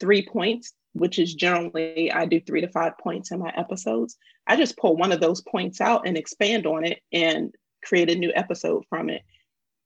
three 0.00 0.26
points, 0.26 0.72
which 0.94 1.18
is 1.18 1.34
generally 1.34 2.10
I 2.10 2.24
do 2.24 2.40
three 2.40 2.62
to 2.62 2.68
five 2.68 2.96
points 2.96 3.32
in 3.32 3.40
my 3.40 3.52
episodes, 3.54 4.16
I 4.46 4.56
just 4.56 4.78
pull 4.78 4.96
one 4.96 5.12
of 5.12 5.20
those 5.20 5.42
points 5.42 5.82
out 5.82 6.08
and 6.08 6.16
expand 6.16 6.64
on 6.64 6.86
it 6.86 7.00
and 7.12 7.54
create 7.84 8.08
a 8.08 8.14
new 8.14 8.32
episode 8.34 8.84
from 8.88 9.10
it. 9.10 9.20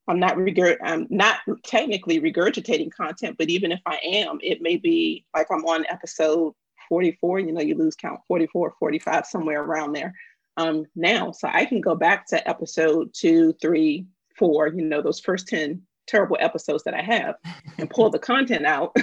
I'm 0.08 0.18
not 0.18 0.36
regurg- 0.36 0.78
I'm 0.82 1.06
not 1.10 1.38
technically 1.64 2.20
regurgitating 2.20 2.92
content, 2.92 3.36
but 3.38 3.50
even 3.50 3.72
if 3.72 3.80
I 3.86 3.98
am, 4.02 4.38
it 4.42 4.62
may 4.62 4.76
be 4.76 5.24
like 5.34 5.48
I'm 5.50 5.64
on 5.64 5.84
episode 5.88 6.54
44, 6.88 7.40
you 7.40 7.52
know, 7.52 7.60
you 7.60 7.74
lose 7.74 7.94
count 7.94 8.20
44, 8.26 8.74
45, 8.78 9.26
somewhere 9.26 9.62
around 9.62 9.92
there 9.92 10.14
um, 10.56 10.86
now. 10.96 11.30
So 11.32 11.48
I 11.52 11.64
can 11.64 11.80
go 11.80 11.94
back 11.94 12.26
to 12.28 12.48
episode 12.48 13.10
two, 13.12 13.54
three, 13.60 14.06
four, 14.36 14.68
you 14.68 14.82
know, 14.82 15.02
those 15.02 15.20
first 15.20 15.48
10 15.48 15.82
terrible 16.06 16.38
episodes 16.40 16.84
that 16.84 16.94
I 16.94 17.02
have 17.02 17.36
and 17.78 17.90
pull 17.90 18.10
the 18.10 18.18
content 18.18 18.64
out 18.64 18.96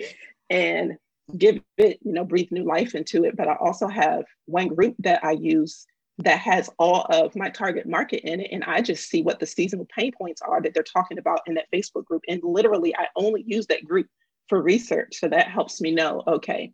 and 0.50 0.96
give 1.36 1.60
it, 1.76 1.98
you 2.02 2.12
know, 2.12 2.24
breathe 2.24 2.52
new 2.52 2.64
life 2.64 2.94
into 2.94 3.24
it. 3.24 3.36
But 3.36 3.48
I 3.48 3.56
also 3.56 3.88
have 3.88 4.24
one 4.46 4.68
group 4.68 4.94
that 5.00 5.24
I 5.24 5.32
use 5.32 5.86
that 6.18 6.38
has 6.38 6.70
all 6.78 7.06
of 7.10 7.34
my 7.34 7.48
target 7.48 7.86
market 7.86 8.20
in 8.28 8.40
it. 8.40 8.50
And 8.52 8.64
I 8.64 8.82
just 8.82 9.08
see 9.08 9.22
what 9.22 9.40
the 9.40 9.46
seasonal 9.46 9.86
pain 9.96 10.12
points 10.12 10.42
are 10.42 10.60
that 10.60 10.74
they're 10.74 10.82
talking 10.82 11.18
about 11.18 11.40
in 11.46 11.54
that 11.54 11.70
Facebook 11.72 12.04
group. 12.04 12.22
And 12.28 12.40
literally, 12.44 12.94
I 12.96 13.06
only 13.16 13.42
use 13.46 13.66
that 13.68 13.84
group 13.84 14.06
for 14.48 14.60
research. 14.62 15.16
So 15.18 15.28
that 15.28 15.48
helps 15.48 15.80
me 15.80 15.90
know 15.92 16.22
okay, 16.26 16.72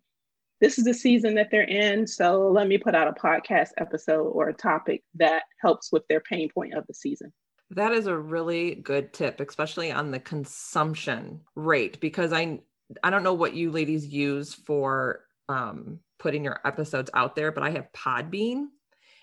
this 0.61 0.79
is 0.79 0.85
the 0.85 0.95
season 0.95 1.35
that 1.37 1.51
they're 1.51 1.63
in. 1.63 2.07
So 2.07 2.51
let 2.51 2.67
me 2.67 2.79
put 2.79 2.95
out 2.95 3.09
a 3.09 3.13
podcast 3.13 3.71
episode 3.79 4.29
or 4.29 4.49
a 4.49 4.55
topic 4.55 5.03
that 5.15 5.45
helps 5.61 5.93
with 5.93 6.03
their 6.09 6.21
pain 6.21 6.49
point 6.53 6.75
of 6.75 6.87
the 6.87 6.95
season. 6.95 7.33
That 7.71 7.93
is 7.93 8.07
a 8.07 8.17
really 8.17 8.77
good 8.77 9.13
tip, 9.13 9.41
especially 9.41 9.93
on 9.93 10.11
the 10.11 10.19
consumption 10.19 11.43
rate, 11.55 12.01
because 12.01 12.33
I 12.33 12.61
I 13.03 13.11
don't 13.11 13.23
know 13.23 13.35
what 13.35 13.55
you 13.55 13.71
ladies 13.71 14.07
use 14.07 14.55
for 14.55 15.21
um, 15.49 16.01
putting 16.19 16.43
your 16.43 16.61
episodes 16.65 17.11
out 17.15 17.37
there, 17.37 17.53
but 17.53 17.63
I 17.63 17.71
have 17.71 17.93
Podbean 17.93 18.69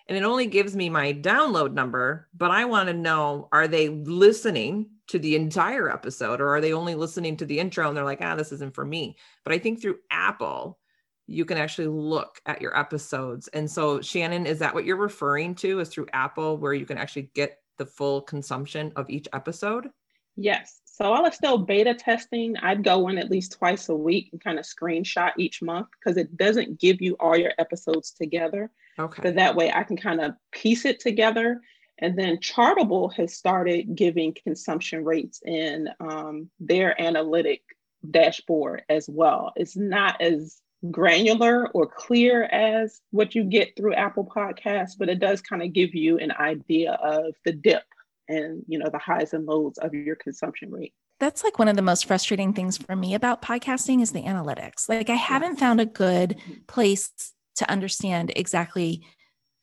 and 0.08 0.18
it 0.18 0.24
only 0.24 0.46
gives 0.46 0.76
me 0.76 0.90
my 0.90 1.14
download 1.14 1.74
number, 1.74 2.28
but 2.36 2.52
I 2.52 2.66
want 2.66 2.88
to 2.88 2.94
know 2.94 3.50
are 3.52 3.68
they 3.68 3.90
listening 3.90 4.90
to 5.08 5.20
the 5.20 5.36
entire 5.36 5.90
episode 5.90 6.42
or 6.42 6.56
are 6.56 6.62
they 6.62 6.74
only 6.74 6.96
listening 6.96 7.38
to 7.38 7.46
the 7.46 7.60
intro 7.60 7.88
and 7.88 7.98
they're 7.98 8.04
like, 8.04 8.22
ah, 8.22 8.36
this 8.36 8.52
isn't 8.52 8.76
for 8.76 8.86
me. 8.86 9.18
But 9.44 9.54
I 9.54 9.60
think 9.60 9.82
through 9.82 9.98
Apple, 10.12 10.80
you 11.28 11.46
can 11.46 11.58
actually 11.58 11.88
look 11.88 12.40
at 12.46 12.62
your 12.62 12.78
episodes. 12.78 13.48
And 13.50 13.70
so, 13.70 14.00
Shannon, 14.02 14.46
is 14.46 14.60
that 14.60 14.74
what 14.74 14.86
you're 14.86 14.96
referring 14.96 15.56
to? 15.56 15.80
Is 15.80 15.90
through 15.90 16.08
Apple 16.14 16.58
where 16.58 16.74
you 16.74 16.86
can 16.86 16.98
actually 16.98 17.32
get 17.34 17.60
the 17.78 17.86
full 17.86 18.22
consumption 18.22 18.92
of 18.96 19.10
each 19.10 19.28
episode? 19.34 19.90
Yes. 20.36 20.82
So 20.86 21.10
while 21.12 21.26
it's 21.26 21.38
still 21.38 21.58
beta 21.58 21.94
testing, 21.94 22.56
I'd 22.58 22.84
go 22.84 23.08
in 23.10 23.18
at 23.18 23.32
least 23.32 23.54
twice 23.54 23.90
a 23.90 23.96
week 23.96 24.30
and 24.32 24.44
kind 24.44 24.60
of 24.60 24.66
screenshot 24.66 25.32
each 25.38 25.62
month 25.62 25.88
because 26.00 26.18
it 26.18 26.38
doesn't 26.38 26.80
give 26.80 27.02
you 27.02 27.16
all 27.20 27.36
your 27.36 27.54
episodes 27.58 28.12
together. 28.12 28.72
Okay. 29.00 29.22
But 29.22 29.36
that 29.36 29.56
way 29.56 29.72
I 29.72 29.84
can 29.84 29.98
kind 29.98 30.22
of 30.22 30.34
piece 30.52 30.86
it 30.86 31.00
together. 31.00 31.62
And 32.00 32.18
then 32.18 32.38
Chartable 32.38 33.14
has 33.16 33.36
started 33.36 33.96
giving 33.96 34.36
consumption 34.44 35.04
rates 35.04 35.42
in 35.46 35.90
um, 36.00 36.50
their 36.60 37.00
analytic 37.02 37.62
dashboard 38.10 38.84
as 38.90 39.10
well. 39.10 39.54
It's 39.56 39.78
not 39.78 40.22
as 40.22 40.62
granular 40.92 41.70
or 41.70 41.88
clear 41.88 42.44
as 42.44 43.02
what 43.12 43.34
you 43.34 43.44
get 43.44 43.76
through 43.76 43.96
Apple 43.96 44.26
Podcasts, 44.26 44.94
but 44.98 45.10
it 45.10 45.20
does 45.20 45.42
kind 45.42 45.64
of 45.64 45.74
give 45.74 45.96
you 45.96 46.18
an 46.18 46.32
idea 46.34 46.94
of 46.94 47.34
the 47.46 47.54
dip 47.54 47.84
and 48.28 48.64
you 48.68 48.80
know 48.80 48.90
the 48.90 48.98
highs 48.98 49.34
and 49.34 49.46
lows 49.46 49.78
of 49.78 49.94
your 49.94 50.16
consumption 50.16 50.72
rate. 50.72 50.94
That's 51.20 51.44
like 51.44 51.58
one 51.58 51.68
of 51.68 51.76
the 51.76 51.82
most 51.82 52.06
frustrating 52.06 52.54
things 52.54 52.78
for 52.78 52.96
me 52.96 53.16
about 53.16 53.42
podcasting 53.42 54.02
is 54.02 54.12
the 54.12 54.24
analytics. 54.24 54.90
Like 54.90 55.10
I 55.10 55.16
haven't 55.16 55.58
found 55.58 55.80
a 55.80 55.86
good 55.86 56.36
place 56.68 57.34
to 57.56 57.70
understand 57.70 58.32
exactly 58.36 59.06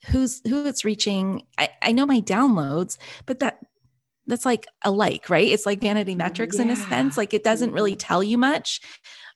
who's 0.06 0.40
who 0.46 0.66
it's 0.66 0.84
reaching. 0.84 1.46
I, 1.58 1.70
I 1.82 1.92
know 1.92 2.06
my 2.06 2.20
downloads, 2.20 2.98
but 3.26 3.40
that 3.40 3.58
that's 4.26 4.44
like 4.44 4.66
a 4.82 4.90
like, 4.90 5.28
right? 5.30 5.48
It's 5.48 5.66
like 5.66 5.80
vanity 5.80 6.14
metrics 6.14 6.56
yeah. 6.56 6.62
in 6.62 6.70
a 6.70 6.76
sense. 6.76 7.16
Like 7.16 7.34
it 7.34 7.44
doesn't 7.44 7.72
really 7.72 7.92
mm-hmm. 7.92 7.98
tell 7.98 8.22
you 8.22 8.38
much. 8.38 8.80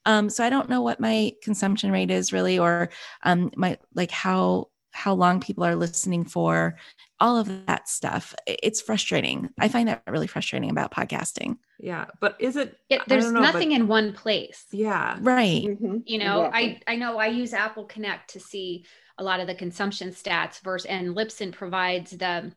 Um, 0.04 0.30
so 0.30 0.44
I 0.44 0.50
don't 0.50 0.70
know 0.70 0.82
what 0.82 1.00
my 1.00 1.32
consumption 1.42 1.90
rate 1.90 2.10
is 2.10 2.32
really, 2.32 2.58
or 2.58 2.90
um, 3.24 3.50
my 3.56 3.78
like 3.94 4.12
how 4.12 4.68
how 4.96 5.14
long 5.14 5.40
people 5.40 5.64
are 5.64 5.76
listening 5.76 6.24
for, 6.24 6.76
all 7.20 7.36
of 7.36 7.66
that 7.66 7.88
stuff. 7.88 8.34
It's 8.46 8.80
frustrating. 8.80 9.50
I 9.58 9.68
find 9.68 9.88
that 9.88 10.02
really 10.08 10.26
frustrating 10.26 10.70
about 10.70 10.92
podcasting. 10.92 11.58
Yeah, 11.78 12.06
but 12.20 12.36
is 12.40 12.56
it? 12.56 12.76
Yeah, 12.88 13.02
there's 13.06 13.30
know, 13.30 13.40
nothing 13.40 13.70
but, 13.70 13.76
in 13.76 13.88
one 13.88 14.12
place. 14.14 14.64
Yeah, 14.72 15.18
right. 15.20 15.64
Mm-hmm. 15.64 15.98
You 16.06 16.18
know, 16.18 16.50
I 16.52 16.80
I 16.86 16.96
know 16.96 17.18
I 17.18 17.26
use 17.26 17.52
Apple 17.52 17.84
Connect 17.84 18.30
to 18.30 18.40
see 18.40 18.86
a 19.18 19.24
lot 19.24 19.40
of 19.40 19.46
the 19.46 19.54
consumption 19.54 20.10
stats. 20.10 20.60
Versus 20.62 20.86
and 20.86 21.14
Libsyn 21.14 21.52
provides 21.52 22.10
the. 22.12 22.52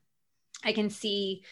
I 0.64 0.74
can 0.74 0.90
see 0.90 1.44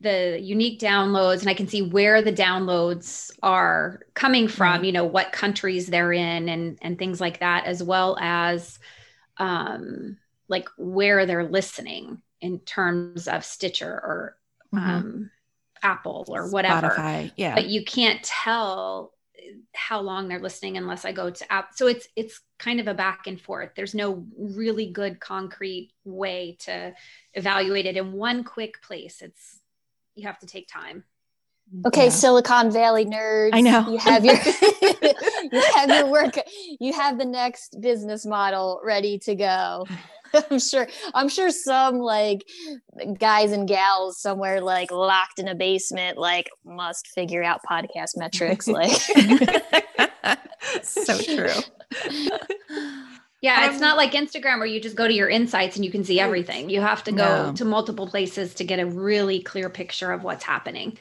the 0.00 0.38
unique 0.40 0.80
downloads 0.80 1.40
and 1.40 1.48
I 1.48 1.54
can 1.54 1.68
see 1.68 1.82
where 1.82 2.22
the 2.22 2.32
downloads 2.32 3.30
are 3.42 4.00
coming 4.14 4.48
from, 4.48 4.76
mm-hmm. 4.76 4.84
you 4.84 4.92
know, 4.92 5.04
what 5.04 5.32
countries 5.32 5.86
they're 5.86 6.12
in 6.12 6.48
and 6.48 6.78
and 6.82 6.98
things 6.98 7.20
like 7.20 7.40
that, 7.40 7.66
as 7.66 7.82
well 7.82 8.16
as 8.20 8.78
um 9.38 10.18
like 10.52 10.68
where 10.76 11.24
they're 11.24 11.48
listening 11.48 12.20
in 12.42 12.60
terms 12.60 13.26
of 13.26 13.42
Stitcher 13.42 13.90
or 13.90 14.36
mm-hmm. 14.72 14.88
um, 14.88 15.30
Apple 15.82 16.26
or 16.28 16.50
whatever. 16.50 16.90
Spotify, 16.90 17.32
yeah. 17.36 17.54
But 17.54 17.66
you 17.66 17.84
can't 17.84 18.22
tell 18.22 19.14
how 19.74 20.00
long 20.00 20.28
they're 20.28 20.38
listening 20.38 20.76
unless 20.76 21.06
I 21.06 21.12
go 21.12 21.30
to 21.30 21.52
app. 21.52 21.74
So 21.74 21.86
it's 21.86 22.06
it's 22.16 22.38
kind 22.58 22.80
of 22.80 22.86
a 22.86 22.92
back 22.94 23.26
and 23.26 23.40
forth. 23.40 23.70
There's 23.74 23.94
no 23.94 24.26
really 24.38 24.92
good 24.92 25.20
concrete 25.20 25.92
way 26.04 26.58
to 26.60 26.92
evaluate 27.32 27.86
it 27.86 27.96
in 27.96 28.12
one 28.12 28.44
quick 28.44 28.82
place. 28.82 29.22
It's 29.22 29.58
you 30.14 30.26
have 30.26 30.38
to 30.40 30.46
take 30.46 30.68
time. 30.68 31.04
Okay, 31.86 32.04
yeah. 32.04 32.10
Silicon 32.10 32.70
Valley 32.70 33.06
nerds. 33.06 33.50
I 33.54 33.62
know. 33.62 33.88
You 33.88 33.96
have 33.96 34.22
your 34.22 34.34
you 35.52 35.62
have 35.76 35.88
your 35.88 36.06
work. 36.06 36.34
You 36.78 36.92
have 36.92 37.18
the 37.18 37.24
next 37.24 37.80
business 37.80 38.26
model 38.26 38.80
ready 38.84 39.18
to 39.20 39.34
go. 39.34 39.86
I'm 40.50 40.58
sure. 40.58 40.88
I'm 41.14 41.28
sure 41.28 41.50
some 41.50 41.98
like 41.98 42.42
guys 43.18 43.52
and 43.52 43.68
gals 43.68 44.20
somewhere 44.20 44.60
like 44.60 44.90
locked 44.90 45.38
in 45.38 45.48
a 45.48 45.54
basement 45.54 46.18
like 46.18 46.50
must 46.64 47.08
figure 47.08 47.42
out 47.42 47.60
podcast 47.68 48.16
metrics. 48.16 48.68
Like, 48.72 48.90
so 50.82 51.18
true. 51.18 51.48
Yeah, 53.42 53.64
um, 53.64 53.70
it's 53.70 53.80
not 53.80 53.96
like 53.96 54.12
Instagram 54.12 54.58
where 54.58 54.66
you 54.66 54.80
just 54.80 54.94
go 54.94 55.08
to 55.08 55.12
your 55.12 55.28
insights 55.28 55.74
and 55.74 55.84
you 55.84 55.90
can 55.90 56.04
see 56.04 56.20
everything. 56.20 56.70
You 56.70 56.80
have 56.80 57.02
to 57.04 57.12
go 57.12 57.46
no. 57.46 57.52
to 57.54 57.64
multiple 57.64 58.06
places 58.06 58.54
to 58.54 58.64
get 58.64 58.78
a 58.78 58.86
really 58.86 59.42
clear 59.42 59.68
picture 59.68 60.12
of 60.12 60.22
what's 60.22 60.44
happening. 60.44 60.96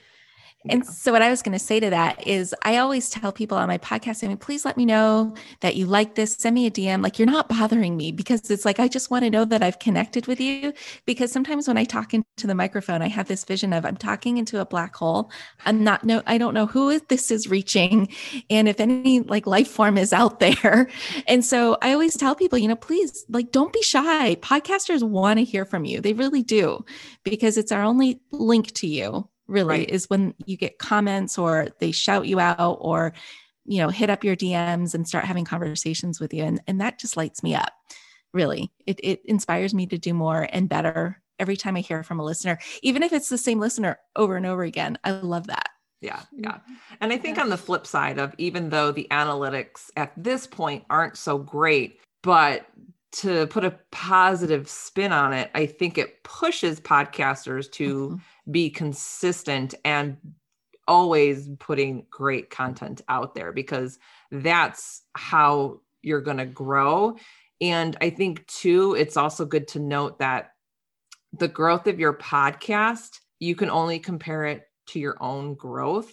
And 0.69 0.85
so, 0.85 1.11
what 1.11 1.23
I 1.23 1.29
was 1.31 1.41
going 1.41 1.57
to 1.57 1.63
say 1.63 1.79
to 1.79 1.89
that 1.89 2.27
is, 2.27 2.53
I 2.63 2.77
always 2.77 3.09
tell 3.09 3.31
people 3.31 3.57
on 3.57 3.67
my 3.67 3.79
podcast, 3.79 4.23
I 4.23 4.27
mean, 4.27 4.37
please 4.37 4.63
let 4.63 4.77
me 4.77 4.85
know 4.85 5.33
that 5.61 5.75
you 5.75 5.87
like 5.87 6.13
this. 6.13 6.33
Send 6.33 6.53
me 6.53 6.67
a 6.67 6.71
DM. 6.71 7.01
Like, 7.01 7.17
you're 7.17 7.25
not 7.25 7.49
bothering 7.49 7.97
me 7.97 8.11
because 8.11 8.51
it's 8.51 8.63
like, 8.63 8.79
I 8.79 8.87
just 8.87 9.09
want 9.09 9.23
to 9.23 9.31
know 9.31 9.43
that 9.45 9.63
I've 9.63 9.79
connected 9.79 10.27
with 10.27 10.39
you. 10.39 10.73
Because 11.05 11.31
sometimes 11.31 11.67
when 11.67 11.77
I 11.77 11.83
talk 11.83 12.13
into 12.13 12.45
the 12.45 12.53
microphone, 12.53 13.01
I 13.01 13.07
have 13.07 13.27
this 13.27 13.43
vision 13.43 13.73
of 13.73 13.85
I'm 13.85 13.97
talking 13.97 14.37
into 14.37 14.61
a 14.61 14.65
black 14.65 14.95
hole. 14.95 15.31
I'm 15.65 15.83
not, 15.83 16.03
no, 16.03 16.21
I 16.27 16.37
don't 16.37 16.53
know 16.53 16.67
who 16.67 16.99
this 17.07 17.31
is 17.31 17.47
reaching 17.47 18.09
and 18.49 18.69
if 18.69 18.79
any 18.79 19.21
like 19.21 19.47
life 19.47 19.69
form 19.69 19.97
is 19.97 20.13
out 20.13 20.39
there. 20.39 20.89
And 21.27 21.43
so, 21.43 21.77
I 21.81 21.93
always 21.93 22.15
tell 22.15 22.35
people, 22.35 22.59
you 22.59 22.67
know, 22.67 22.75
please, 22.75 23.25
like, 23.29 23.51
don't 23.51 23.73
be 23.73 23.81
shy. 23.81 24.35
Podcasters 24.35 25.01
want 25.01 25.39
to 25.39 25.43
hear 25.43 25.65
from 25.65 25.85
you. 25.85 26.01
They 26.01 26.13
really 26.13 26.43
do 26.43 26.85
because 27.23 27.57
it's 27.57 27.71
our 27.71 27.81
only 27.81 28.21
link 28.31 28.71
to 28.73 28.87
you 28.87 29.27
really 29.51 29.79
right. 29.79 29.89
is 29.89 30.09
when 30.09 30.33
you 30.45 30.57
get 30.57 30.79
comments 30.79 31.37
or 31.37 31.67
they 31.79 31.91
shout 31.91 32.25
you 32.25 32.39
out 32.39 32.77
or 32.81 33.13
you 33.65 33.79
know 33.79 33.89
hit 33.89 34.09
up 34.09 34.23
your 34.23 34.35
dms 34.35 34.95
and 34.95 35.07
start 35.07 35.25
having 35.25 35.45
conversations 35.45 36.19
with 36.19 36.33
you. 36.33 36.43
And, 36.43 36.61
and 36.67 36.81
that 36.81 36.99
just 36.99 37.17
lights 37.17 37.43
me 37.43 37.53
up 37.55 37.73
really. 38.33 38.71
It, 38.85 38.99
it 39.03 39.21
inspires 39.25 39.73
me 39.73 39.85
to 39.87 39.97
do 39.97 40.13
more 40.13 40.47
and 40.51 40.69
better 40.69 41.21
every 41.37 41.57
time 41.57 41.75
i 41.75 41.81
hear 41.81 42.03
from 42.03 42.19
a 42.19 42.23
listener 42.23 42.59
even 42.83 43.01
if 43.03 43.11
it's 43.11 43.29
the 43.29 43.37
same 43.37 43.59
listener 43.59 43.99
over 44.15 44.35
and 44.35 44.45
over 44.45 44.63
again. 44.63 44.97
I 45.03 45.11
love 45.11 45.47
that. 45.47 45.69
Yeah 45.99 46.17
mm-hmm. 46.17 46.43
yeah. 46.45 46.57
And 47.01 47.11
i 47.11 47.17
think 47.17 47.37
on 47.37 47.49
the 47.49 47.57
flip 47.57 47.85
side 47.85 48.19
of 48.19 48.33
even 48.37 48.69
though 48.69 48.91
the 48.91 49.07
analytics 49.11 49.89
at 49.95 50.13
this 50.15 50.47
point 50.47 50.85
aren't 50.89 51.17
so 51.17 51.37
great 51.37 51.99
but 52.23 52.65
to 53.11 53.45
put 53.47 53.65
a 53.65 53.77
positive 53.91 54.69
spin 54.69 55.11
on 55.11 55.33
it 55.33 55.51
i 55.53 55.65
think 55.65 55.97
it 55.97 56.23
pushes 56.23 56.79
podcasters 56.79 57.71
to 57.71 58.09
mm-hmm 58.09 58.15
be 58.49 58.69
consistent 58.69 59.73
and 59.85 60.17
always 60.87 61.49
putting 61.59 62.05
great 62.09 62.49
content 62.49 63.01
out 63.07 63.35
there 63.35 63.51
because 63.51 63.99
that's 64.31 65.03
how 65.13 65.79
you're 66.01 66.21
going 66.21 66.37
to 66.37 66.45
grow. 66.45 67.15
And 67.59 67.95
I 68.01 68.09
think, 68.09 68.47
too, 68.47 68.95
it's 68.95 69.17
also 69.17 69.45
good 69.45 69.67
to 69.69 69.79
note 69.79 70.19
that 70.19 70.51
the 71.33 71.47
growth 71.47 71.87
of 71.87 71.99
your 71.99 72.13
podcast, 72.13 73.19
you 73.39 73.55
can 73.55 73.69
only 73.69 73.99
compare 73.99 74.45
it 74.45 74.63
to 74.87 74.99
your 74.99 75.21
own 75.21 75.53
growth. 75.53 76.11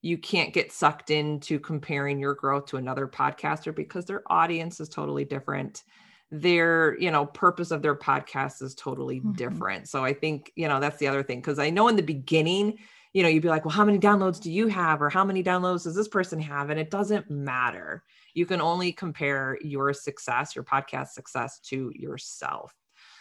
You 0.00 0.16
can't 0.16 0.54
get 0.54 0.72
sucked 0.72 1.10
into 1.10 1.60
comparing 1.60 2.18
your 2.18 2.34
growth 2.34 2.66
to 2.66 2.76
another 2.78 3.06
podcaster 3.06 3.74
because 3.74 4.06
their 4.06 4.22
audience 4.26 4.80
is 4.80 4.88
totally 4.88 5.24
different 5.24 5.82
their 6.30 6.98
you 6.98 7.10
know 7.10 7.24
purpose 7.26 7.70
of 7.70 7.82
their 7.82 7.94
podcast 7.94 8.62
is 8.62 8.74
totally 8.74 9.20
mm-hmm. 9.20 9.32
different. 9.32 9.88
So 9.88 10.04
i 10.04 10.12
think 10.12 10.52
you 10.56 10.68
know 10.68 10.80
that's 10.80 10.98
the 10.98 11.08
other 11.08 11.22
thing 11.22 11.40
because 11.40 11.58
i 11.58 11.70
know 11.70 11.88
in 11.88 11.96
the 11.96 12.02
beginning 12.02 12.78
you 13.14 13.22
know 13.22 13.28
you'd 13.28 13.42
be 13.42 13.48
like 13.48 13.64
well 13.64 13.72
how 13.72 13.84
many 13.84 13.98
downloads 13.98 14.40
do 14.40 14.50
you 14.50 14.68
have? 14.68 15.00
Or 15.00 15.08
how 15.08 15.24
many 15.24 15.42
downloads 15.42 15.84
does 15.84 15.94
this 15.94 16.08
person 16.08 16.40
have? 16.40 16.70
And 16.70 16.78
it 16.78 16.90
doesn't 16.90 17.30
matter. 17.30 18.02
You 18.34 18.46
can 18.46 18.60
only 18.60 18.92
compare 18.92 19.58
your 19.62 19.92
success 19.92 20.54
your 20.54 20.64
podcast 20.64 21.08
success 21.08 21.60
to 21.66 21.90
yourself. 21.94 22.74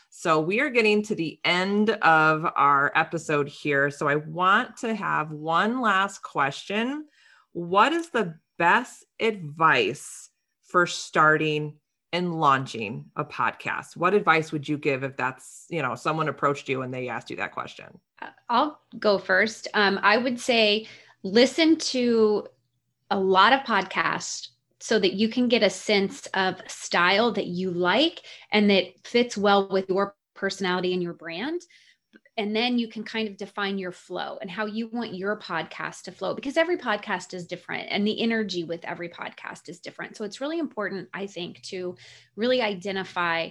So 0.09 0.39
we 0.39 0.61
are 0.61 0.69
getting 0.69 1.03
to 1.03 1.15
the 1.15 1.39
end 1.43 1.89
of 1.89 2.45
our 2.55 2.91
episode 2.95 3.47
here. 3.47 3.89
So 3.91 4.07
i 4.07 4.15
want 4.15 4.77
to 4.77 4.93
have 4.93 5.31
one 5.31 5.81
last 5.81 6.21
question. 6.21 7.05
What 7.53 7.93
is 7.93 8.09
the 8.09 8.35
best 8.57 9.05
advice 9.19 10.29
for 10.67 10.85
starting 10.85 11.75
and 12.13 12.39
launching 12.39 13.05
a 13.15 13.25
podcast? 13.25 13.97
What 13.97 14.13
advice 14.13 14.51
would 14.51 14.67
you 14.67 14.77
give 14.77 15.03
if 15.03 15.17
that's 15.17 15.65
you 15.69 15.81
know 15.81 15.95
someone 15.95 16.29
approached 16.29 16.69
you 16.69 16.81
and 16.81 16.93
they 16.93 17.09
asked 17.09 17.29
you 17.29 17.37
that 17.37 17.51
question? 17.51 17.99
Uh, 18.21 18.29
i'll 18.49 18.81
go 18.99 19.17
first. 19.17 19.67
Um, 19.73 19.99
i 20.01 20.17
would 20.17 20.39
say 20.39 20.87
listen 21.23 21.77
to 21.77 22.47
a 23.09 23.19
lot 23.19 23.53
of 23.53 23.61
podcasts 23.61 24.49
so 24.79 24.99
that 24.99 25.13
you 25.13 25.27
can 25.29 25.47
get 25.47 25.63
a 25.63 25.69
sense 25.69 26.27
of 26.33 26.61
style 26.67 27.31
that 27.31 27.47
you 27.47 27.71
like 27.71 28.21
and 28.51 28.69
that 28.69 28.85
fits 29.03 29.37
well 29.37 29.67
with 29.69 29.89
your 29.89 30.15
personality 30.35 30.93
and 30.93 31.01
your 31.01 31.13
brand 31.13 31.61
and 32.37 32.55
then 32.55 32.77
you 32.77 32.87
can 32.87 33.03
kind 33.03 33.27
of 33.27 33.35
define 33.35 33.77
your 33.77 33.91
flow 33.91 34.37
and 34.41 34.49
how 34.49 34.65
you 34.65 34.87
want 34.89 35.15
your 35.15 35.37
podcast 35.39 36.03
to 36.03 36.11
flow 36.11 36.35
because 36.35 36.55
every 36.55 36.77
podcast 36.77 37.33
is 37.33 37.47
different 37.47 37.87
and 37.89 38.05
the 38.05 38.21
energy 38.21 38.63
with 38.63 38.85
every 38.85 39.09
podcast 39.09 39.69
is 39.69 39.79
different. 39.79 40.15
So 40.15 40.23
it's 40.23 40.39
really 40.41 40.59
important 40.59 41.09
i 41.13 41.25
think 41.25 41.61
to 41.63 41.95
really 42.35 42.61
identify 42.61 43.49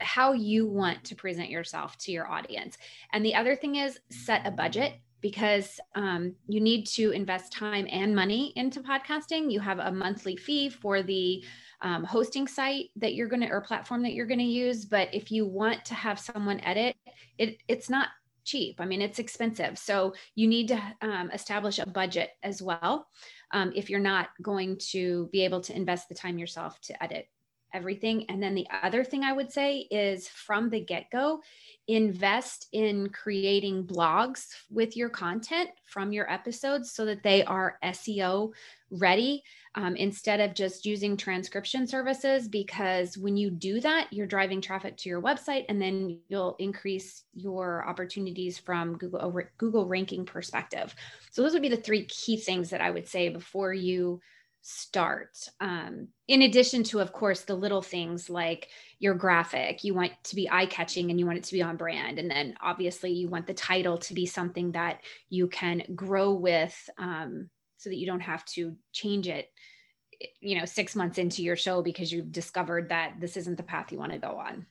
how 0.00 0.32
you 0.32 0.66
want 0.66 1.04
to 1.04 1.14
present 1.14 1.50
yourself 1.50 1.96
to 1.98 2.12
your 2.12 2.30
audience. 2.30 2.78
And 3.12 3.24
the 3.24 3.34
other 3.34 3.56
thing 3.56 3.76
is 3.76 3.98
set 4.10 4.46
a 4.46 4.50
budget 4.50 4.94
because 5.20 5.80
um, 5.96 6.34
you 6.46 6.60
need 6.60 6.86
to 6.86 7.10
invest 7.10 7.52
time 7.52 7.88
and 7.90 8.14
money 8.14 8.52
into 8.54 8.80
podcasting. 8.80 9.50
You 9.50 9.58
have 9.58 9.80
a 9.80 9.90
monthly 9.90 10.36
fee 10.36 10.68
for 10.68 11.02
the 11.02 11.44
um, 11.80 12.04
hosting 12.04 12.46
site 12.46 12.90
that 12.96 13.14
you're 13.14 13.28
going 13.28 13.42
to 13.42 13.48
or 13.48 13.60
platform 13.60 14.02
that 14.02 14.12
you're 14.12 14.26
going 14.26 14.38
to 14.40 14.44
use 14.44 14.84
but 14.84 15.08
if 15.12 15.30
you 15.30 15.46
want 15.46 15.84
to 15.84 15.94
have 15.94 16.18
someone 16.18 16.58
edit 16.60 16.96
it 17.38 17.58
it's 17.68 17.88
not 17.88 18.08
cheap. 18.48 18.80
I 18.80 18.86
mean, 18.86 19.02
it's 19.02 19.18
expensive. 19.18 19.78
So 19.78 20.14
you 20.34 20.48
need 20.48 20.68
to 20.68 20.80
um, 21.02 21.30
establish 21.32 21.78
a 21.78 21.86
budget 21.86 22.30
as 22.42 22.62
well 22.62 23.06
um, 23.52 23.72
if 23.76 23.90
you're 23.90 24.00
not 24.00 24.30
going 24.42 24.78
to 24.92 25.28
be 25.32 25.44
able 25.44 25.60
to 25.62 25.76
invest 25.76 26.08
the 26.08 26.14
time 26.14 26.38
yourself 26.38 26.80
to 26.82 27.02
edit 27.02 27.26
everything. 27.72 28.26
And 28.28 28.42
then 28.42 28.54
the 28.54 28.66
other 28.82 29.04
thing 29.04 29.24
I 29.24 29.32
would 29.32 29.52
say 29.52 29.86
is 29.90 30.28
from 30.28 30.70
the 30.70 30.80
get 30.80 31.10
go, 31.10 31.40
invest 31.86 32.68
in 32.72 33.08
creating 33.10 33.86
blogs 33.86 34.48
with 34.70 34.96
your 34.96 35.08
content 35.08 35.70
from 35.84 36.12
your 36.12 36.30
episodes 36.30 36.92
so 36.92 37.04
that 37.06 37.22
they 37.22 37.44
are 37.44 37.78
SEO 37.82 38.52
ready 38.90 39.42
um, 39.74 39.96
instead 39.96 40.40
of 40.40 40.54
just 40.54 40.86
using 40.86 41.16
transcription 41.16 41.86
services 41.86 42.48
because 42.48 43.18
when 43.18 43.36
you 43.36 43.50
do 43.50 43.80
that 43.80 44.08
you're 44.10 44.26
driving 44.26 44.60
traffic 44.60 44.96
to 44.96 45.08
your 45.08 45.20
website 45.20 45.64
and 45.68 45.80
then 45.80 46.18
you'll 46.28 46.56
increase 46.58 47.24
your 47.34 47.86
opportunities 47.86 48.58
from 48.58 48.96
google 48.96 49.40
google 49.58 49.86
ranking 49.86 50.24
perspective 50.24 50.94
so 51.30 51.42
those 51.42 51.52
would 51.52 51.62
be 51.62 51.68
the 51.68 51.76
three 51.76 52.04
key 52.06 52.38
things 52.38 52.70
that 52.70 52.80
i 52.80 52.90
would 52.90 53.06
say 53.06 53.28
before 53.28 53.74
you 53.74 54.20
start 54.70 55.48
um, 55.62 56.08
in 56.26 56.42
addition 56.42 56.82
to 56.82 57.00
of 57.00 57.10
course 57.10 57.40
the 57.40 57.54
little 57.54 57.80
things 57.80 58.28
like 58.28 58.68
your 58.98 59.14
graphic. 59.14 59.82
You 59.82 59.94
want 59.94 60.12
to 60.24 60.36
be 60.36 60.50
eye 60.50 60.66
catching 60.66 61.10
and 61.10 61.18
you 61.18 61.24
want 61.24 61.38
it 61.38 61.44
to 61.44 61.54
be 61.54 61.62
on 61.62 61.78
brand. 61.78 62.18
And 62.18 62.30
then 62.30 62.54
obviously 62.60 63.10
you 63.10 63.28
want 63.28 63.46
the 63.46 63.54
title 63.54 63.96
to 63.96 64.12
be 64.12 64.26
something 64.26 64.72
that 64.72 65.00
you 65.30 65.46
can 65.46 65.82
grow 65.94 66.34
with 66.34 66.76
um, 66.98 67.48
so 67.78 67.88
that 67.88 67.96
you 67.96 68.06
don't 68.06 68.20
have 68.20 68.44
to 68.46 68.76
change 68.92 69.26
it 69.26 69.50
you 70.40 70.58
know 70.58 70.64
six 70.64 70.96
months 70.96 71.16
into 71.16 71.42
your 71.42 71.54
show 71.56 71.80
because 71.80 72.12
you've 72.12 72.32
discovered 72.32 72.88
that 72.88 73.14
this 73.20 73.36
isn't 73.36 73.56
the 73.56 73.62
path 73.62 73.92
you 73.92 73.98
want 73.98 74.12
to 74.12 74.18
go 74.18 74.36
on. 74.36 74.66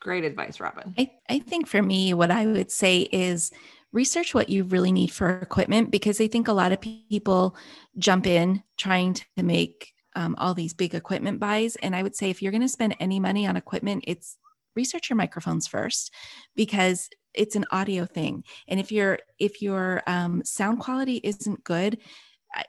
Great 0.00 0.24
advice 0.24 0.58
robin. 0.58 0.94
I, 0.98 1.10
I 1.28 1.38
think 1.40 1.66
for 1.66 1.82
me 1.82 2.14
what 2.14 2.30
i 2.30 2.46
would 2.46 2.70
say 2.70 3.00
is 3.12 3.52
research 3.92 4.34
what 4.34 4.48
you 4.48 4.64
really 4.64 4.92
need 4.92 5.10
for 5.10 5.38
equipment 5.40 5.90
because 5.90 6.20
i 6.20 6.26
think 6.26 6.48
a 6.48 6.52
lot 6.52 6.72
of 6.72 6.80
people 6.80 7.56
jump 7.98 8.26
in 8.26 8.62
trying 8.76 9.14
to 9.14 9.24
make 9.42 9.92
um, 10.16 10.34
all 10.38 10.54
these 10.54 10.74
big 10.74 10.94
equipment 10.94 11.38
buys. 11.38 11.76
And 11.76 11.94
i 11.94 12.02
would 12.02 12.16
say 12.16 12.30
if 12.30 12.42
you're 12.42 12.52
going 12.52 12.62
to 12.62 12.68
spend 12.68 12.96
any 13.00 13.20
money 13.20 13.46
on 13.46 13.56
equipment 13.56 14.04
it's 14.06 14.36
research 14.76 15.10
your 15.10 15.16
microphones 15.16 15.66
first 15.66 16.12
because 16.54 17.08
it's 17.32 17.54
an 17.54 17.64
audio 17.70 18.06
thing. 18.06 18.42
And 18.66 18.80
if 18.80 18.90
your 18.90 19.18
if 19.38 19.62
your 19.62 20.02
um, 20.06 20.42
sound 20.44 20.80
quality 20.80 21.20
isn't 21.22 21.64
good 21.64 21.98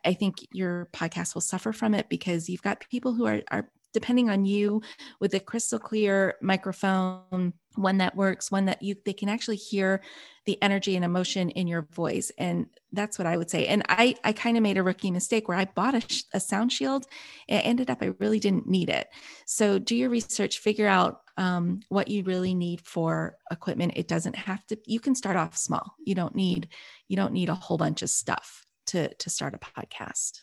I 0.06 0.14
think 0.14 0.36
your 0.52 0.90
podcast 0.94 1.34
will 1.34 1.42
suffer 1.42 1.74
from 1.74 1.94
it 1.94 2.10
because 2.10 2.50
you've 2.50 2.62
got 2.62 2.86
people 2.90 3.14
who 3.14 3.26
are, 3.26 3.42
are 3.50 3.70
depending 3.94 4.30
on 4.30 4.46
you 4.46 4.82
with 5.20 5.34
a 5.34 5.40
crystal 5.40 5.80
clear 5.80 6.36
microphone 6.42 7.54
one 7.76 8.00
that 8.00 8.16
works 8.16 8.52
one 8.52 8.66
that 8.66 8.82
you 8.82 8.96
they 9.06 9.14
can 9.14 9.30
actually 9.30 9.56
hear 9.56 10.02
the 10.46 10.62
energy 10.62 10.96
and 10.96 11.06
emotion 11.06 11.50
in 11.52 11.68
your 11.68 11.84
voice. 11.94 12.32
And 12.38 12.68
that's 12.92 13.18
what 13.18 13.26
i 13.26 13.38
would 13.38 13.50
say. 13.50 13.68
And 13.68 13.84
i 13.88 14.16
i 14.24 14.34
kind 14.34 14.58
of 14.58 14.64
made 14.64 14.78
a 14.78 14.84
rookie 14.84 15.12
mistake 15.12 15.48
where 15.48 15.58
i 15.58 15.66
bought 15.66 15.96
a, 15.96 16.24
a 16.34 16.40
sound 16.40 16.72
shield. 16.72 17.06
It 17.48 17.66
ended 17.66 17.90
up 17.90 18.00
i 18.02 18.12
really 18.20 18.40
didn't 18.40 18.68
need 18.68 18.90
it. 18.90 19.08
So 19.46 19.80
do 19.80 19.96
your 19.96 20.10
research 20.10 20.60
figure 20.60 20.88
out 20.88 21.22
um, 21.38 21.80
what 21.90 22.10
you 22.10 22.24
really 22.24 22.54
need 22.54 22.82
for 22.82 23.38
equipment. 23.52 23.94
It 23.96 24.08
doesn't 24.08 24.36
have 24.36 24.66
to 24.68 24.78
you 24.86 25.00
can 25.00 25.16
start 25.16 25.38
off 25.38 25.58
small. 25.58 25.96
You 26.06 26.16
don't 26.16 26.36
need 26.36 26.70
you 27.08 27.16
don't 27.16 27.34
need 27.34 27.50
a 27.50 27.56
whole 27.56 27.78
bunch 27.78 28.02
of 28.02 28.10
stuff 28.10 28.66
to 28.88 29.14
to 29.14 29.30
start 29.30 29.56
a 29.56 29.60
podcast 29.60 30.42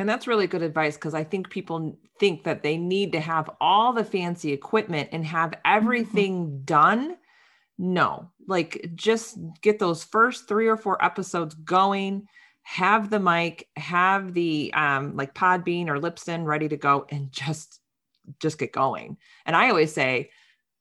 and 0.00 0.08
that's 0.08 0.26
really 0.26 0.46
good 0.46 0.62
advice 0.62 0.96
because 0.96 1.12
I 1.12 1.24
think 1.24 1.50
people 1.50 1.98
think 2.18 2.44
that 2.44 2.62
they 2.62 2.78
need 2.78 3.12
to 3.12 3.20
have 3.20 3.50
all 3.60 3.92
the 3.92 4.02
fancy 4.02 4.50
equipment 4.50 5.10
and 5.12 5.22
have 5.26 5.50
mm-hmm. 5.50 5.60
everything 5.66 6.46
mm-hmm. 6.46 6.64
done. 6.64 7.16
No, 7.76 8.30
like 8.48 8.92
just 8.94 9.36
get 9.60 9.78
those 9.78 10.02
first 10.02 10.48
three 10.48 10.68
or 10.68 10.78
four 10.78 11.04
episodes 11.04 11.54
going, 11.54 12.26
have 12.62 13.10
the 13.10 13.20
mic, 13.20 13.68
have 13.76 14.32
the 14.32 14.72
um 14.72 15.16
like 15.16 15.34
Podbean 15.34 15.88
or 15.88 15.98
Libsyn 16.00 16.46
ready 16.46 16.70
to 16.70 16.78
go 16.78 17.04
and 17.10 17.30
just 17.30 17.78
just 18.40 18.56
get 18.56 18.72
going. 18.72 19.18
And 19.44 19.54
I 19.54 19.68
always 19.68 19.92
say 19.92 20.30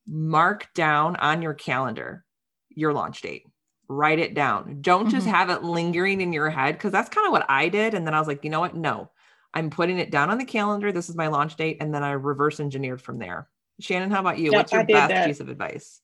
mark 0.07 0.69
down 0.73 1.17
on 1.17 1.41
your 1.41 1.53
calendar 1.53 2.23
your 2.69 2.93
launch 2.93 3.21
date 3.21 3.43
write 3.89 4.19
it 4.19 4.35
down. 4.35 4.77
Don't 4.81 5.07
mm-hmm. 5.07 5.09
just 5.09 5.27
have 5.27 5.49
it 5.49 5.63
lingering 5.63 6.21
in 6.21 6.31
your 6.31 6.49
head 6.49 6.75
because 6.75 6.91
that's 6.91 7.09
kind 7.09 7.25
of 7.25 7.31
what 7.31 7.45
I 7.49 7.67
did. 7.67 7.95
And 7.95 8.05
then 8.05 8.13
I 8.13 8.19
was 8.19 8.27
like, 8.27 8.43
you 8.43 8.49
know 8.49 8.59
what? 8.59 8.75
No, 8.75 9.09
I'm 9.53 9.69
putting 9.69 9.97
it 9.97 10.11
down 10.11 10.29
on 10.29 10.37
the 10.37 10.45
calendar. 10.45 10.91
This 10.91 11.09
is 11.09 11.15
my 11.15 11.27
launch 11.27 11.55
date. 11.55 11.77
And 11.81 11.93
then 11.93 12.03
I 12.03 12.11
reverse 12.11 12.59
engineered 12.59 13.01
from 13.01 13.17
there. 13.17 13.49
Shannon, 13.81 14.11
how 14.11 14.19
about 14.19 14.37
you? 14.37 14.51
Yep, 14.51 14.53
What's 14.53 14.71
your 14.71 14.85
best 14.85 15.09
that. 15.09 15.27
piece 15.27 15.39
of 15.39 15.49
advice? 15.49 16.01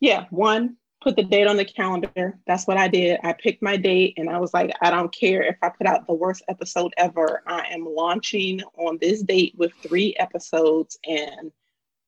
Yeah, 0.00 0.26
one, 0.30 0.76
put 1.00 1.16
the 1.16 1.22
date 1.22 1.46
on 1.46 1.56
the 1.56 1.64
calendar. 1.64 2.38
That's 2.46 2.66
what 2.66 2.76
I 2.76 2.88
did. 2.88 3.18
I 3.24 3.32
picked 3.32 3.62
my 3.62 3.76
date 3.78 4.14
and 4.18 4.28
I 4.28 4.38
was 4.38 4.52
like, 4.52 4.70
I 4.82 4.90
don't 4.90 5.14
care 5.14 5.42
if 5.42 5.56
I 5.62 5.70
put 5.70 5.86
out 5.86 6.06
the 6.06 6.14
worst 6.14 6.42
episode 6.48 6.92
ever. 6.98 7.42
I 7.46 7.66
am 7.70 7.86
launching 7.86 8.60
on 8.76 8.98
this 9.00 9.22
date 9.22 9.54
with 9.56 9.72
three 9.82 10.14
episodes. 10.18 10.98
And 11.06 11.50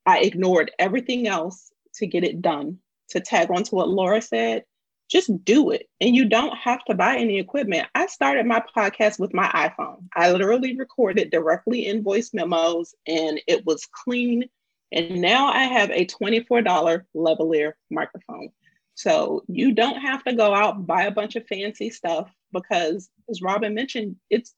I 0.04 0.20
ignored 0.20 0.72
everything 0.78 1.28
else 1.28 1.72
to 1.94 2.06
get 2.06 2.24
it 2.24 2.42
done. 2.42 2.78
To 3.10 3.20
tag 3.20 3.50
on 3.50 3.62
to 3.64 3.74
what 3.74 3.90
Laura 3.90 4.22
said, 4.22 4.64
just 5.12 5.44
do 5.44 5.70
it. 5.70 5.88
And 6.00 6.16
you 6.16 6.24
don't 6.24 6.56
have 6.56 6.82
to 6.86 6.94
buy 6.94 7.16
any 7.16 7.38
equipment. 7.38 7.86
I 7.94 8.06
started 8.06 8.46
my 8.46 8.64
podcast 8.74 9.20
with 9.20 9.34
my 9.34 9.46
iPhone. 9.48 10.06
I 10.16 10.32
literally 10.32 10.74
recorded 10.76 11.30
directly 11.30 11.86
in 11.86 12.02
voice 12.02 12.30
memos 12.32 12.94
and 13.06 13.38
it 13.46 13.66
was 13.66 13.86
clean. 14.04 14.48
And 14.90 15.20
now 15.20 15.48
I 15.48 15.64
have 15.64 15.90
a 15.90 16.06
$24 16.06 17.02
lavalier 17.14 17.72
microphone. 17.90 18.48
So 18.94 19.44
you 19.48 19.72
don't 19.72 20.00
have 20.00 20.24
to 20.24 20.34
go 20.34 20.54
out 20.54 20.86
buy 20.86 21.02
a 21.02 21.10
bunch 21.10 21.36
of 21.36 21.46
fancy 21.46 21.90
stuff 21.90 22.30
because 22.50 23.10
as 23.28 23.42
Robin 23.42 23.74
mentioned, 23.74 24.16
it's 24.30 24.54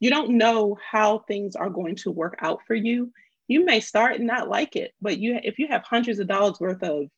you 0.00 0.08
don't 0.08 0.38
know 0.38 0.78
how 0.90 1.18
things 1.18 1.54
are 1.54 1.70
going 1.70 1.96
to 1.96 2.10
work 2.10 2.36
out 2.40 2.60
for 2.66 2.74
you. 2.74 3.12
You 3.46 3.64
may 3.64 3.80
start 3.80 4.16
and 4.16 4.26
not 4.26 4.48
like 4.48 4.76
it, 4.76 4.92
but 5.02 5.18
you 5.18 5.38
if 5.42 5.58
you 5.58 5.68
have 5.68 5.82
hundreds 5.84 6.18
of 6.18 6.28
dollars 6.28 6.60
worth 6.60 6.82
of 6.82 7.08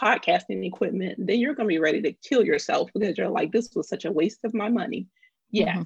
podcasting 0.00 0.64
equipment, 0.64 1.14
then 1.18 1.38
you're 1.38 1.54
going 1.54 1.68
to 1.68 1.74
be 1.74 1.78
ready 1.78 2.00
to 2.02 2.12
kill 2.12 2.44
yourself 2.44 2.90
because 2.94 3.18
you're 3.18 3.28
like, 3.28 3.52
this 3.52 3.70
was 3.74 3.88
such 3.88 4.04
a 4.04 4.12
waste 4.12 4.44
of 4.44 4.54
my 4.54 4.68
money. 4.68 5.06
Yes. 5.50 5.76
Mm-hmm. 5.76 5.82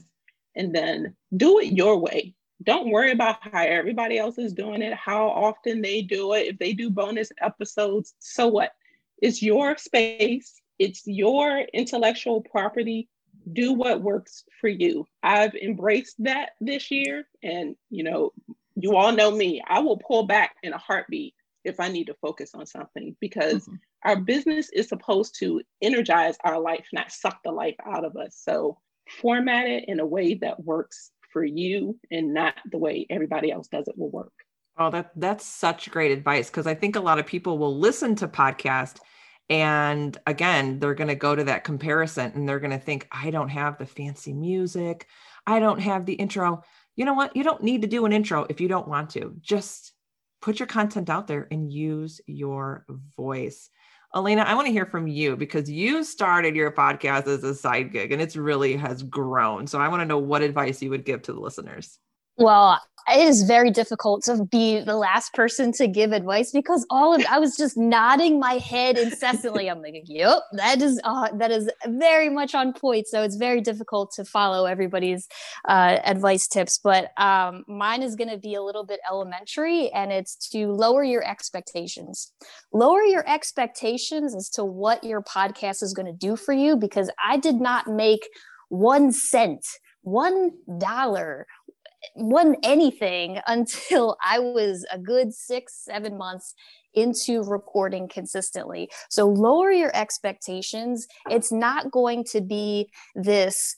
And 0.56 0.74
then 0.74 1.16
do 1.36 1.58
it 1.58 1.72
your 1.72 1.98
way. 1.98 2.34
Don't 2.62 2.90
worry 2.90 3.10
about 3.10 3.38
how 3.40 3.62
everybody 3.62 4.18
else 4.18 4.38
is 4.38 4.52
doing 4.52 4.80
it, 4.80 4.94
how 4.94 5.26
often 5.26 5.82
they 5.82 6.02
do 6.02 6.32
it. 6.34 6.46
If 6.46 6.58
they 6.58 6.72
do 6.72 6.88
bonus 6.88 7.30
episodes, 7.40 8.14
so 8.20 8.48
what? 8.48 8.72
It's 9.20 9.42
your 9.42 9.76
space, 9.76 10.60
it's 10.78 11.02
your 11.06 11.60
intellectual 11.72 12.40
property. 12.40 13.08
Do 13.52 13.72
what 13.74 14.00
works 14.00 14.44
for 14.60 14.68
you. 14.68 15.06
I've 15.22 15.54
embraced 15.54 16.16
that 16.20 16.50
this 16.60 16.90
year. 16.90 17.26
And, 17.42 17.76
you 17.90 18.02
know, 18.02 18.32
you 18.76 18.96
all 18.96 19.12
know 19.12 19.30
me, 19.30 19.60
I 19.66 19.80
will 19.80 19.98
pull 19.98 20.22
back 20.24 20.56
in 20.62 20.72
a 20.72 20.78
heartbeat 20.78 21.34
if 21.64 21.80
I 21.80 21.88
need 21.88 22.06
to 22.08 22.14
focus 22.14 22.50
on 22.54 22.66
something 22.66 23.16
because 23.20 23.64
mm-hmm. 23.64 23.74
our 24.04 24.16
business 24.16 24.70
is 24.72 24.88
supposed 24.88 25.36
to 25.40 25.62
energize 25.82 26.36
our 26.44 26.60
life, 26.60 26.86
not 26.92 27.12
suck 27.12 27.38
the 27.44 27.52
life 27.52 27.76
out 27.84 28.04
of 28.04 28.16
us. 28.16 28.40
So 28.42 28.78
format 29.20 29.66
it 29.66 29.84
in 29.88 30.00
a 30.00 30.06
way 30.06 30.34
that 30.34 30.64
works 30.64 31.10
for 31.32 31.44
you 31.44 31.98
and 32.10 32.32
not 32.32 32.54
the 32.70 32.78
way 32.78 33.06
everybody 33.10 33.50
else 33.50 33.68
does 33.68 33.88
it 33.88 33.98
will 33.98 34.10
work. 34.10 34.32
Oh, 34.76 34.90
that 34.90 35.12
that's 35.16 35.46
such 35.46 35.90
great 35.90 36.10
advice 36.10 36.50
because 36.50 36.66
I 36.66 36.74
think 36.74 36.96
a 36.96 37.00
lot 37.00 37.18
of 37.18 37.26
people 37.26 37.58
will 37.58 37.78
listen 37.78 38.16
to 38.16 38.28
podcast 38.28 38.98
and 39.50 40.16
again, 40.26 40.78
they're 40.78 40.94
going 40.94 41.08
to 41.08 41.14
go 41.14 41.36
to 41.36 41.44
that 41.44 41.64
comparison 41.64 42.32
and 42.34 42.48
they're 42.48 42.60
going 42.60 42.70
to 42.70 42.78
think 42.78 43.06
I 43.12 43.30
don't 43.30 43.50
have 43.50 43.78
the 43.78 43.86
fancy 43.86 44.32
music. 44.32 45.06
I 45.46 45.58
don't 45.58 45.80
have 45.80 46.06
the 46.06 46.14
intro. 46.14 46.62
You 46.96 47.04
know 47.04 47.14
what? 47.14 47.36
You 47.36 47.44
don't 47.44 47.62
need 47.62 47.82
to 47.82 47.88
do 47.88 48.06
an 48.06 48.12
intro 48.12 48.46
if 48.48 48.60
you 48.60 48.68
don't 48.68 48.88
want 48.88 49.10
to. 49.10 49.34
Just 49.40 49.92
put 50.44 50.60
your 50.60 50.66
content 50.66 51.08
out 51.08 51.26
there 51.26 51.48
and 51.50 51.72
use 51.72 52.20
your 52.26 52.84
voice. 53.16 53.70
Elena, 54.14 54.42
I 54.42 54.54
want 54.54 54.66
to 54.66 54.72
hear 54.72 54.84
from 54.84 55.08
you 55.08 55.36
because 55.36 55.70
you 55.70 56.04
started 56.04 56.54
your 56.54 56.70
podcast 56.70 57.26
as 57.28 57.42
a 57.42 57.54
side 57.54 57.92
gig 57.92 58.12
and 58.12 58.20
it's 58.20 58.36
really 58.36 58.76
has 58.76 59.02
grown. 59.02 59.66
So 59.66 59.80
I 59.80 59.88
want 59.88 60.02
to 60.02 60.06
know 60.06 60.18
what 60.18 60.42
advice 60.42 60.82
you 60.82 60.90
would 60.90 61.06
give 61.06 61.22
to 61.22 61.32
the 61.32 61.40
listeners. 61.40 61.98
Well, 62.36 62.80
it 63.06 63.20
is 63.20 63.42
very 63.42 63.70
difficult 63.70 64.24
to 64.24 64.46
be 64.46 64.80
the 64.80 64.96
last 64.96 65.34
person 65.34 65.72
to 65.72 65.86
give 65.86 66.12
advice 66.12 66.50
because 66.50 66.86
all 66.88 67.14
of 67.14 67.24
I 67.30 67.38
was 67.38 67.54
just 67.56 67.76
nodding 67.76 68.40
my 68.40 68.54
head 68.54 68.96
incessantly. 68.96 69.68
I'm 69.68 69.82
like, 69.82 70.02
"Yep, 70.06 70.40
that 70.52 70.80
is 70.80 71.00
uh, 71.04 71.28
that 71.36 71.50
is 71.50 71.70
very 71.86 72.30
much 72.30 72.54
on 72.54 72.72
point." 72.72 73.06
So 73.06 73.22
it's 73.22 73.36
very 73.36 73.60
difficult 73.60 74.10
to 74.16 74.24
follow 74.24 74.64
everybody's 74.64 75.28
uh, 75.68 75.98
advice 76.04 76.48
tips. 76.48 76.78
But 76.82 77.10
um, 77.20 77.64
mine 77.68 78.02
is 78.02 78.16
going 78.16 78.30
to 78.30 78.38
be 78.38 78.54
a 78.54 78.62
little 78.62 78.86
bit 78.86 79.00
elementary, 79.10 79.90
and 79.90 80.10
it's 80.10 80.48
to 80.50 80.68
lower 80.68 81.04
your 81.04 81.24
expectations. 81.28 82.32
Lower 82.72 83.02
your 83.02 83.28
expectations 83.28 84.34
as 84.34 84.48
to 84.50 84.64
what 84.64 85.04
your 85.04 85.22
podcast 85.22 85.82
is 85.82 85.92
going 85.92 86.06
to 86.06 86.26
do 86.26 86.36
for 86.36 86.54
you, 86.54 86.74
because 86.74 87.10
I 87.22 87.36
did 87.36 87.56
not 87.56 87.86
make 87.86 88.26
one 88.70 89.12
cent 89.12 89.64
one 90.04 90.52
dollar 90.78 91.46
wasn't 92.14 92.58
anything 92.62 93.40
until 93.46 94.16
I 94.24 94.38
was 94.38 94.86
a 94.90 94.98
good 94.98 95.32
six, 95.32 95.84
seven 95.84 96.16
months 96.16 96.54
into 96.94 97.42
recording 97.42 98.08
consistently. 98.08 98.88
So 99.10 99.28
lower 99.28 99.72
your 99.72 99.94
expectations. 99.96 101.06
It's 101.28 101.50
not 101.50 101.90
going 101.90 102.24
to 102.30 102.40
be 102.40 102.88
this 103.16 103.74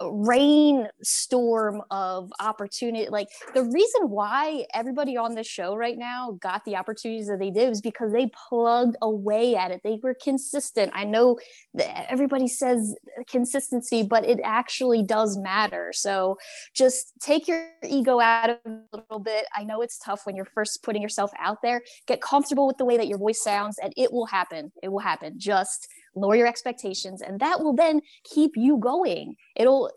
rainstorm 0.00 1.82
of 1.90 2.32
opportunity. 2.40 3.08
Like 3.08 3.28
the 3.54 3.64
reason 3.64 4.10
why 4.10 4.66
everybody 4.72 5.16
on 5.16 5.34
this 5.34 5.46
show 5.46 5.74
right 5.74 5.98
now 5.98 6.38
got 6.40 6.64
the 6.64 6.76
opportunities 6.76 7.26
that 7.28 7.38
they 7.38 7.50
did 7.50 7.68
was 7.68 7.80
because 7.80 8.12
they 8.12 8.30
plugged 8.48 8.96
away 9.02 9.56
at 9.56 9.70
it. 9.70 9.80
They 9.82 9.98
were 10.02 10.14
consistent. 10.22 10.92
I 10.94 11.04
know 11.04 11.38
everybody 11.78 12.48
says 12.48 12.94
consistency, 13.28 14.02
but 14.02 14.24
it 14.24 14.40
actually 14.44 15.02
does 15.02 15.36
matter. 15.36 15.92
So 15.92 16.38
just 16.74 17.12
take 17.20 17.48
your 17.48 17.68
ego 17.86 18.20
out 18.20 18.50
of 18.50 18.58
a 18.64 18.96
little 18.96 19.18
bit. 19.18 19.46
I 19.56 19.64
know 19.64 19.82
it's 19.82 19.98
tough 19.98 20.26
when 20.26 20.36
you're 20.36 20.44
first 20.44 20.82
putting 20.82 21.02
yourself 21.02 21.30
out 21.38 21.58
there. 21.62 21.82
Get 22.06 22.20
comfortable 22.20 22.66
with 22.66 22.76
the 22.76 22.84
way 22.84 22.96
that 22.96 23.08
your 23.08 23.18
voice 23.18 23.42
sounds, 23.42 23.78
and 23.78 23.92
it 23.96 24.12
will 24.12 24.26
happen. 24.26 24.72
It 24.82 24.88
will 24.88 24.98
happen. 25.00 25.34
Just 25.38 25.88
lower 26.20 26.36
your 26.36 26.46
expectations 26.46 27.22
and 27.22 27.40
that 27.40 27.60
will 27.60 27.74
then 27.74 28.00
keep 28.24 28.52
you 28.56 28.78
going. 28.78 29.36
It'll 29.56 29.90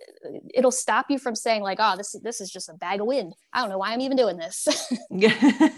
it'll 0.54 0.72
stop 0.72 1.08
you 1.10 1.18
from 1.18 1.36
saying 1.36 1.62
like 1.62 1.78
oh 1.80 1.96
this 1.98 2.16
this 2.24 2.42
is 2.42 2.52
just 2.52 2.70
a 2.70 2.74
bag 2.74 3.02
of 3.02 3.08
wind. 3.08 3.34
I 3.54 3.62
don't 3.62 3.70
know 3.70 3.78
why 3.78 3.94
i'm 3.94 4.02
even 4.02 4.18
doing 4.18 4.38
this. 4.38 4.68
Yeah. 5.10 5.36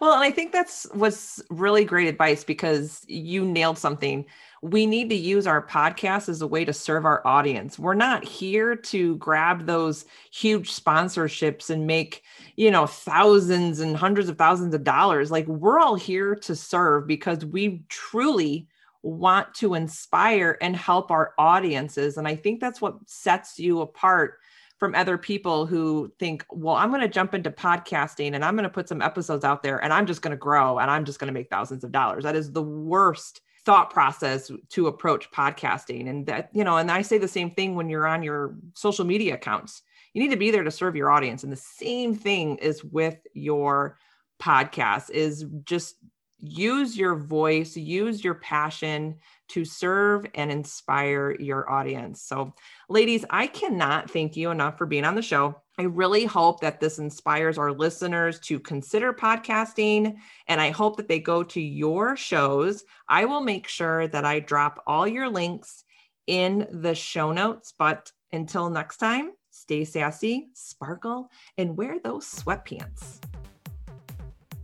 Well 0.00 0.12
and 0.12 0.22
i 0.22 0.30
think 0.30 0.52
that's 0.52 0.86
was 0.94 1.42
really 1.50 1.84
great 1.84 2.08
advice 2.08 2.44
because 2.44 3.04
you 3.08 3.44
nailed 3.44 3.78
something. 3.78 4.24
We 4.62 4.86
need 4.86 5.08
to 5.08 5.16
use 5.16 5.46
our 5.46 5.66
podcast 5.66 6.28
as 6.28 6.42
a 6.42 6.46
way 6.46 6.66
to 6.66 6.72
serve 6.72 7.06
our 7.06 7.26
audience. 7.26 7.78
We're 7.78 7.94
not 7.94 8.24
here 8.24 8.76
to 8.76 9.16
grab 9.16 9.64
those 9.64 10.04
huge 10.32 10.70
sponsorships 10.70 11.70
and 11.70 11.86
make 11.86 12.22
you 12.56 12.70
know 12.70 12.86
thousands 12.86 13.80
and 13.80 13.96
hundreds 13.96 14.28
of 14.28 14.36
thousands 14.38 14.74
of 14.74 14.84
dollars. 14.84 15.30
Like 15.30 15.46
we're 15.46 15.80
all 15.80 15.96
here 15.96 16.34
to 16.36 16.54
serve 16.54 17.06
because 17.06 17.44
we 17.44 17.82
truly 17.88 18.68
want 19.02 19.54
to 19.54 19.74
inspire 19.74 20.58
and 20.60 20.76
help 20.76 21.10
our 21.10 21.32
audiences. 21.38 22.16
And 22.16 22.28
I 22.28 22.36
think 22.36 22.60
that's 22.60 22.80
what 22.80 22.96
sets 23.06 23.58
you 23.58 23.80
apart 23.80 24.38
from 24.78 24.94
other 24.94 25.18
people 25.18 25.66
who 25.66 26.10
think, 26.18 26.44
well, 26.50 26.74
I'm 26.74 26.88
going 26.88 27.02
to 27.02 27.08
jump 27.08 27.34
into 27.34 27.50
podcasting 27.50 28.34
and 28.34 28.44
I'm 28.44 28.56
going 28.56 28.64
to 28.64 28.70
put 28.70 28.88
some 28.88 29.02
episodes 29.02 29.44
out 29.44 29.62
there 29.62 29.82
and 29.82 29.92
I'm 29.92 30.06
just 30.06 30.22
going 30.22 30.30
to 30.30 30.38
grow 30.38 30.78
and 30.78 30.90
I'm 30.90 31.04
just 31.04 31.18
going 31.18 31.28
to 31.28 31.38
make 31.38 31.50
thousands 31.50 31.84
of 31.84 31.92
dollars. 31.92 32.24
That 32.24 32.34
is 32.34 32.52
the 32.52 32.62
worst 32.62 33.42
thought 33.66 33.90
process 33.90 34.50
to 34.70 34.86
approach 34.86 35.30
podcasting. 35.32 36.08
And 36.08 36.26
that, 36.26 36.48
you 36.54 36.64
know, 36.64 36.78
and 36.78 36.90
I 36.90 37.02
say 37.02 37.18
the 37.18 37.28
same 37.28 37.50
thing 37.50 37.74
when 37.74 37.90
you're 37.90 38.06
on 38.06 38.22
your 38.22 38.56
social 38.74 39.04
media 39.04 39.34
accounts. 39.34 39.82
you 40.14 40.22
need 40.22 40.30
to 40.30 40.36
be 40.36 40.50
there 40.50 40.64
to 40.64 40.70
serve 40.70 40.96
your 40.96 41.10
audience. 41.10 41.44
And 41.44 41.52
the 41.52 41.56
same 41.56 42.14
thing 42.14 42.56
is 42.56 42.82
with 42.82 43.18
your 43.34 43.98
podcast 44.40 45.10
is 45.10 45.44
just 45.64 45.96
use 46.40 46.96
your 46.96 47.14
voice, 47.14 47.76
use 47.76 48.24
your 48.24 48.34
passion 48.34 49.16
to 49.48 49.64
serve 49.64 50.26
and 50.34 50.50
inspire 50.50 51.36
your 51.38 51.70
audience. 51.70 52.22
So, 52.22 52.54
ladies, 52.88 53.24
I 53.30 53.46
cannot 53.46 54.10
thank 54.10 54.36
you 54.36 54.50
enough 54.50 54.78
for 54.78 54.86
being 54.86 55.04
on 55.04 55.14
the 55.14 55.22
show. 55.22 55.60
I 55.78 55.84
really 55.84 56.24
hope 56.24 56.60
that 56.60 56.80
this 56.80 56.98
inspires 56.98 57.58
our 57.58 57.72
listeners 57.72 58.38
to 58.40 58.60
consider 58.60 59.12
podcasting, 59.12 60.16
and 60.46 60.60
I 60.60 60.70
hope 60.70 60.96
that 60.98 61.08
they 61.08 61.20
go 61.20 61.42
to 61.42 61.60
your 61.60 62.16
shows. 62.16 62.84
I 63.08 63.24
will 63.24 63.40
make 63.40 63.66
sure 63.66 64.06
that 64.08 64.24
I 64.24 64.40
drop 64.40 64.82
all 64.86 65.08
your 65.08 65.28
links 65.28 65.84
in 66.26 66.66
the 66.70 66.94
show 66.94 67.32
notes. 67.32 67.72
But 67.76 68.12
until 68.32 68.70
next 68.70 68.98
time, 68.98 69.32
stay 69.50 69.84
sassy, 69.84 70.48
sparkle, 70.54 71.30
and 71.58 71.76
wear 71.76 71.98
those 71.98 72.26
sweatpants. 72.26 73.20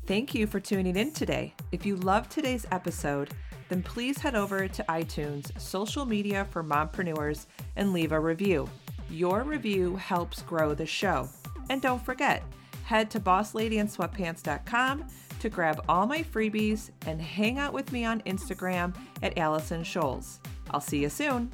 Thank 0.06 0.36
you 0.36 0.46
for 0.46 0.60
tuning 0.60 0.94
in 0.94 1.10
today. 1.10 1.52
If 1.72 1.84
you 1.84 1.96
loved 1.96 2.30
today's 2.30 2.64
episode, 2.70 3.30
then 3.68 3.82
please 3.82 4.18
head 4.18 4.36
over 4.36 4.68
to 4.68 4.84
iTunes, 4.88 5.58
social 5.60 6.06
media 6.06 6.46
for 6.52 6.62
mompreneurs, 6.62 7.46
and 7.74 7.92
leave 7.92 8.12
a 8.12 8.20
review. 8.20 8.70
Your 9.10 9.42
review 9.42 9.96
helps 9.96 10.42
grow 10.42 10.74
the 10.74 10.86
show. 10.86 11.28
And 11.70 11.82
don't 11.82 12.04
forget, 12.04 12.44
head 12.84 13.10
to 13.10 13.20
bossladyandsweatpants.com 13.20 15.04
to 15.40 15.48
grab 15.48 15.84
all 15.88 16.06
my 16.06 16.22
freebies 16.22 16.90
and 17.06 17.20
hang 17.20 17.58
out 17.58 17.72
with 17.72 17.90
me 17.90 18.04
on 18.04 18.20
Instagram 18.22 18.94
at 19.24 19.36
Allison 19.36 19.82
Scholes. 19.82 20.38
I'll 20.70 20.80
see 20.80 21.02
you 21.02 21.08
soon. 21.08 21.50